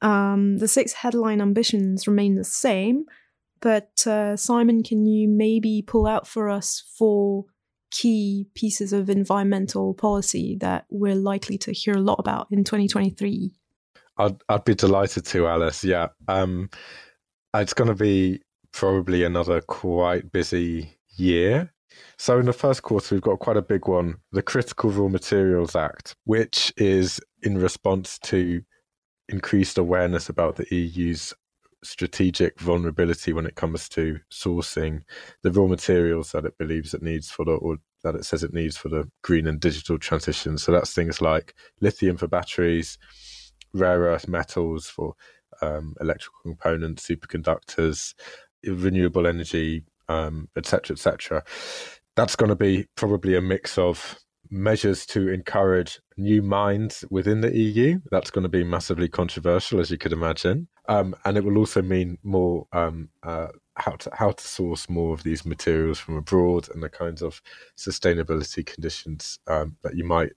Um, 0.03 0.59
the 0.59 0.67
six 0.69 0.93
headline 0.95 1.41
ambitions 1.41 2.09
remain 2.09 2.35
the 2.35 2.45
same, 2.45 3.05
but 3.61 4.05
uh, 4.07 4.37
Simon, 4.37 4.83
can 4.83 5.07
you 5.07 5.29
maybe 5.29 5.83
pull 5.87 6.07
out 6.09 6.27
for 6.27 6.51
us 6.51 6.83
four 6.99 7.45
key 7.91 8.49
pieces 8.55 8.93
of 8.93 9.09
environmental 9.09 9.95
policy 9.95 10.57
that 10.61 10.87
we're 10.91 11.15
likely 11.15 11.57
to 11.59 11.73
hear 11.73 11.95
a 11.95 12.01
lot 12.01 12.19
about 12.19 12.49
in 12.51 12.65
2023? 12.65 13.53
I'd, 14.19 14.37
I'd 14.49 14.65
be 14.65 14.75
delighted 14.75 15.25
to, 15.27 15.47
Alice. 15.47 15.85
Yeah. 15.85 16.09
Um, 16.27 16.69
it's 17.55 17.75
going 17.75 17.89
to 17.89 17.95
be 17.95 18.43
probably 18.73 19.23
another 19.23 19.61
quite 19.61 20.33
busy 20.33 20.99
year. 21.17 21.73
So 22.17 22.39
in 22.39 22.47
the 22.47 22.53
first 22.53 22.83
quarter, 22.83 23.15
we've 23.15 23.23
got 23.23 23.39
quite 23.39 23.57
a 23.57 23.63
big 23.63 23.89
one, 23.89 24.17
the 24.33 24.43
Critical 24.43 24.91
Raw 24.91 25.09
Materials 25.09 25.77
Act, 25.77 26.15
which 26.25 26.73
is 26.77 27.21
in 27.43 27.59
response 27.59 28.19
to 28.21 28.63
increased 29.29 29.79
awareness 29.79 30.29
about 30.29 30.57
the 30.57 30.67
EU's 30.75 31.35
strategic 31.85 32.59
vulnerability 32.59 33.33
when 33.33 33.47
it 33.47 33.55
comes 33.55 33.89
to 33.89 34.19
sourcing 34.33 35.03
the 35.43 35.53
raw 35.53 35.67
materials 35.67 36.33
that 36.33 36.45
it 36.45 36.59
believes 36.59 36.93
it 36.93 37.03
needs 37.03 37.31
for 37.31 37.45
the 37.45 37.53
or 37.53 37.77
that 38.03 38.15
it 38.15 38.25
says 38.25 38.43
it 38.43 38.53
needs 38.53 38.77
for 38.77 38.89
the 38.89 39.09
green 39.23 39.47
and 39.47 39.61
digital 39.61 39.99
transition. 39.99 40.59
So 40.59 40.73
that's 40.73 40.93
things 40.93 41.21
like 41.21 41.55
lithium 41.81 42.17
for 42.17 42.29
batteries, 42.29 42.99
rare 43.73 44.01
earth 44.01 44.29
metals 44.29 44.87
for 44.87 45.15
um, 45.61 45.95
electrical 46.01 46.41
components, 46.43 47.07
superconductors, 47.07 48.15
renewable 48.65 49.27
energy, 49.27 49.85
um, 50.09 50.49
et 50.57 50.67
cetera, 50.67 50.95
et 50.95 50.99
cetera. 50.99 51.45
That's 52.17 52.37
going 52.37 52.51
to 52.51 52.57
be 52.57 52.87
probably 52.97 53.37
a 53.37 53.41
mix 53.41 53.79
of 53.79 54.19
measures 54.51 55.05
to 55.07 55.29
encourage 55.29 56.01
new 56.17 56.43
mines 56.43 57.05
within 57.11 57.41
the 57.41 57.57
EU. 57.57 58.01
That's 58.11 58.31
going 58.31 58.43
to 58.43 58.49
be 58.49 58.65
massively 58.65 59.09
controversial, 59.09 59.81
as 59.81 59.91
you 59.91 59.99
could 59.99 60.13
imagine, 60.13 60.69
um, 60.89 61.15
and 61.25 61.37
it 61.37 61.45
will 61.45 61.59
also 61.59 61.83
mean 61.83 62.19
more 62.23 62.67
um, 62.73 63.11
uh, 63.23 63.49
how 63.77 63.93
to 63.93 64.11
how 64.13 64.33
to 64.33 64.45
source 64.45 64.89
more 64.89 65.15
of 65.15 65.23
these 65.23 65.47
materials 65.47 65.99
from 65.99 66.17
abroad 66.17 66.69
and 66.75 66.83
the 66.83 66.89
kinds 66.89 67.23
of 67.23 67.41
sustainability 67.77 68.67
conditions 68.67 69.39
um, 69.47 69.77
that 69.83 69.97
you 69.97 70.05
might 70.05 70.33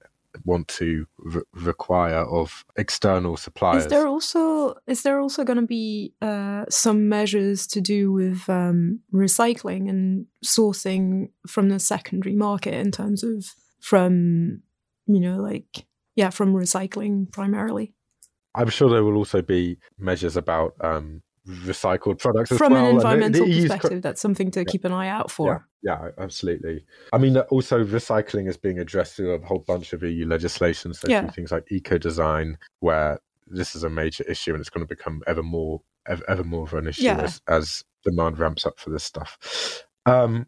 want 0.46 0.68
to 0.68 1.06
re- 1.18 1.42
require 1.54 2.24
of 2.26 2.66
external 2.76 3.38
suppliers. 3.38 3.86
Is 3.86 3.90
there 3.90 4.08
also 4.08 4.76
is 4.88 5.04
there 5.04 5.20
also 5.20 5.44
going 5.44 5.60
to 5.60 5.68
be 5.68 6.14
uh, 6.22 6.66
some 6.70 7.10
measures 7.10 7.68
to 7.68 7.82
do 7.82 8.12
with 8.12 8.50
um, 8.50 9.00
recycling 9.14 9.90
and 9.90 10.26
sourcing 10.44 11.30
from 11.48 11.70
the 11.70 11.80
secondary 11.80 12.36
market 12.36 12.74
in 12.74 12.92
terms 12.92 13.24
of 13.24 13.46
from 13.80 14.62
you 15.08 15.20
know 15.20 15.38
like 15.38 15.86
yeah 16.16 16.30
from 16.30 16.54
recycling 16.54 17.32
primarily? 17.32 17.94
I'm 18.54 18.70
sure 18.70 18.90
there 18.90 19.04
will 19.04 19.16
also 19.16 19.42
be 19.42 19.78
measures 19.98 20.36
about 20.36 20.74
um, 20.82 21.22
recycled 21.48 22.20
products 22.20 22.56
from 22.56 22.74
well. 22.74 22.86
an 22.86 22.96
environmental 22.96 23.46
perspective 23.46 24.02
that's 24.02 24.22
something 24.22 24.52
to 24.52 24.60
yeah. 24.60 24.66
keep 24.66 24.86
an 24.86 24.92
eye 24.92 25.08
out 25.08 25.32
for 25.32 25.66
yeah, 25.82 25.98
yeah, 26.04 26.10
absolutely 26.20 26.84
i 27.14 27.18
mean 27.18 27.36
also 27.38 27.84
recycling 27.84 28.48
is 28.48 28.58
being 28.58 28.78
addressed 28.78 29.16
through 29.16 29.32
a 29.32 29.46
whole 29.46 29.60
bunch 29.60 29.92
of 29.94 30.04
eu 30.04 30.28
legislation 30.28 30.94
so 30.94 31.08
yeah. 31.08 31.30
things 31.32 31.52
like 31.52 31.66
eco 31.72 31.98
design 31.98 32.58
where 32.80 33.20
this 33.48 33.76
is 33.76 33.84
a 33.84 33.90
major 33.90 34.24
issue 34.26 34.52
and 34.52 34.62
it's 34.62 34.70
going 34.70 34.86
to 34.86 34.96
become 34.96 35.22
ever 35.26 35.42
more 35.42 35.82
ever, 36.08 36.24
ever 36.30 36.44
more 36.44 36.64
of 36.64 36.74
an 36.74 36.88
issue 36.88 37.08
as, 37.08 37.42
as, 37.48 37.84
demand 38.04 38.40
ramps 38.40 38.66
up 38.66 38.80
for 38.80 38.90
this 38.90 39.04
stuff 39.04 39.84
um, 40.08 40.48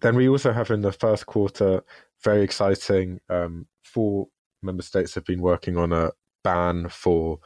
then 0.00 0.14
we 0.14 0.28
also 0.28 0.52
have 0.52 0.70
in 0.70 0.80
the 0.80 0.92
first 0.92 1.26
quarter 1.26 1.82
very 2.22 2.42
exciting 2.42 3.18
um, 3.28 3.66
four 3.82 4.28
member 4.62 4.82
states 4.82 5.14
have 5.14 5.24
been 5.24 5.40
working 5.40 5.76
on 5.76 5.92
a 5.92 6.12
ban 6.44 6.88
for 6.88 7.38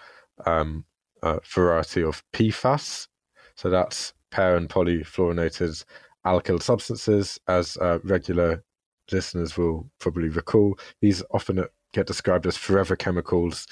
um, 0.44 0.84
a 1.34 1.40
variety 1.44 2.02
of 2.02 2.22
PFAS. 2.32 3.08
So 3.54 3.70
that's 3.70 4.12
per 4.30 4.56
and 4.56 4.68
polyfluorinated 4.68 5.84
alkyl 6.24 6.62
substances, 6.62 7.38
as 7.48 7.76
uh, 7.78 7.98
regular 8.02 8.62
listeners 9.10 9.56
will 9.56 9.88
probably 9.98 10.28
recall. 10.28 10.78
These 11.00 11.22
often 11.30 11.64
get 11.92 12.06
described 12.06 12.46
as 12.46 12.56
forever 12.56 12.96
chemicals, 12.96 13.66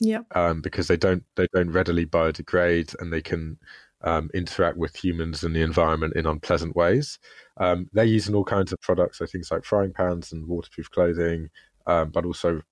yeah, 0.00 0.20
um, 0.34 0.60
because 0.60 0.88
they 0.88 0.96
don't 0.96 1.22
they 1.36 1.46
don't 1.52 1.70
readily 1.70 2.06
biodegrade 2.06 2.94
and 3.00 3.12
they 3.12 3.22
can 3.22 3.58
um, 4.02 4.30
interact 4.34 4.76
with 4.76 4.96
humans 4.96 5.42
and 5.42 5.54
the 5.54 5.62
environment 5.62 6.14
in 6.16 6.26
unpleasant 6.26 6.74
ways. 6.76 7.18
Um, 7.58 7.88
they're 7.92 8.04
used 8.04 8.28
in 8.28 8.34
all 8.34 8.44
kinds 8.44 8.72
of 8.72 8.80
products, 8.80 9.18
so 9.18 9.26
things 9.26 9.50
like 9.50 9.64
frying 9.64 9.92
pans 9.92 10.32
and 10.32 10.46
waterproof 10.46 10.90
clothing, 10.90 11.50
um, 11.86 12.10
but 12.10 12.24
also 12.24 12.62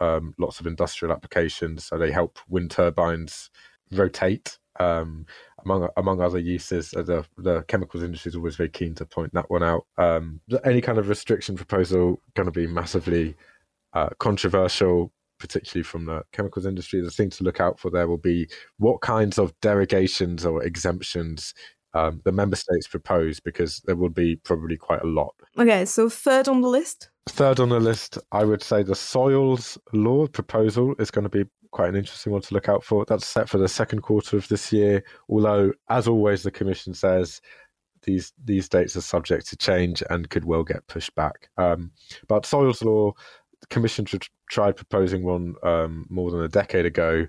um, 0.00 0.34
lots 0.38 0.60
of 0.60 0.66
industrial 0.66 1.14
applications. 1.14 1.84
So 1.84 1.98
they 1.98 2.10
help 2.10 2.38
wind 2.48 2.70
turbines 2.70 3.50
rotate 3.92 4.58
um, 4.80 5.26
among 5.64 5.88
among 5.96 6.20
other 6.20 6.38
uses. 6.38 6.92
Uh, 6.94 7.02
the 7.02 7.24
the 7.36 7.62
chemicals 7.62 8.02
industry 8.02 8.30
is 8.30 8.36
always 8.36 8.56
very 8.56 8.68
keen 8.68 8.94
to 8.96 9.06
point 9.06 9.32
that 9.34 9.50
one 9.50 9.62
out. 9.62 9.86
Um, 9.98 10.40
any 10.64 10.80
kind 10.80 10.98
of 10.98 11.08
restriction 11.08 11.56
proposal 11.56 12.20
going 12.34 12.46
to 12.46 12.52
be 12.52 12.66
massively 12.66 13.34
uh, 13.92 14.10
controversial, 14.18 15.12
particularly 15.38 15.84
from 15.84 16.06
the 16.06 16.22
chemicals 16.32 16.66
industry. 16.66 17.00
The 17.00 17.10
thing 17.10 17.30
to 17.30 17.44
look 17.44 17.60
out 17.60 17.78
for 17.78 17.90
there 17.90 18.08
will 18.08 18.18
be 18.18 18.48
what 18.78 19.00
kinds 19.00 19.38
of 19.38 19.58
derogations 19.60 20.44
or 20.44 20.62
exemptions 20.62 21.54
um, 21.94 22.22
the 22.24 22.32
member 22.32 22.56
states 22.56 22.86
propose, 22.88 23.38
because 23.38 23.82
there 23.84 23.96
will 23.96 24.08
be 24.08 24.36
probably 24.36 24.76
quite 24.76 25.02
a 25.02 25.06
lot. 25.06 25.34
Okay, 25.58 25.84
so 25.84 26.08
third 26.08 26.48
on 26.48 26.62
the 26.62 26.68
list. 26.68 27.10
Third 27.28 27.60
on 27.60 27.68
the 27.68 27.80
list, 27.80 28.18
I 28.32 28.44
would 28.44 28.62
say 28.62 28.82
the 28.82 28.94
soils 28.94 29.78
law 29.92 30.26
proposal 30.26 30.94
is 30.98 31.10
going 31.10 31.24
to 31.24 31.28
be 31.28 31.44
quite 31.70 31.88
an 31.88 31.96
interesting 31.96 32.32
one 32.32 32.42
to 32.42 32.54
look 32.54 32.68
out 32.68 32.84
for. 32.84 33.04
That's 33.04 33.26
set 33.26 33.48
for 33.48 33.58
the 33.58 33.68
second 33.68 34.02
quarter 34.02 34.36
of 34.36 34.48
this 34.48 34.72
year. 34.72 35.04
Although, 35.28 35.72
as 35.88 36.08
always, 36.08 36.42
the 36.42 36.50
Commission 36.50 36.94
says 36.94 37.40
these 38.02 38.32
these 38.44 38.68
dates 38.68 38.96
are 38.96 39.02
subject 39.02 39.48
to 39.48 39.56
change 39.56 40.02
and 40.10 40.30
could 40.30 40.44
well 40.44 40.64
get 40.64 40.86
pushed 40.88 41.14
back. 41.14 41.48
Um, 41.56 41.92
but 42.28 42.46
soils 42.46 42.82
law, 42.82 43.12
the 43.60 43.66
Commission 43.68 44.04
tr- 44.04 44.16
tried 44.50 44.76
proposing 44.76 45.24
one 45.24 45.54
um, 45.62 46.06
more 46.10 46.30
than 46.30 46.42
a 46.42 46.48
decade 46.48 46.86
ago, 46.86 47.26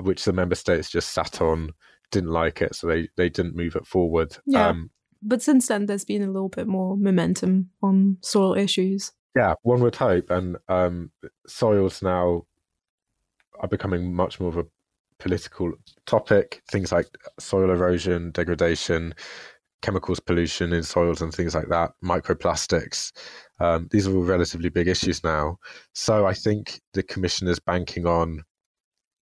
which 0.00 0.24
the 0.24 0.32
member 0.32 0.54
states 0.54 0.90
just 0.90 1.10
sat 1.10 1.40
on, 1.40 1.70
didn't 2.10 2.30
like 2.30 2.62
it, 2.62 2.74
so 2.74 2.86
they 2.86 3.08
they 3.16 3.28
didn't 3.28 3.56
move 3.56 3.76
it 3.76 3.86
forward. 3.86 4.36
Yeah. 4.46 4.68
Um, 4.68 4.90
but 5.20 5.42
since 5.42 5.68
then, 5.68 5.86
there's 5.86 6.04
been 6.04 6.22
a 6.22 6.30
little 6.30 6.48
bit 6.48 6.66
more 6.66 6.96
momentum 6.96 7.70
on 7.82 8.18
soil 8.22 8.54
issues. 8.54 9.12
Yeah, 9.34 9.54
one 9.62 9.80
would 9.80 9.96
hope, 9.96 10.30
and 10.30 10.56
um, 10.68 11.10
soils 11.46 12.02
now 12.02 12.44
are 13.60 13.68
becoming 13.68 14.14
much 14.14 14.40
more 14.40 14.50
of 14.50 14.58
a 14.58 14.66
political 15.18 15.72
topic. 16.06 16.62
Things 16.70 16.92
like 16.92 17.06
soil 17.38 17.70
erosion, 17.70 18.30
degradation, 18.32 19.14
chemicals 19.80 20.20
pollution 20.20 20.72
in 20.72 20.82
soils, 20.82 21.22
and 21.22 21.32
things 21.32 21.54
like 21.54 21.68
that, 21.68 21.92
microplastics. 22.04 23.12
Um, 23.60 23.88
these 23.90 24.06
are 24.06 24.14
all 24.14 24.24
relatively 24.24 24.68
big 24.68 24.88
issues 24.88 25.24
now. 25.24 25.58
So 25.94 26.26
I 26.26 26.34
think 26.34 26.80
the 26.92 27.02
commission 27.02 27.48
is 27.48 27.58
banking 27.58 28.06
on 28.06 28.42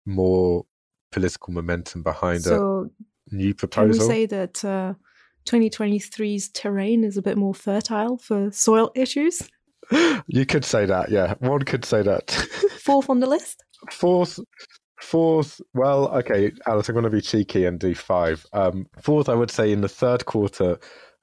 more 0.05 0.66
political 1.12 1.53
momentum 1.53 2.03
behind 2.03 2.43
so 2.43 2.89
a 3.32 3.36
new 3.36 3.53
proposal. 3.53 3.99
Can 3.99 4.07
we 4.07 4.14
say 4.14 4.26
that 4.26 4.66
uh, 4.66 4.93
2023's 5.45 6.49
terrain 6.49 7.03
is 7.03 7.18
a 7.18 7.22
bit 7.22 7.38
more 7.38 7.53
fertile 7.53 8.18
for 8.18 8.51
soil 8.51 8.91
issues? 8.95 9.41
You 10.28 10.46
could 10.46 10.66
say 10.66 10.86
that, 10.86 11.10
yeah. 11.10 11.36
One 11.40 11.64
could 11.64 11.86
say 11.86 12.02
that. 12.02 12.32
Fourth 12.82 13.10
on 13.10 13.20
the 13.20 13.28
list? 13.28 13.64
Fourth, 13.92 14.40
fourth. 15.02 15.62
Well, 15.74 16.10
okay, 16.10 16.52
Alice, 16.68 16.90
I'm 16.90 16.96
going 16.96 17.04
to 17.04 17.10
be 17.10 17.22
cheeky 17.22 17.66
and 17.66 17.80
do 17.80 17.96
five. 17.96 18.46
Um, 18.54 18.88
fourth, 19.02 19.30
I 19.30 19.36
would 19.36 19.52
say 19.52 19.72
in 19.72 19.82
the 19.82 19.90
third 19.90 20.26
quarter, 20.26 20.78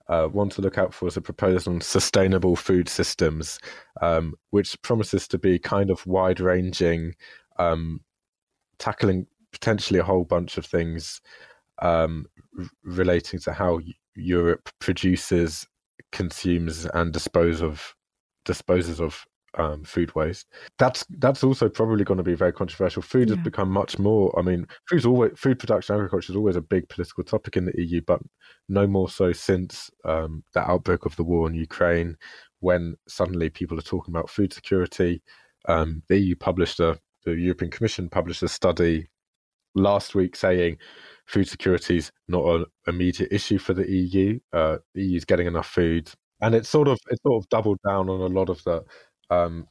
uh, 0.09 0.27
one 0.29 0.49
to 0.51 0.63
look 0.63 0.79
out 0.79 0.95
for 0.95 1.09
is 1.09 1.17
a 1.17 1.21
proposal 1.21 1.75
on 1.75 1.81
sustainable 1.81 2.57
food 2.57 2.89
systems, 2.89 3.59
um, 4.01 4.35
which 4.51 4.81
promises 4.83 5.27
to 5.29 5.39
be 5.39 5.59
kind 5.59 5.91
of 5.91 6.07
wide 6.07 6.41
ranging, 6.41 7.15
um, 7.59 8.01
tackling 8.79 9.27
potentially 9.51 9.99
a 9.99 10.05
whole 10.05 10.25
bunch 10.25 10.59
of 10.59 10.67
things 10.67 11.21
um, 11.81 12.27
r- 12.59 12.67
relating 12.85 13.41
to 13.41 13.53
how 13.53 13.81
Europe 14.15 14.71
produces, 14.79 15.67
consumes, 16.13 16.87
and 16.95 17.13
dispose 17.13 17.61
of 17.61 17.96
disposes 18.47 19.01
of 19.01 19.27
um, 19.59 19.85
food 19.85 20.15
waste. 20.15 20.47
That's 20.79 21.05
that's 21.19 21.43
also 21.43 21.69
probably 21.69 22.05
going 22.05 22.19
to 22.19 22.25
be 22.25 22.35
very 22.35 22.53
controversial. 22.53 23.03
Food 23.03 23.29
yeah. 23.29 23.37
has 23.37 23.45
become 23.45 23.71
much 23.71 23.99
more. 23.99 24.37
I 24.39 24.43
mean, 24.43 24.67
food's 24.89 25.07
always 25.07 25.33
food 25.37 25.59
production, 25.59 25.95
agriculture 25.97 26.33
is 26.33 26.37
always 26.37 26.57
a 26.57 26.63
big 26.63 26.89
political 26.89 27.25
topic 27.25 27.57
in 27.57 27.67
the 27.67 27.83
EU, 27.83 28.01
but 28.07 28.21
no 28.69 28.87
more 28.87 29.09
so 29.09 29.33
since 29.33 29.91
um, 30.05 30.43
the 30.55 30.61
outbreak 30.61 31.05
of 31.05 31.17
the 31.17 31.25
war 31.25 31.49
in 31.49 31.55
Ukraine, 31.55 32.17
when 32.61 32.97
suddenly 33.09 33.51
people 33.51 33.79
are 33.79 33.83
talking 33.83 34.15
about 34.15 34.31
food 34.31 34.53
security. 34.53 35.23
Um, 35.69 36.03
the 36.09 36.19
EU 36.19 36.37
published 36.37 36.81
a 36.81 36.99
the 37.25 37.33
European 37.33 37.71
Commission 37.71 38.09
published 38.09 38.43
a 38.43 38.49
study 38.49 39.09
last 39.75 40.15
week 40.15 40.37
saying 40.37 40.79
food 41.27 41.49
security 41.49 41.97
is 41.99 42.13
not 42.29 42.45
an 42.47 42.65
immediate 42.87 43.33
issue 43.33 43.59
for 43.59 43.75
the 43.75 43.91
EU. 43.91 44.39
Uh, 44.53 44.79
the 44.95 45.03
EU 45.03 45.17
is 45.17 45.25
getting 45.25 45.49
enough 45.49 45.67
food, 45.67 46.11
and 46.41 46.55
it's 46.55 46.69
sort 46.69 46.89
of 46.89 46.99
it 47.11 47.21
sort 47.23 47.43
of 47.43 47.49
doubled 47.49 47.79
down 47.87 48.09
on 48.09 48.21
a 48.21 48.27
lot 48.27 48.49
of 48.49 48.63
the 48.65 48.83
um, 49.31 49.67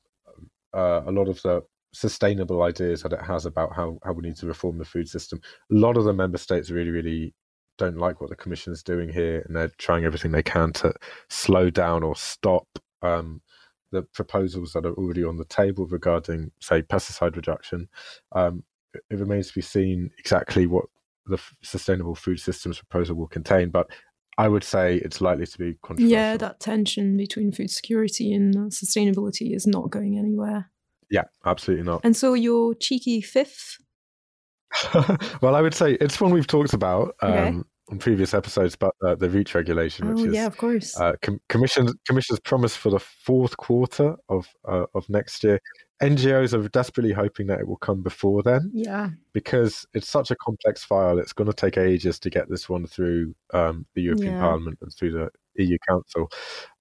uh, 0.74 1.02
a 1.06 1.12
lot 1.12 1.28
of 1.28 1.42
the 1.42 1.62
sustainable 1.94 2.62
ideas 2.64 3.02
that 3.04 3.14
it 3.14 3.22
has 3.22 3.46
about 3.46 3.74
how, 3.74 3.98
how 4.04 4.12
we 4.12 4.22
need 4.22 4.36
to 4.36 4.46
reform 4.46 4.78
the 4.78 4.84
food 4.84 5.08
system. 5.08 5.40
A 5.72 5.76
lot 5.76 5.96
of 5.96 6.04
the 6.04 6.12
member 6.12 6.38
states 6.38 6.70
really, 6.70 6.92
really 6.92 7.34
don't 7.78 7.98
like 7.98 8.20
what 8.20 8.30
the 8.30 8.36
commission 8.36 8.74
is 8.74 8.84
doing 8.84 9.08
here, 9.08 9.42
and 9.46 9.56
they're 9.56 9.72
trying 9.78 10.04
everything 10.04 10.32
they 10.32 10.44
can 10.44 10.74
to 10.74 10.94
slow 11.30 11.70
down 11.70 12.04
or 12.04 12.16
stop 12.16 12.68
um, 13.02 13.42
the 13.92 14.02
proposals 14.02 14.74
that 14.74 14.86
are 14.86 14.94
already 14.94 15.24
on 15.24 15.38
the 15.38 15.46
table 15.46 15.86
regarding, 15.88 16.52
say, 16.60 16.82
pesticide 16.82 17.38
reduction. 17.38 17.88
Um, 18.34 18.64
it 19.10 19.18
remains 19.18 19.48
to 19.48 19.56
be 19.56 19.62
seen 19.62 20.12
exactly 20.20 20.68
what 20.68 20.86
the 21.28 21.38
sustainable 21.64 22.16
food 22.16 22.40
systems 22.40 22.78
proposal 22.78 23.16
will 23.16 23.28
contain, 23.28 23.70
but 23.70 23.88
I 24.38 24.48
would 24.48 24.64
say 24.64 24.98
it's 24.98 25.22
likely 25.22 25.46
to 25.46 25.58
be 25.58 25.76
controversial. 25.82 26.10
Yeah, 26.12 26.38
that 26.38 26.60
tension 26.60 27.16
between 27.16 27.52
food 27.52 27.72
security 27.72 28.34
and 28.34 28.54
sustainability 28.72 29.56
is 29.56 29.66
not 29.66 29.90
going 29.90 30.18
anywhere. 30.18 30.72
Yeah, 31.10 31.24
absolutely 31.46 31.86
not. 31.86 32.02
And 32.04 32.16
so 32.16 32.34
your 32.34 32.74
cheeky 32.76 33.22
fifth? 33.22 33.78
well, 35.42 35.56
I 35.56 35.62
would 35.62 35.74
say 35.74 35.94
it's 35.94 36.20
one 36.20 36.32
we've 36.32 36.48
talked 36.48 36.74
about 36.74 37.16
um, 37.22 37.32
okay. 37.32 37.60
On 37.90 38.00
previous 38.00 38.34
episodes, 38.34 38.74
about 38.74 38.96
uh, 39.06 39.16
the 39.16 39.30
REACH 39.30 39.54
regulation, 39.54 40.08
which 40.10 40.24
oh, 40.24 40.28
is 40.28 40.34
yeah, 40.34 40.46
of 40.46 40.58
course, 40.58 41.00
uh, 41.00 41.14
com- 41.22 41.40
commission 41.50 41.88
commission's 42.08 42.40
promise 42.40 42.76
for 42.76 42.90
the 42.90 43.00
fourth 43.00 43.58
quarter 43.58 44.16
of 44.30 44.48
uh, 44.68 44.86
of 44.94 45.08
next 45.10 45.44
year. 45.44 45.60
NGOs 46.02 46.54
are 46.54 46.68
desperately 46.70 47.14
hoping 47.14 47.48
that 47.48 47.60
it 47.60 47.68
will 47.68 47.78
come 47.78 48.04
before 48.04 48.44
then. 48.44 48.70
Yeah. 48.74 49.12
Because 49.34 49.86
it's 49.94 50.10
such 50.10 50.30
a 50.30 50.36
complex 50.36 50.84
file, 50.84 51.20
it's 51.20 51.32
going 51.32 51.48
to 51.50 51.54
take 51.54 51.78
ages 51.78 52.20
to 52.20 52.30
get 52.30 52.50
this 52.50 52.68
one 52.68 52.86
through 52.86 53.34
um, 53.54 53.86
the 53.94 54.02
European 54.02 54.34
yeah. 54.34 54.42
Parliament 54.42 54.78
and 54.82 54.94
through 54.94 55.12
the 55.12 55.30
EU 55.64 55.78
Council. 55.88 56.30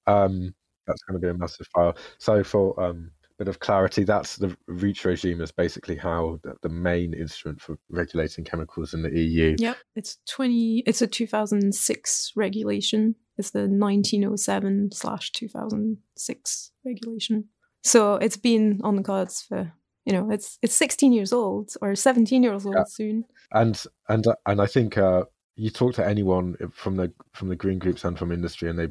Um, 0.09 0.53
that's 0.87 1.03
going 1.03 1.21
to 1.21 1.25
be 1.25 1.31
a 1.31 1.35
massive 1.35 1.69
file. 1.69 1.97
So, 2.19 2.43
for 2.43 2.79
um, 2.83 3.11
bit 3.39 3.49
of 3.49 3.59
clarity, 3.59 4.05
that's 4.05 4.37
the 4.37 4.57
REACH 4.67 5.05
regime 5.05 5.41
is 5.41 5.53
basically 5.53 5.97
how 5.97 6.39
the, 6.43 6.55
the, 6.63 6.69
main 6.69 7.15
instrument 7.15 7.61
for 7.61 7.77
regulating 7.91 8.45
chemicals 8.45 8.95
in 8.95 9.03
the 9.03 9.11
EU. 9.11 9.57
Yeah, 9.59 9.75
it's 9.97 10.19
twenty. 10.29 10.83
It's 10.87 11.03
a 11.03 11.07
two 11.07 11.27
thousand 11.27 11.75
six 11.75 12.33
regulation. 12.37 13.17
It's 13.37 13.51
the 13.51 13.67
nineteen 13.69 14.25
oh 14.25 14.37
seven 14.37 14.91
slash 14.93 15.33
two 15.33 15.49
thousand 15.49 15.99
six 16.17 16.73
regulation. 16.85 17.49
So 17.83 18.15
it's 18.17 18.37
been 18.37 18.81
on 18.83 18.97
the 18.97 19.03
cards 19.03 19.43
for 19.43 19.73
you 20.05 20.13
know 20.13 20.31
it's 20.31 20.59
it's 20.63 20.75
16 20.75 21.13
years 21.13 21.33
old 21.33 21.71
or 21.81 21.95
17 21.95 22.43
years 22.43 22.67
old 22.67 22.77
yeah. 22.77 22.85
soon. 22.87 23.25
And 23.53 23.83
and 24.09 24.25
and 24.47 24.61
I 24.61 24.67
think 24.67 24.97
uh, 24.97 25.25
you 25.57 25.71
talk 25.71 25.95
to 25.95 26.07
anyone 26.07 26.57
from 26.73 26.97
the 26.97 27.13
from 27.33 27.49
the 27.49 27.57
green 27.57 27.79
groups 27.79 28.05
and 28.05 28.19
from 28.19 28.33
industry, 28.33 28.71
and 28.71 28.79
they 28.79 28.89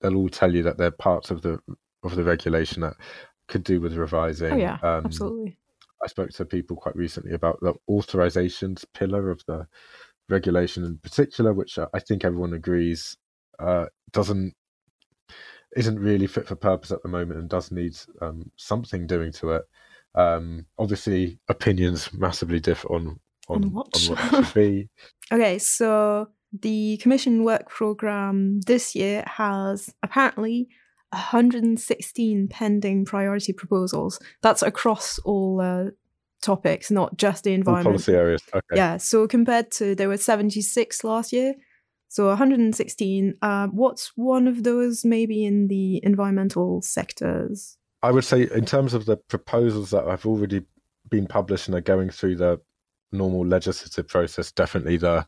they'll 0.00 0.16
all 0.16 0.28
tell 0.28 0.54
you 0.54 0.62
that 0.62 0.78
they're 0.78 0.90
parts 0.90 1.30
of 1.30 1.42
the 1.42 1.58
of 2.04 2.16
the 2.16 2.24
regulation 2.24 2.82
that 2.82 2.94
could 3.48 3.64
do 3.64 3.80
with 3.80 3.94
revising. 3.94 4.52
Oh 4.52 4.56
yeah, 4.56 4.78
um, 4.82 5.06
absolutely. 5.06 5.58
I 6.02 6.06
spoke 6.06 6.30
to 6.30 6.44
people 6.44 6.76
quite 6.76 6.96
recently 6.96 7.32
about 7.32 7.58
the 7.60 7.74
authorizations 7.90 8.84
pillar 8.94 9.30
of 9.30 9.42
the 9.46 9.66
regulation 10.28 10.84
in 10.84 10.98
particular, 10.98 11.52
which 11.52 11.78
I 11.78 11.98
think 11.98 12.24
everyone 12.24 12.52
agrees 12.52 13.16
uh, 13.58 13.86
doesn't 14.12 14.54
isn't 15.76 15.98
really 15.98 16.26
fit 16.26 16.46
for 16.46 16.56
purpose 16.56 16.90
at 16.90 17.02
the 17.02 17.08
moment 17.08 17.40
and 17.40 17.48
does 17.48 17.70
need 17.70 17.96
um, 18.22 18.50
something 18.56 19.06
doing 19.06 19.32
to 19.32 19.52
it. 19.52 19.62
Um, 20.14 20.66
obviously, 20.78 21.38
opinions 21.48 22.12
massively 22.12 22.60
differ 22.60 22.88
on 22.88 23.20
on, 23.48 23.64
on 23.64 23.72
what, 23.72 23.86
on 23.94 24.16
what 24.16 24.24
it 24.24 24.46
should 24.46 24.54
be. 24.54 24.88
okay, 25.32 25.58
so 25.58 26.28
the 26.52 26.96
Commission 26.98 27.44
Work 27.44 27.68
Programme 27.68 28.60
this 28.62 28.94
year 28.94 29.24
has 29.26 29.92
apparently 30.02 30.68
116 31.10 32.48
pending 32.48 33.04
priority 33.04 33.52
proposals. 33.52 34.18
That's 34.42 34.62
across 34.62 35.18
all 35.20 35.60
uh, 35.60 35.90
topics, 36.42 36.90
not 36.90 37.16
just 37.16 37.44
the 37.44 37.52
environment. 37.52 37.86
All 37.86 37.92
policy 37.92 38.14
areas. 38.14 38.42
Okay. 38.54 38.76
Yeah, 38.76 38.96
so 38.98 39.26
compared 39.26 39.70
to 39.72 39.94
there 39.94 40.08
were 40.08 40.16
76 40.16 41.04
last 41.04 41.32
year, 41.32 41.54
so 42.08 42.26
116. 42.26 43.34
Uh, 43.40 43.68
what's 43.68 44.12
one 44.16 44.48
of 44.48 44.64
those 44.64 45.04
maybe 45.04 45.44
in 45.44 45.68
the 45.68 46.00
environmental 46.04 46.82
sectors? 46.82 47.76
I 48.02 48.10
would 48.12 48.24
say, 48.24 48.48
in 48.54 48.64
terms 48.64 48.94
of 48.94 49.06
the 49.06 49.16
proposals 49.16 49.90
that 49.90 50.06
have 50.06 50.24
already 50.24 50.62
been 51.10 51.26
published 51.26 51.68
and 51.68 51.76
are 51.76 51.80
going 51.80 52.10
through 52.10 52.36
the 52.36 52.60
normal 53.12 53.46
legislative 53.46 54.08
process, 54.08 54.52
definitely 54.52 54.98
the 54.98 55.26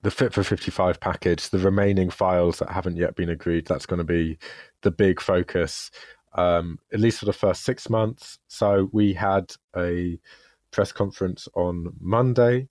the 0.00 0.10
Fit 0.10 0.32
for 0.32 0.42
55 0.42 1.00
package, 1.00 1.50
the 1.50 1.58
remaining 1.58 2.08
files 2.08 2.58
that 2.58 2.70
haven't 2.70 2.96
yet 2.96 3.14
been 3.14 3.28
agreed, 3.28 3.66
that's 3.66 3.84
going 3.84 3.98
to 3.98 4.04
be 4.04 4.38
the 4.82 4.90
big 4.90 5.20
focus, 5.20 5.90
um, 6.34 6.78
at 6.92 7.00
least 7.00 7.18
for 7.18 7.26
the 7.26 7.32
first 7.32 7.64
six 7.64 7.88
months. 7.88 8.38
So 8.48 8.88
we 8.92 9.12
had 9.12 9.52
a 9.76 10.18
press 10.70 10.92
conference 10.92 11.48
on 11.54 11.92
Monday 12.00 12.68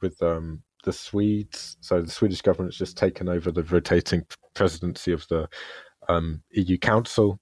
with 0.00 0.20
um, 0.22 0.62
the 0.84 0.92
Swedes. 0.92 1.76
So 1.80 2.00
the 2.00 2.10
Swedish 2.10 2.42
government 2.42 2.74
has 2.74 2.78
just 2.78 2.96
taken 2.96 3.28
over 3.28 3.50
the 3.50 3.64
rotating 3.64 4.24
presidency 4.54 5.12
of 5.12 5.26
the 5.28 5.48
um, 6.08 6.42
EU 6.50 6.78
Council, 6.78 7.38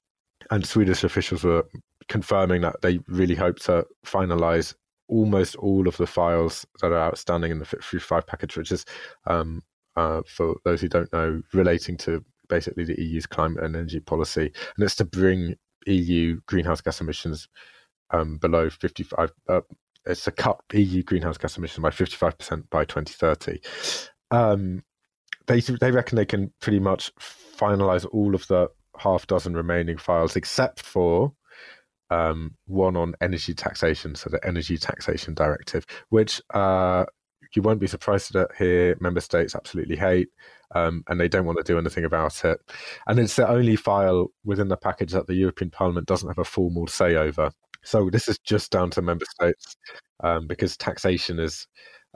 and 0.51 0.67
Swedish 0.67 1.05
officials 1.05 1.45
were 1.45 1.65
confirming 2.09 2.61
that 2.63 2.81
they 2.83 2.99
really 3.09 3.35
hope 3.35 3.59
to 3.59 3.85
finalise 4.05 4.75
almost 5.09 5.57
all 5.57 5.87
of 5.87 5.97
the 5.97 6.07
files 6.07 6.67
that 6.81 6.93
are 6.93 6.99
outstanding 6.99 7.51
in 7.51 7.59
the 7.59 7.65
Fit 7.65 7.83
for 7.83 7.99
55 7.99 8.27
package, 8.27 8.57
which 8.57 8.73
is, 8.73 8.85
um, 9.27 9.63
uh, 9.97 10.23
for 10.27 10.57
those 10.65 10.81
who 10.81 10.89
don't 10.89 11.13
know, 11.13 11.41
relating 11.53 11.97
to 11.97 12.25
basically 12.49 12.85
the 12.85 13.01
EU's 13.01 13.27
climate 13.27 13.65
and 13.65 13.77
energy 13.77 14.01
policy, 14.01 14.53
and 14.77 14.85
it's 14.85 14.97
to 14.97 15.05
bring 15.05 15.55
EU 15.87 16.41
greenhouse 16.47 16.81
gas 16.81 17.01
emissions 17.01 17.49
um, 18.11 18.39
below 18.39 18.71
55, 18.71 19.33
uh, 19.49 19.61
it's 20.05 20.25
to 20.25 20.31
cut 20.31 20.61
EU 20.73 21.03
greenhouse 21.03 21.39
gas 21.39 21.57
emissions 21.57 21.83
by 21.83 21.91
55% 21.91 22.71
by 22.71 22.85
2030. 22.85 23.61
Um, 24.31 24.83
they 25.47 25.61
they 25.61 25.91
reckon 25.91 26.17
they 26.17 26.25
can 26.25 26.53
pretty 26.61 26.81
much 26.81 27.15
finalize 27.17 28.07
all 28.13 28.35
of 28.35 28.47
the 28.49 28.69
half 28.99 29.27
dozen 29.27 29.55
remaining 29.55 29.97
files 29.97 30.37
except 30.37 30.81
for 30.81 31.33
um, 32.11 32.55
one 32.67 32.97
on 32.97 33.15
energy 33.21 33.55
taxation, 33.55 34.15
so 34.15 34.31
the 34.31 34.45
Energy 34.47 34.79
Taxation 34.79 35.35
Directive, 35.35 35.85
which 36.11 36.41
uh, 36.55 37.05
you 37.55 37.63
won't 37.63 37.81
be 37.81 37.87
surprised 37.87 38.33
to 38.33 38.49
hear 38.59 38.97
member 39.01 39.21
states 39.21 39.55
absolutely 39.55 39.97
hate, 39.97 40.29
um, 40.75 41.05
and 41.09 41.21
they 41.21 41.29
don't 41.29 41.45
want 41.45 41.59
to 41.59 41.65
do 41.65 41.79
anything 41.79 42.05
about 42.05 42.45
it. 42.45 42.59
And 43.07 43.19
it's 43.19 43.37
the 43.37 43.49
only 43.49 43.77
file 43.77 44.29
within 44.45 44.69
the 44.69 44.77
package 44.77 45.13
that 45.13 45.27
the 45.27 45.35
European 45.35 45.71
Parliament 45.71 46.07
doesn't 46.07 46.29
have 46.29 46.39
a 46.39 46.45
formal 46.45 46.87
say 46.87 47.17
over. 47.17 47.51
So 47.85 48.11
this 48.11 48.27
is 48.27 48.39
just 48.39 48.73
down 48.73 48.91
to 48.91 49.03
member 49.03 49.27
states 49.31 49.77
um, 50.25 50.49
because 50.49 50.77
taxation 50.77 51.39
is 51.39 51.69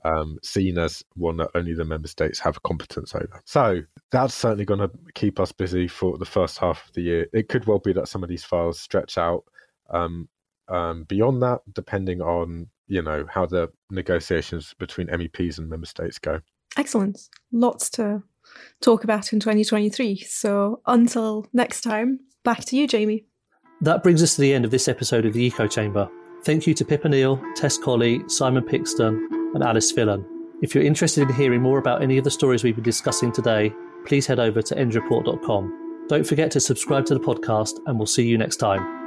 um, 0.05 0.39
seen 0.43 0.78
as 0.78 1.03
one 1.14 1.37
that 1.37 1.51
only 1.55 1.74
the 1.74 1.85
member 1.85 2.09
states 2.09 2.39
have 2.41 2.62
competence 2.62 3.14
over. 3.14 3.41
So 3.45 3.83
that's 4.11 4.35
certainly 4.35 4.64
going 4.64 4.81
to 4.81 4.91
keep 5.14 5.39
us 5.39 5.53
busy 5.53 5.87
for 5.87 6.18
the 6.18 6.24
first 6.24 6.59
half 6.59 6.87
of 6.87 6.95
the 6.95 7.03
year. 7.03 7.26
It 7.33 7.49
could 7.49 7.66
well 7.66 7.78
be 7.78 7.93
that 7.93 8.09
some 8.09 8.22
of 8.22 8.28
these 8.28 8.45
files 8.45 8.81
stretch 8.81 9.18
out 9.18 9.45
um, 9.91 10.28
um, 10.68 11.05
beyond 11.05 11.43
that, 11.43 11.61
depending 11.72 12.20
on 12.20 12.68
you 12.91 13.01
know 13.01 13.24
how 13.32 13.47
the 13.47 13.68
negotiations 13.91 14.74
between 14.78 15.07
MEPs 15.07 15.59
and 15.59 15.70
member 15.70 15.86
states 15.86 16.18
go. 16.18 16.41
Excellent. 16.76 17.18
Lots 17.53 17.88
to 17.91 18.22
talk 18.82 19.05
about 19.05 19.32
in 19.32 19.41
2023. 19.41 20.18
So 20.24 20.82
until 20.86 21.47
next 21.53 21.82
time, 21.82 22.20
back 22.45 22.64
to 22.66 22.76
you, 22.76 22.86
Jamie. 22.86 23.24
That 23.80 24.03
brings 24.03 24.22
us 24.22 24.34
to 24.34 24.43
the 24.43 24.53
end 24.53 24.64
of 24.64 24.72
this 24.72 24.88
episode 24.88 25.24
of 25.24 25.32
the 25.32 25.43
Eco 25.43 25.66
Chamber. 25.66 26.11
Thank 26.45 26.66
you 26.66 26.74
to 26.74 26.84
Pippa 26.84 27.09
Neill, 27.09 27.41
Tess 27.55 27.78
Colley, 27.78 28.22
Simon 28.28 28.64
Pickstone, 28.64 29.24
and 29.55 29.62
Alice 29.62 29.93
Fillan. 29.93 30.24
If 30.61 30.74
you're 30.74 30.84
interested 30.84 31.28
in 31.28 31.34
hearing 31.34 31.62
more 31.62 31.78
about 31.78 32.03
any 32.03 32.18
of 32.18 32.24
the 32.24 32.30
stories 32.30 32.64
we've 32.64 32.74
been 32.74 32.84
discussing 32.84 33.32
today, 33.32 33.72
please 34.05 34.26
head 34.26 34.41
over 34.41 34.62
to 34.62 34.74
endsreport.com. 34.74 36.07
Don't 36.09 36.26
forget 36.26 36.51
to 36.51 36.61
subscribe 36.61 37.07
to 37.07 37.14
the 37.14 37.20
podcast, 37.20 37.78
and 37.86 37.99
we'll 37.99 38.07
see 38.07 38.26
you 38.26 38.36
next 38.36 38.57
time. 38.57 38.99